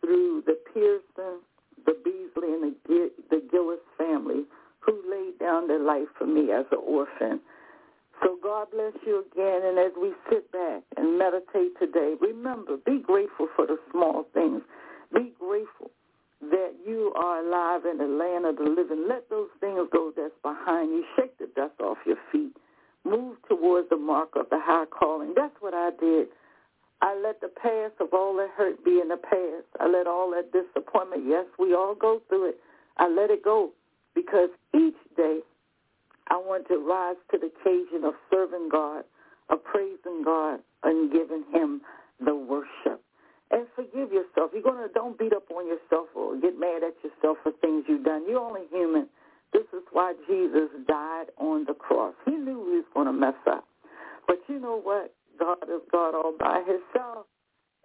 through 0.00 0.42
the 0.46 0.58
Pearson, 0.72 1.40
the 1.84 1.96
Beasley, 2.04 2.52
and 2.54 2.74
the, 2.86 3.10
the 3.30 3.42
Gillis 3.50 3.80
family 3.98 4.44
who 4.80 5.00
laid 5.10 5.38
down 5.38 5.68
their 5.68 5.82
life 5.82 6.08
for 6.18 6.26
me 6.26 6.50
as 6.52 6.66
an 6.72 6.78
orphan. 6.86 7.40
So 8.22 8.38
God 8.42 8.68
bless 8.72 8.92
you 9.06 9.24
again. 9.32 9.62
And 9.64 9.78
as 9.78 9.92
we 10.00 10.12
sit 10.30 10.50
back 10.52 10.82
and 10.96 11.18
meditate 11.18 11.78
today, 11.80 12.14
remember, 12.20 12.76
be 12.84 12.98
grateful 12.98 13.48
for 13.56 13.66
the 13.66 13.78
small 13.92 14.26
things. 14.34 14.62
Be 15.14 15.32
grateful 15.38 15.90
that 16.42 16.74
you 16.86 17.12
are 17.16 17.40
alive 17.44 17.82
in 17.90 17.98
the 17.98 18.06
land 18.06 18.46
of 18.46 18.56
the 18.56 18.64
living. 18.64 19.06
Let 19.08 19.28
those 19.30 19.48
things 19.60 19.88
go 19.92 20.12
that's 20.16 20.34
behind 20.42 20.90
you. 20.90 21.04
Shake 21.16 21.38
the 21.38 21.48
dust 21.56 21.80
off 21.80 21.98
your 22.06 22.18
feet. 22.32 22.56
Move 23.04 23.36
towards 23.48 23.88
the 23.90 23.96
mark 23.96 24.30
of 24.36 24.46
the 24.50 24.58
high 24.60 24.86
calling. 24.86 25.32
That's 25.36 25.54
what 25.60 25.74
I 25.74 25.90
did. 26.00 26.28
I 27.02 27.18
let 27.22 27.40
the 27.40 27.48
past 27.48 27.94
of 28.00 28.14
all 28.14 28.36
that 28.36 28.50
hurt 28.56 28.84
be 28.84 29.00
in 29.00 29.08
the 29.08 29.18
past. 29.18 29.66
I 29.80 29.88
let 29.88 30.06
all 30.06 30.30
that 30.32 30.52
disappointment, 30.52 31.24
yes, 31.28 31.46
we 31.58 31.74
all 31.74 31.94
go 31.94 32.22
through 32.28 32.50
it. 32.50 32.60
I 32.98 33.08
let 33.08 33.30
it 33.30 33.44
go 33.44 33.72
because 34.14 34.50
each 34.74 34.96
day 35.16 35.40
I 36.28 36.36
want 36.36 36.68
to 36.68 36.78
rise 36.78 37.16
to 37.32 37.38
the 37.38 37.46
occasion 37.46 38.04
of 38.04 38.14
serving 38.30 38.68
God, 38.70 39.04
of 39.50 39.62
praising 39.64 40.22
God, 40.24 40.60
and 40.82 41.12
giving 41.12 41.44
him 41.52 41.82
the 42.24 42.34
worship 42.34 43.02
and 43.50 43.66
forgive 43.76 44.12
yourself. 44.12 44.50
You're 44.52 44.62
gonna 44.62 44.88
don't 44.94 45.18
beat 45.18 45.32
up 45.32 45.44
on 45.50 45.66
yourself 45.66 46.08
or 46.14 46.36
get 46.40 46.58
mad 46.58 46.82
at 46.82 46.94
yourself 47.04 47.38
for 47.42 47.52
things 47.60 47.84
you've 47.88 48.04
done. 48.04 48.24
You're 48.28 48.40
only 48.40 48.62
human. 48.70 49.08
This 49.52 49.66
is 49.72 49.82
why 49.92 50.14
Jesus 50.26 50.68
died 50.88 51.26
on 51.38 51.64
the 51.66 51.74
cross. 51.74 52.14
He 52.24 52.32
knew 52.32 52.64
he 52.70 52.76
was 52.78 52.84
gonna 52.94 53.12
mess 53.12 53.38
up. 53.46 53.64
But 54.26 54.38
you 54.48 54.58
know 54.58 54.80
what? 54.82 55.14
God 55.38 55.62
is 55.64 55.82
God 55.92 56.14
all 56.14 56.34
by 56.38 56.62
himself 56.66 57.26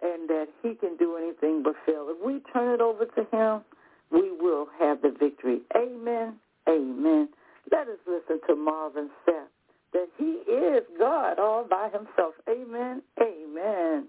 and 0.02 0.28
that 0.28 0.48
he 0.62 0.74
can 0.74 0.96
do 0.96 1.16
anything 1.16 1.62
but 1.62 1.74
fail. 1.86 2.08
If 2.10 2.24
we 2.24 2.40
turn 2.52 2.74
it 2.74 2.80
over 2.80 3.04
to 3.04 3.26
him, 3.36 3.62
we 4.10 4.30
will 4.32 4.66
have 4.78 5.02
the 5.02 5.14
victory. 5.18 5.60
Amen. 5.76 6.36
Amen. 6.68 7.28
Let 7.70 7.88
us 7.88 7.98
listen 8.06 8.40
to 8.48 8.56
Marvin 8.56 9.10
Sapp 9.26 9.48
that 9.92 10.08
he 10.18 10.42
is 10.50 10.82
God 10.98 11.38
all 11.38 11.64
by 11.64 11.88
himself. 11.92 12.34
Amen. 12.48 13.02
Amen. 13.20 14.08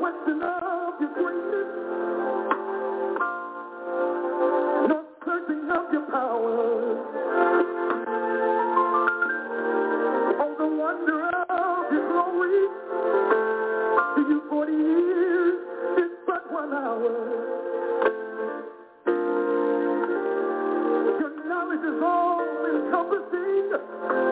question 0.00 0.42
of 0.42 1.00
your 1.00 1.12
greatness, 1.14 1.79
Ha 23.70 23.78
ha 23.78 24.08
ha! 24.08 24.29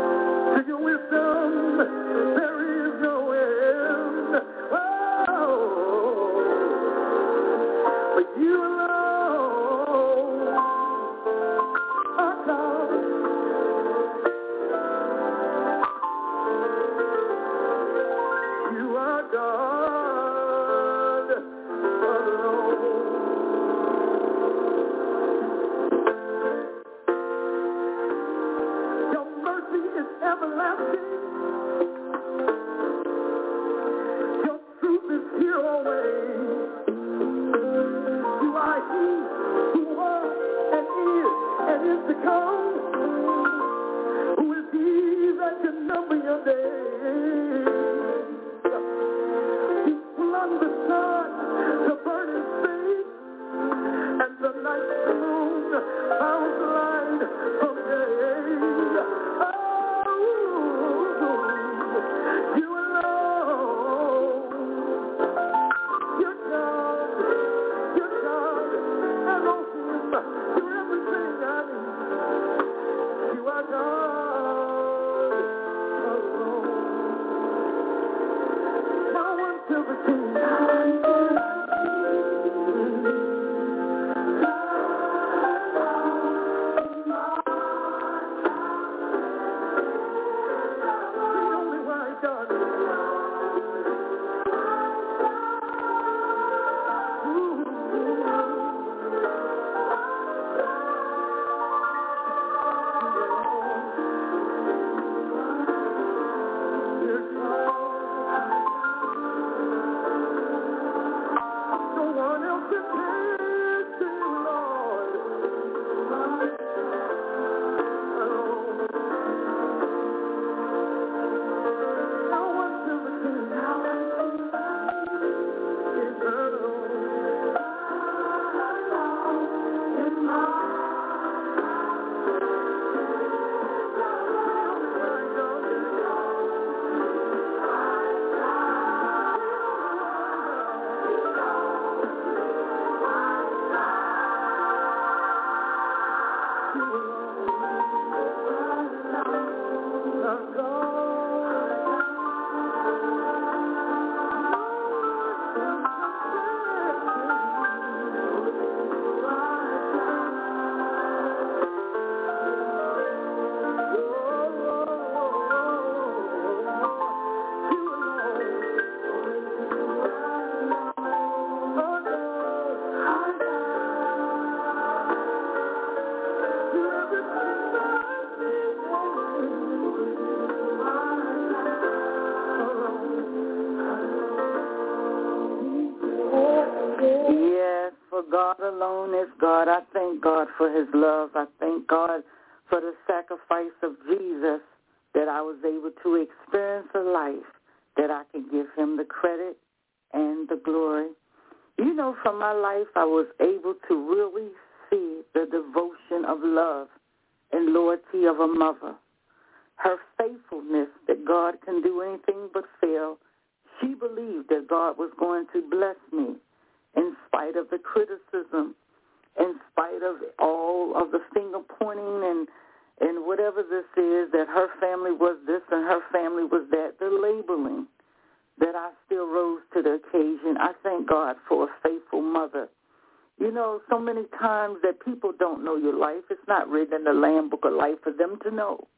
You 233.38 233.52
know, 233.52 233.80
so 233.88 234.00
many 234.00 234.22
times 234.38 234.78
that 234.82 235.04
people 235.04 235.32
don't 235.38 235.64
know 235.64 235.76
your 235.76 235.96
life. 235.96 236.24
It's 236.30 236.40
not 236.48 236.68
written 236.68 236.94
in 236.96 237.04
the 237.04 237.12
Lamb 237.12 237.48
Book 237.48 237.64
of 237.64 237.72
Life 237.72 237.98
for 238.02 238.12
them 238.12 238.38
to 238.42 238.50
know. 238.50 238.88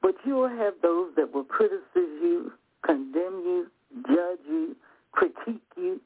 But 0.00 0.14
you 0.24 0.34
will 0.34 0.48
have 0.48 0.74
those 0.82 1.10
that 1.16 1.34
will 1.34 1.44
criticize 1.44 1.80
you, 1.94 2.52
condemn 2.84 3.42
you, 3.44 3.66
judge 4.06 4.38
you, 4.48 4.76
critique 5.12 5.62
you, 5.76 6.00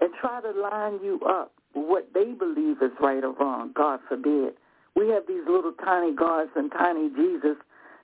and 0.00 0.10
try 0.20 0.40
to 0.40 0.50
line 0.50 1.00
you 1.02 1.20
up 1.28 1.52
with 1.74 1.86
what 1.86 2.08
they 2.14 2.32
believe 2.32 2.82
is 2.82 2.92
right 3.00 3.22
or 3.24 3.32
wrong, 3.32 3.72
God 3.74 4.00
forbid. 4.08 4.54
We 4.94 5.08
have 5.08 5.26
these 5.26 5.42
little 5.46 5.72
tiny 5.84 6.14
gods 6.14 6.50
and 6.54 6.70
tiny 6.70 7.08
Jesus 7.10 7.56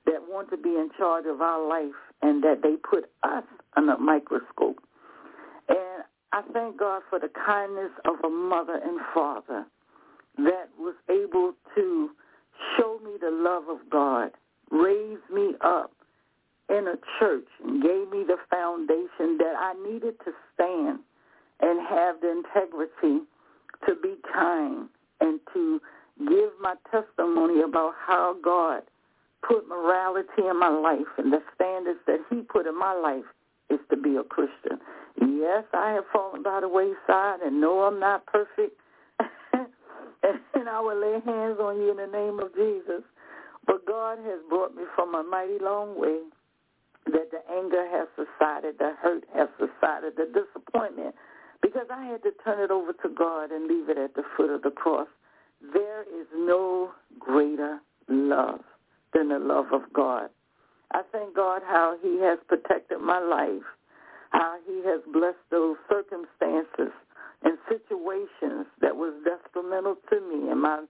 that 0.07 0.23
want 0.29 0.51
to 0.51 0.57
be 0.57 0.71
in 0.71 0.91
charge 0.97 1.27
of 1.27 1.41
our 1.41 1.67
life 1.67 1.95
and 2.23 2.43
that 2.43 2.63
they 2.63 2.77
put 2.77 3.11
us 3.23 3.45
under 3.77 3.93
a 3.93 3.99
microscope. 3.99 4.83
And 5.69 6.05
I 6.33 6.43
thank 6.53 6.79
God 6.79 7.03
for 7.09 7.19
the 7.19 7.31
kindness 7.47 7.91
of 8.05 8.17
a 8.25 8.29
mother 8.29 8.79
and 8.83 9.01
father 9.15 9.65
that 10.39 10.69
was 10.79 10.95
able 11.09 11.55
to 11.75 12.11
show 12.77 12.99
me 13.05 13.13
the 13.21 13.31
love 13.31 13.65
of 13.69 13.89
God, 13.91 14.31
raise 14.71 15.19
me 15.33 15.55
up 15.63 15.93
in 16.69 16.87
a 16.87 16.97
church, 17.19 17.47
and 17.65 17.83
gave 17.83 18.11
me 18.11 18.25
the 18.27 18.37
foundation 18.51 19.39
that 19.39 19.55
I 19.59 19.75
needed 19.91 20.15
to 20.25 20.33
stand 20.55 21.01
and 21.61 21.87
have 21.89 22.21
the 22.21 22.31
integrity 22.31 23.25
to 23.87 23.95
be 24.03 24.17
kind 24.33 24.89
and 25.21 25.41
to 25.55 25.81
give 26.19 26.51
my 26.61 26.75
testimony 26.91 27.63
about 27.63 27.95
how 28.07 28.37
God 28.45 28.83
put 29.47 29.69
morality 29.69 30.47
in 30.49 30.59
my 30.59 30.69
life 30.69 31.07
and 31.17 31.33
the 31.33 31.41
standards 31.55 32.01
that 32.07 32.19
he 32.29 32.43
put 32.43 32.67
in 32.67 32.79
my 32.79 32.93
life 32.93 33.25
is 33.71 33.79
to 33.91 33.97
be 33.97 34.17
a 34.17 34.25
Christian. 34.25 34.79
Yes, 35.21 35.65
I 35.73 35.93
have 35.93 36.05
fallen 36.13 36.43
by 36.43 36.61
the 36.61 36.69
wayside 36.69 37.41
and 37.45 37.61
no, 37.61 37.83
I'm 37.83 38.01
not 38.01 38.27
perfect. 38.27 38.81
and 39.21 40.69
I 40.69 40.81
will 40.81 41.01
lay 41.01 41.21
hands 41.25 41.59
on 41.61 41.77
you 41.77 41.91
in 41.91 41.97
the 41.97 42.07
name 42.07 42.39
of 42.41 42.55
Jesus. 42.55 43.03
But 43.67 43.87
God 43.87 44.19
has 44.25 44.41
brought 44.49 44.75
me 44.75 44.85
from 44.95 45.15
a 45.15 45.23
mighty 45.23 45.59
long 45.61 46.01
way 46.01 46.21
that 47.07 47.31
the 47.31 47.41
anger 47.51 47.87
has 47.91 48.09
subsided, 48.17 48.79
the 48.79 48.93
hurt 49.01 49.25
has 49.35 49.49
subsided, 49.59 50.15
the 50.17 50.27
disappointment 50.27 51.15
because 51.63 51.87
I 51.91 52.05
had 52.05 52.23
to 52.23 52.31
turn 52.45 52.61
it 52.61 52.71
over 52.71 52.93
to 52.93 53.09
God 53.09 53.51
and 53.51 53.67
leave 53.67 53.89
it 53.89 53.99
at 53.99 54.15
the 54.15 54.23
foot 54.37 54.51
of 54.51 54.63
the 54.63 54.71
cross. 54.71 55.09
There 55.73 56.03
is 56.03 56.27
no 56.35 56.91
greater 57.19 57.81
love 58.09 58.61
than 59.13 59.29
the 59.29 59.39
love 59.39 59.67
of 59.73 59.83
God. 59.93 60.31
I 60.93 61.03
thank 61.13 61.35
God 61.35 61.63
how 61.67 61.97
he 62.01 62.21
has 62.21 62.39
protected 62.49 63.01
my 63.01 63.19
life, 63.19 63.65
how 64.31 64.57
he 64.67 64.83
has 64.85 65.01
blessed 65.13 65.45
those 65.51 65.77
circumstances 65.89 66.93
and 67.43 67.59
situations 67.69 68.67
that 68.81 68.97
was 68.97 69.15
detrimental 69.25 69.97
to 70.11 70.21
me 70.21 70.51
and 70.51 70.61
my 70.61 70.85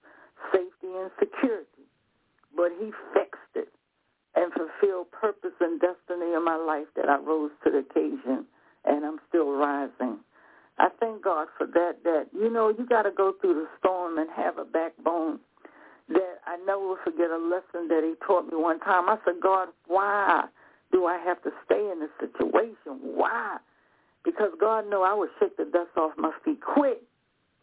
safety 0.53 0.89
and 0.89 1.11
security. 1.18 1.84
But 2.57 2.72
he 2.80 2.91
fixed 3.14 3.55
it 3.55 3.68
and 4.34 4.53
fulfilled 4.53 5.11
purpose 5.12 5.57
and 5.61 5.80
destiny 5.80 6.34
in 6.34 6.45
my 6.45 6.57
life 6.57 6.86
that 6.97 7.09
I 7.09 7.18
rose 7.18 7.51
to 7.64 7.70
the 7.70 7.78
occasion 7.78 8.47
and 8.84 9.05
I'm 9.05 9.20
still 9.28 9.53
rising. 9.53 10.18
I 10.78 10.89
thank 11.01 11.22
God 11.24 11.49
for 11.57 11.66
that, 11.66 12.05
that, 12.05 12.26
you 12.32 12.51
know, 12.51 12.68
you 12.68 12.86
got 12.86 13.03
to 13.03 13.11
go 13.11 13.34
through 13.41 13.55
the 13.55 13.66
storm 13.78 14.18
and 14.18 14.30
have 14.36 14.59
a 14.59 14.64
backbone. 14.64 15.41
That 16.09 16.41
I 16.47 16.57
never 16.64 16.80
will 16.80 16.99
forget 17.05 17.30
a 17.30 17.36
lesson 17.36 17.89
that 17.89 18.03
he 18.03 18.14
taught 18.26 18.47
me 18.47 18.57
one 18.57 18.80
time. 18.80 19.09
I 19.11 19.18
said, 19.24 19.34
God, 19.43 19.68
why 19.86 20.45
do 20.93 21.07
I 21.07 21.18
have 21.18 21.43
to 21.43 21.51
stay 21.64 21.91
in 21.93 22.01
this 22.01 22.11
situation? 22.20 23.01
Why? 23.03 23.59
Because 24.24 24.51
God 24.61 24.89
knew 24.89 25.03
I 25.03 25.14
would 25.14 25.30
shake 25.39 25.57
the 25.57 25.64
dust 25.64 25.97
off 25.97 26.12
my 26.16 26.32
feet 26.45 26.61
quick. 26.61 27.03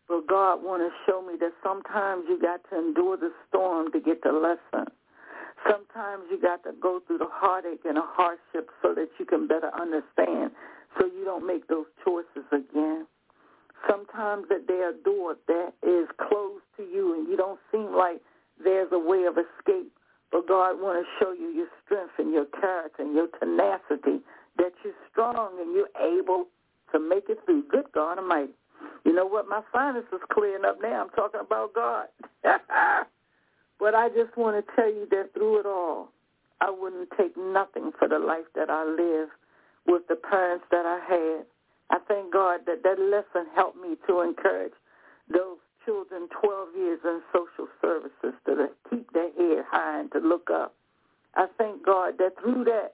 But 0.07 0.27
God 0.27 0.63
want 0.63 0.83
to 0.83 0.89
show 1.05 1.21
me 1.21 1.33
that 1.39 1.51
sometimes 1.63 2.25
you 2.29 2.39
got 2.39 2.61
to 2.69 2.77
endure 2.77 3.17
the 3.17 3.31
storm 3.49 3.91
to 3.91 3.99
get 3.99 4.21
the 4.21 4.31
lesson. 4.31 4.85
Sometimes 5.67 6.23
you 6.29 6.39
got 6.39 6.63
to 6.63 6.73
go 6.79 7.01
through 7.07 7.17
the 7.17 7.29
heartache 7.29 7.81
and 7.85 7.97
the 7.97 8.03
hardship 8.05 8.69
so 8.83 8.93
that 8.93 9.09
you 9.17 9.25
can 9.25 9.47
better 9.47 9.71
understand 9.73 10.51
so 10.97 11.05
you 11.05 11.25
don't 11.25 11.45
make 11.45 11.67
those 11.67 11.87
choices 12.05 12.45
again. 12.51 13.07
Sometimes 13.89 14.45
that 14.49 14.67
there 14.67 14.91
a 14.91 14.93
door 15.03 15.35
that 15.47 15.73
is 15.81 16.07
closed 16.29 16.63
to 16.77 16.83
you 16.83 17.13
and 17.13 17.27
you 17.27 17.35
don't 17.35 17.59
seem 17.71 17.93
like 17.95 18.21
there's 18.63 18.89
a 18.91 18.99
way 18.99 19.23
of 19.25 19.37
escape. 19.37 19.91
But 20.35 20.49
God 20.49 20.81
want 20.81 20.99
to 20.99 21.07
show 21.17 21.31
you 21.31 21.47
your 21.47 21.67
strength 21.85 22.11
and 22.17 22.33
your 22.33 22.43
character 22.59 23.03
and 23.03 23.15
your 23.15 23.27
tenacity, 23.39 24.19
that 24.57 24.73
you're 24.83 24.93
strong 25.09 25.55
and 25.61 25.73
you're 25.73 25.95
able 25.95 26.47
to 26.91 26.99
make 26.99 27.29
it 27.29 27.39
through. 27.45 27.63
Good 27.71 27.85
God 27.93 28.19
Almighty. 28.19 28.51
You 29.05 29.13
know 29.13 29.25
what? 29.25 29.47
My 29.47 29.61
sinus 29.71 30.03
is 30.11 30.19
clearing 30.33 30.65
up 30.65 30.79
now. 30.81 31.03
I'm 31.03 31.09
talking 31.11 31.39
about 31.39 31.73
God. 31.73 32.07
but 32.43 33.95
I 33.95 34.09
just 34.09 34.35
want 34.35 34.59
to 34.59 34.75
tell 34.75 34.89
you 34.89 35.07
that 35.09 35.33
through 35.33 35.61
it 35.61 35.65
all, 35.65 36.09
I 36.59 36.69
wouldn't 36.69 37.11
take 37.17 37.37
nothing 37.37 37.91
for 37.97 38.09
the 38.09 38.19
life 38.19 38.51
that 38.55 38.69
I 38.69 38.83
live 38.83 39.29
with 39.87 40.01
the 40.09 40.17
parents 40.17 40.65
that 40.69 40.85
I 40.85 40.99
had. 41.07 41.45
I 41.91 42.03
thank 42.09 42.33
God 42.33 42.59
that 42.65 42.83
that 42.83 42.99
lesson 42.99 43.47
helped 43.55 43.77
me 43.77 43.95
to 44.09 44.19
encourage 44.19 44.73
those 45.29 45.59
children 45.85 46.27
12 46.41 46.69
years 46.75 46.99
in 47.03 47.21
social 47.31 47.67
services 47.81 48.33
to 48.45 48.69
keep 48.89 49.11
their 49.13 49.31
head 49.33 49.65
high 49.69 49.99
and 50.01 50.11
to 50.11 50.19
look 50.19 50.49
up. 50.51 50.73
I 51.35 51.47
thank 51.57 51.85
God 51.85 52.17
that 52.19 52.33
through 52.41 52.65
that, 52.65 52.93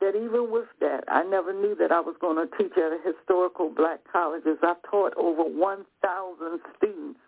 that 0.00 0.16
even 0.16 0.50
with 0.50 0.68
that, 0.80 1.04
I 1.08 1.22
never 1.24 1.52
knew 1.52 1.74
that 1.76 1.92
I 1.92 2.00
was 2.00 2.16
going 2.20 2.36
to 2.36 2.56
teach 2.56 2.72
at 2.76 2.92
a 2.92 2.98
historical 3.04 3.68
black 3.68 4.00
colleges. 4.10 4.58
I've 4.62 4.82
taught 4.90 5.12
over 5.16 5.42
1,000 5.42 6.60
students 6.76 7.20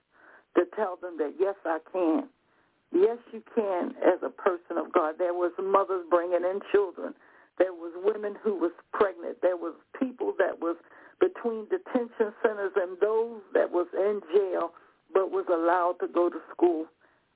to 0.56 0.64
tell 0.76 0.96
them 0.96 1.18
that, 1.18 1.34
yes, 1.38 1.54
I 1.64 1.78
can. 1.92 2.28
Yes, 2.92 3.18
you 3.32 3.42
can 3.54 3.94
as 4.04 4.20
a 4.22 4.28
person 4.28 4.76
of 4.76 4.92
God. 4.92 5.14
There 5.18 5.34
was 5.34 5.52
mothers 5.62 6.04
bringing 6.10 6.44
in 6.44 6.60
children. 6.70 7.14
There 7.58 7.72
was 7.72 7.92
women 8.04 8.36
who 8.42 8.54
was 8.54 8.72
pregnant. 8.92 9.38
There 9.42 9.56
was 9.56 9.74
people 9.98 10.34
that 10.38 10.60
was 10.60 10.76
between 11.20 11.66
detention 11.68 12.32
centers 12.42 12.72
and 12.76 12.98
those 13.00 13.40
that 13.54 13.70
was 13.70 13.86
in 13.94 14.20
jail 14.34 14.72
but 15.12 15.30
was 15.30 15.46
allowed 15.48 15.96
to 16.00 16.08
go 16.12 16.28
to 16.28 16.38
school. 16.50 16.86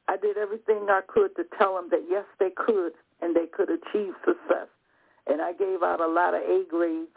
I 0.08 0.16
did 0.16 0.36
everything 0.36 0.86
I 0.88 1.00
could 1.06 1.34
to 1.36 1.44
tell 1.58 1.74
them 1.74 1.88
that 1.90 2.04
yes, 2.08 2.24
they 2.38 2.50
could 2.54 2.92
and 3.20 3.34
they 3.34 3.46
could 3.46 3.70
achieve 3.70 4.14
success. 4.24 4.68
And 5.26 5.42
I 5.42 5.52
gave 5.52 5.82
out 5.82 6.00
a 6.00 6.06
lot 6.06 6.34
of 6.34 6.42
A 6.42 6.64
grades 6.68 7.16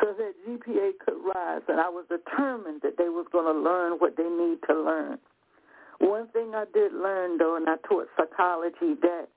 so 0.00 0.14
that 0.16 0.32
GPA 0.48 0.92
could 1.04 1.20
rise. 1.34 1.62
And 1.68 1.78
I 1.78 1.88
was 1.88 2.06
determined 2.08 2.80
that 2.82 2.96
they 2.96 3.08
was 3.10 3.26
going 3.30 3.44
to 3.44 3.60
learn 3.60 3.94
what 3.98 4.16
they 4.16 4.28
need 4.28 4.58
to 4.68 4.74
learn. 4.74 5.18
One 5.98 6.28
thing 6.28 6.52
I 6.54 6.64
did 6.72 6.94
learn, 6.94 7.36
though, 7.36 7.56
and 7.56 7.68
I 7.68 7.76
taught 7.86 8.08
psychology, 8.16 8.96
that 9.02 9.28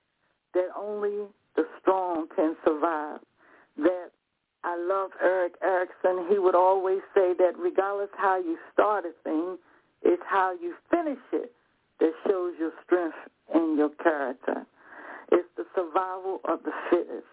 that 0.54 0.70
only 0.78 1.28
the 1.56 1.66
strong 1.82 2.28
can 2.36 2.56
survive. 2.64 3.20
That 3.78 4.12
I 4.64 4.78
love 4.78 5.12
Erik 5.22 5.56
Erikson. 5.62 6.28
He 6.30 6.40
would 6.40 6.56
always 6.56 7.02
say 7.14 7.34
that 7.38 7.54
regardless 7.58 8.10
how 8.18 8.38
you 8.38 8.58
start 8.72 9.04
a 9.06 9.12
thing, 9.24 9.58
it's 10.04 10.22
how 10.28 10.54
you 10.62 10.76
finish 10.92 11.20
it 11.32 11.52
that 12.00 12.12
shows 12.28 12.54
your 12.60 12.72
strength 12.86 13.18
and 13.54 13.78
your 13.78 13.90
character. 14.02 14.66
It's 15.32 15.48
the 15.58 15.66
survival 15.76 16.42
of 16.46 16.60
the 16.64 16.72
fittest. 16.90 17.28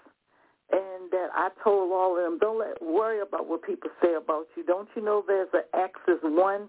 And 0.72 1.10
that 1.10 1.30
I 1.34 1.48
told 1.64 1.90
all 1.90 2.16
of 2.16 2.22
them, 2.22 2.38
don't 2.38 2.60
let 2.60 2.80
worry 2.80 3.20
about 3.20 3.48
what 3.48 3.62
people 3.64 3.90
say 4.00 4.14
about 4.14 4.46
you. 4.56 4.64
Don't 4.64 4.88
you 4.94 5.02
know 5.02 5.24
there's 5.26 5.48
an 5.52 5.64
axis 5.74 6.22
one 6.22 6.68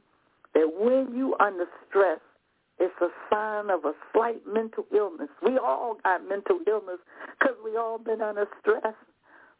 that 0.55 0.67
when 0.67 1.15
you 1.15 1.35
under 1.39 1.65
stress, 1.87 2.19
it's 2.79 2.95
a 2.99 3.09
sign 3.29 3.69
of 3.69 3.85
a 3.85 3.93
slight 4.11 4.41
mental 4.47 4.85
illness. 4.91 5.29
We 5.45 5.59
all 5.59 5.97
got 6.03 6.27
mental 6.27 6.59
illness 6.67 6.97
because 7.37 7.55
we 7.63 7.77
all 7.77 7.99
been 7.99 8.21
under 8.21 8.47
stress. 8.59 8.95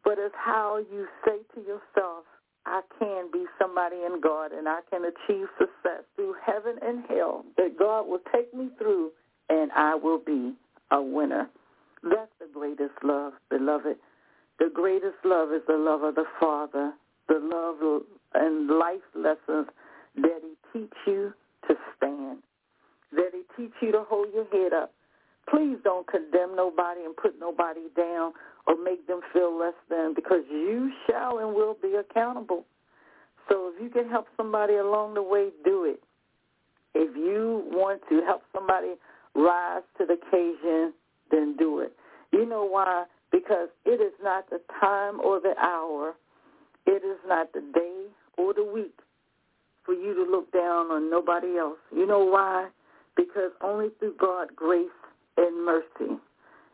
But 0.03 0.17
it's 0.17 0.33
how 0.35 0.79
you 0.91 1.05
say 1.23 1.37
to 1.53 1.61
yourself, 1.61 2.25
I 2.71 2.81
can 2.99 3.29
be 3.33 3.45
somebody 3.59 3.97
in 4.05 4.21
God 4.21 4.53
and 4.53 4.67
I 4.69 4.79
can 4.89 5.03
achieve 5.03 5.47
success 5.59 6.03
through 6.15 6.35
heaven 6.45 6.75
and 6.81 7.03
hell 7.09 7.43
that 7.57 7.77
God 7.77 8.07
will 8.07 8.21
take 8.33 8.53
me 8.53 8.69
through 8.77 9.11
and 9.49 9.71
I 9.73 9.95
will 9.95 10.19
be 10.19 10.53
a 10.91 11.01
winner. 11.01 11.49
That's 12.01 12.31
the 12.39 12.47
greatest 12.53 12.93
love, 13.03 13.33
beloved. 13.49 13.97
The 14.59 14.71
greatest 14.73 15.17
love 15.25 15.51
is 15.51 15.61
the 15.67 15.75
love 15.75 16.03
of 16.03 16.15
the 16.15 16.23
Father, 16.39 16.93
the 17.27 17.39
love 17.41 18.03
and 18.35 18.67
life 18.69 19.01
lessons 19.15 19.67
that 20.15 20.39
he 20.41 20.55
teach 20.71 20.93
you 21.05 21.33
to 21.67 21.75
stand, 21.97 22.37
that 23.11 23.31
he 23.33 23.41
teach 23.61 23.73
you 23.81 23.91
to 23.91 24.05
hold 24.07 24.27
your 24.33 24.45
head 24.45 24.71
up. 24.71 24.93
Please 25.49 25.77
don't 25.83 26.07
condemn 26.07 26.55
nobody 26.55 27.01
and 27.03 27.15
put 27.15 27.39
nobody 27.39 27.81
down 27.95 28.33
or 28.67 28.75
make 28.81 29.05
them 29.07 29.21
feel 29.33 29.57
less 29.57 29.73
than 29.89 30.13
because 30.13 30.43
you 30.49 30.91
shall 31.07 31.39
and 31.39 31.53
will 31.53 31.75
be 31.81 31.95
accountable. 31.95 32.65
So 33.49 33.71
if 33.73 33.81
you 33.81 33.89
can 33.89 34.09
help 34.09 34.27
somebody 34.37 34.75
along 34.75 35.15
the 35.15 35.23
way, 35.23 35.49
do 35.65 35.85
it. 35.85 36.01
If 36.93 37.15
you 37.15 37.63
want 37.71 38.01
to 38.09 38.21
help 38.25 38.43
somebody 38.53 38.93
rise 39.35 39.81
to 39.97 40.05
the 40.05 40.13
occasion, 40.13 40.93
then 41.31 41.55
do 41.57 41.79
it. 41.79 41.93
You 42.31 42.45
know 42.45 42.65
why? 42.65 43.05
Because 43.31 43.69
it 43.85 44.01
is 44.01 44.13
not 44.21 44.49
the 44.49 44.61
time 44.79 45.19
or 45.21 45.39
the 45.39 45.55
hour, 45.59 46.13
it 46.85 47.03
is 47.03 47.17
not 47.27 47.51
the 47.53 47.61
day 47.73 48.05
or 48.37 48.53
the 48.53 48.63
week 48.63 48.99
for 49.85 49.93
you 49.93 50.13
to 50.13 50.23
look 50.29 50.51
down 50.51 50.91
on 50.91 51.09
nobody 51.09 51.57
else. 51.57 51.77
You 51.95 52.05
know 52.05 52.23
why? 52.23 52.69
Because 53.15 53.51
only 53.61 53.89
through 53.99 54.15
God's 54.19 54.51
grace 54.55 54.87
and 55.37 55.65
mercy 55.65 56.19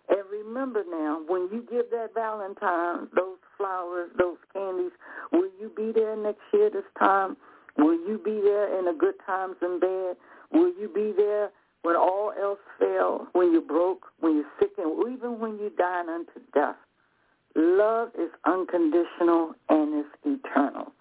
and 0.09 0.19
remember 0.31 0.83
now, 0.89 1.21
when 1.27 1.49
you 1.51 1.65
give 1.69 1.89
that 1.91 2.13
Valentine, 2.13 3.07
those 3.15 3.37
flowers, 3.57 4.09
those 4.17 4.37
candies, 4.53 4.91
will 5.31 5.49
you 5.59 5.71
be 5.75 5.91
there 5.93 6.15
next 6.15 6.41
year 6.53 6.69
this 6.69 6.85
time? 6.97 7.35
Will 7.77 7.93
you 8.07 8.19
be 8.23 8.39
there 8.41 8.77
in 8.79 8.85
the 8.85 8.93
good 8.93 9.15
times 9.25 9.55
and 9.61 9.81
bad? 9.81 10.15
Will 10.51 10.71
you 10.79 10.89
be 10.93 11.13
there 11.15 11.49
when 11.81 11.95
all 11.95 12.31
else 12.41 12.59
fails, 12.79 13.27
when 13.33 13.51
you're 13.51 13.61
broke, 13.61 14.05
when 14.19 14.35
you're 14.35 14.45
sick, 14.59 14.71
and 14.77 15.13
even 15.13 15.39
when 15.39 15.57
you 15.57 15.71
die 15.77 16.01
unto 16.07 16.39
death? 16.53 16.77
Love 17.55 18.09
is 18.17 18.29
unconditional 18.45 19.55
and 19.69 20.05
is 20.05 20.11
eternal. 20.23 20.93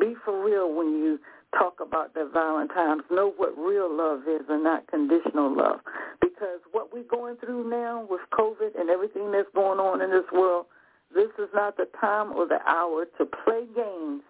Be 0.00 0.14
for 0.24 0.44
real 0.44 0.74
when 0.74 0.98
you 0.98 1.18
talk 1.56 1.80
about 1.80 2.14
the 2.14 2.28
Valentine's. 2.32 3.02
Know 3.10 3.32
what 3.36 3.56
real 3.56 3.94
love 3.94 4.22
is 4.28 4.46
and 4.48 4.64
not 4.64 4.86
conditional 4.88 5.54
love. 5.54 5.80
Because 6.20 6.60
what 6.72 6.92
we're 6.92 7.04
going 7.04 7.36
through 7.36 7.68
now 7.70 8.06
with 8.08 8.20
COVID 8.32 8.78
and 8.78 8.90
everything 8.90 9.30
that's 9.32 9.48
going 9.54 9.78
on 9.78 10.02
in 10.02 10.10
this 10.10 10.28
world, 10.32 10.66
this 11.14 11.30
is 11.38 11.48
not 11.54 11.76
the 11.76 11.88
time 12.00 12.32
or 12.32 12.46
the 12.46 12.60
hour 12.66 13.06
to 13.18 13.24
play 13.24 13.64
games 13.74 14.22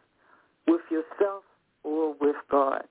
with 0.67 0.83
yourself 0.91 1.43
or 1.83 2.15
with 2.21 2.37
God. 2.51 2.83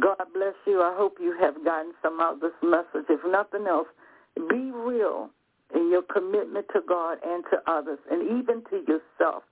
God 0.00 0.24
bless 0.32 0.54
you. 0.66 0.80
I 0.80 0.94
hope 0.96 1.18
you 1.20 1.36
have 1.40 1.62
gotten 1.64 1.92
some 2.02 2.20
out 2.20 2.34
of 2.34 2.40
this 2.40 2.52
message. 2.62 3.06
If 3.08 3.20
nothing 3.30 3.66
else, 3.66 3.88
be 4.36 4.70
real 4.72 5.30
in 5.74 5.90
your 5.90 6.02
commitment 6.02 6.66
to 6.72 6.80
God 6.86 7.18
and 7.24 7.44
to 7.50 7.58
others 7.70 7.98
and 8.10 8.22
even 8.40 8.62
to 8.70 8.84
yourself 8.88 9.42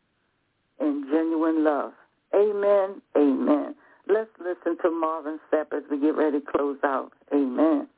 in 0.81 1.07
genuine 1.11 1.65
love. 1.65 1.93
Amen. 2.35 3.03
Amen. 3.17 3.75
Let's 4.09 4.31
listen 4.39 4.77
to 4.83 4.91
Marvin 4.91 5.39
Sapp 5.53 5.73
as 5.77 5.85
we 5.91 6.01
get 6.01 6.17
ready 6.17 6.41
to 6.41 6.47
close 6.47 6.79
out. 6.83 7.13
Amen. 7.33 7.89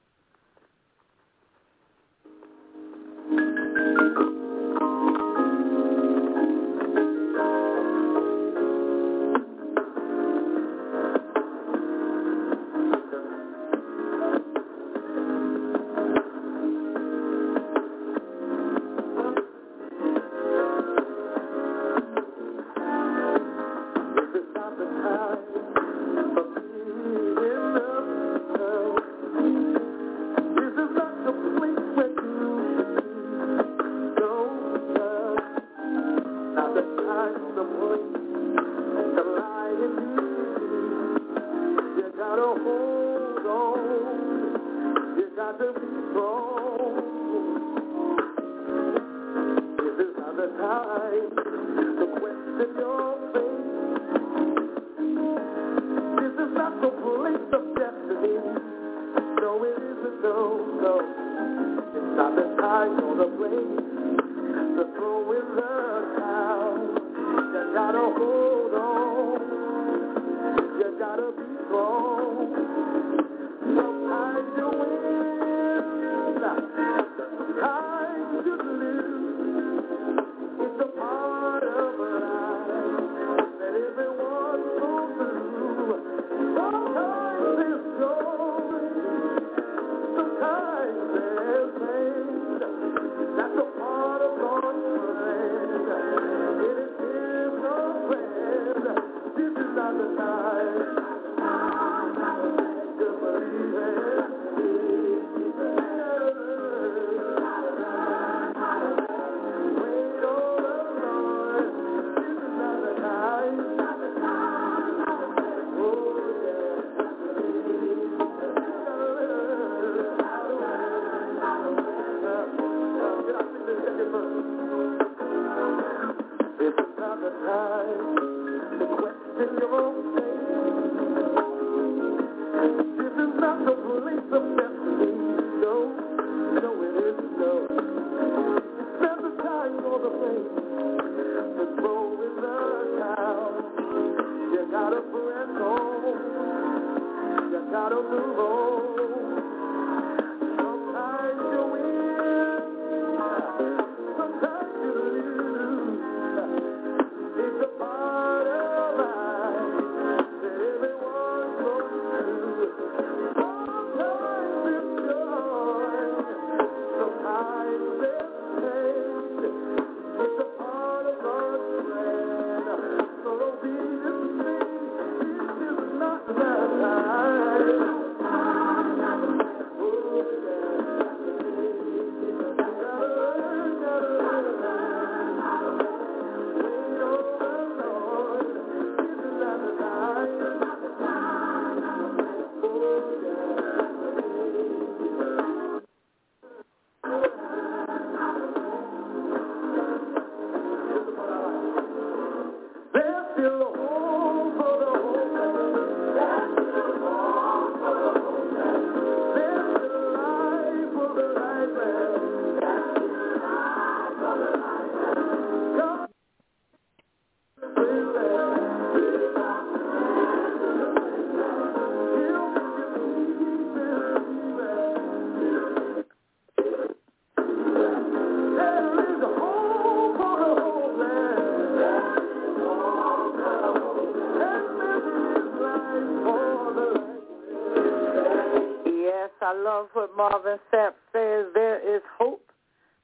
Love 239.83 239.91
what 239.95 240.17
Marvin 240.17 240.59
Sapp 240.73 240.93
says. 241.13 241.47
There 241.55 241.97
is 241.97 242.03
hope 242.19 242.51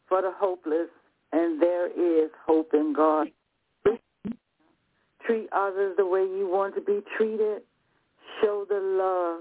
for 0.08 0.22
the 0.22 0.30
hopeless, 0.36 0.88
and 1.32 1.60
there 1.60 1.86
is 1.88 2.30
hope 2.46 2.70
in 2.72 2.92
God. 2.96 3.28
Treat 5.26 5.48
others 5.52 5.94
the 5.96 6.06
way 6.06 6.20
you 6.20 6.48
want 6.50 6.74
to 6.76 6.80
be 6.80 7.00
treated. 7.16 7.62
Show 8.40 8.64
the 8.68 8.80
love, 8.80 9.40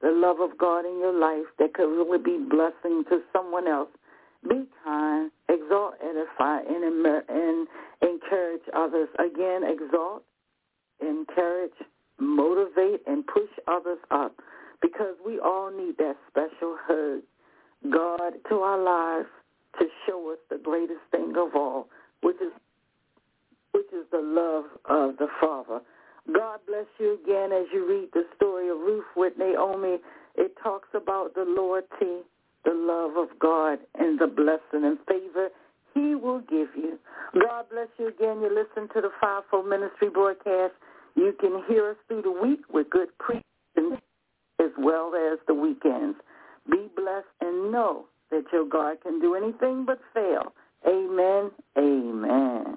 the 0.00 0.10
love 0.10 0.40
of 0.40 0.58
God 0.58 0.80
in 0.80 0.98
your 0.98 1.12
life 1.12 1.46
that 1.58 1.74
could 1.74 1.88
really 1.88 2.18
be 2.18 2.38
blessing 2.48 3.04
to 3.10 3.20
someone 3.32 3.68
else. 3.68 3.90
Be 4.48 4.64
kind, 4.84 5.30
exalt, 5.48 5.94
edify, 6.02 6.60
and, 6.60 7.06
and 7.28 7.68
encourage 8.02 8.62
others. 8.74 9.08
Again, 9.18 9.62
exalt, 9.64 10.24
encourage, 11.00 11.72
motivate, 12.18 13.02
and 13.06 13.26
push 13.26 13.50
others 13.66 13.98
up 14.10 14.34
because 14.80 15.14
we 15.24 15.38
all 15.40 15.70
need 15.70 15.96
that 15.98 16.16
special 16.28 16.76
hug, 16.86 17.22
God, 17.90 18.34
to 18.48 18.56
our 18.56 18.82
lives 18.82 19.28
to 19.78 19.86
show 20.06 20.32
us 20.32 20.38
the 20.50 20.58
greatest 20.58 21.00
thing 21.10 21.34
of 21.36 21.54
all, 21.54 21.88
which 22.22 22.36
is 22.36 22.52
which 23.72 23.86
is 23.92 24.06
the 24.10 24.18
love 24.18 24.64
of 24.86 25.18
the 25.18 25.28
Father. 25.40 25.80
God 26.32 26.60
bless 26.66 26.86
you 26.98 27.18
again 27.22 27.52
as 27.52 27.66
you 27.72 27.88
read 27.88 28.08
the 28.12 28.24
story 28.36 28.68
of 28.68 28.78
Ruth 28.78 29.04
with 29.14 29.34
Naomi. 29.38 29.98
It 30.36 30.54
talks 30.62 30.88
about 30.94 31.34
the 31.34 31.44
loyalty, 31.46 32.24
the 32.64 32.74
love 32.74 33.16
of 33.16 33.38
God, 33.38 33.78
and 33.94 34.18
the 34.18 34.26
blessing 34.26 34.84
and 34.84 34.98
favor 35.06 35.48
He 35.94 36.14
will 36.14 36.40
give 36.40 36.68
you. 36.76 36.98
God 37.34 37.66
bless 37.70 37.88
you 37.98 38.08
again. 38.08 38.40
You 38.40 38.48
listen 38.48 38.88
to 38.94 39.00
the 39.00 39.10
Fivefold 39.20 39.68
Ministry 39.68 40.08
broadcast. 40.10 40.74
You 41.14 41.34
can 41.38 41.62
hear 41.68 41.90
us 41.90 41.96
through 42.08 42.22
the 42.22 42.30
week 42.30 42.60
with 42.72 42.90
good 42.90 43.08
preaching 43.18 43.98
as 44.60 44.70
well 44.78 45.12
as 45.14 45.38
the 45.46 45.54
weekends. 45.54 46.16
Be 46.70 46.88
blessed 46.96 47.26
and 47.40 47.72
know 47.72 48.06
that 48.30 48.44
your 48.52 48.66
God 48.66 49.00
can 49.02 49.20
do 49.20 49.34
anything 49.34 49.84
but 49.86 50.00
fail. 50.12 50.52
Amen. 50.86 51.50
Amen. 51.76 52.76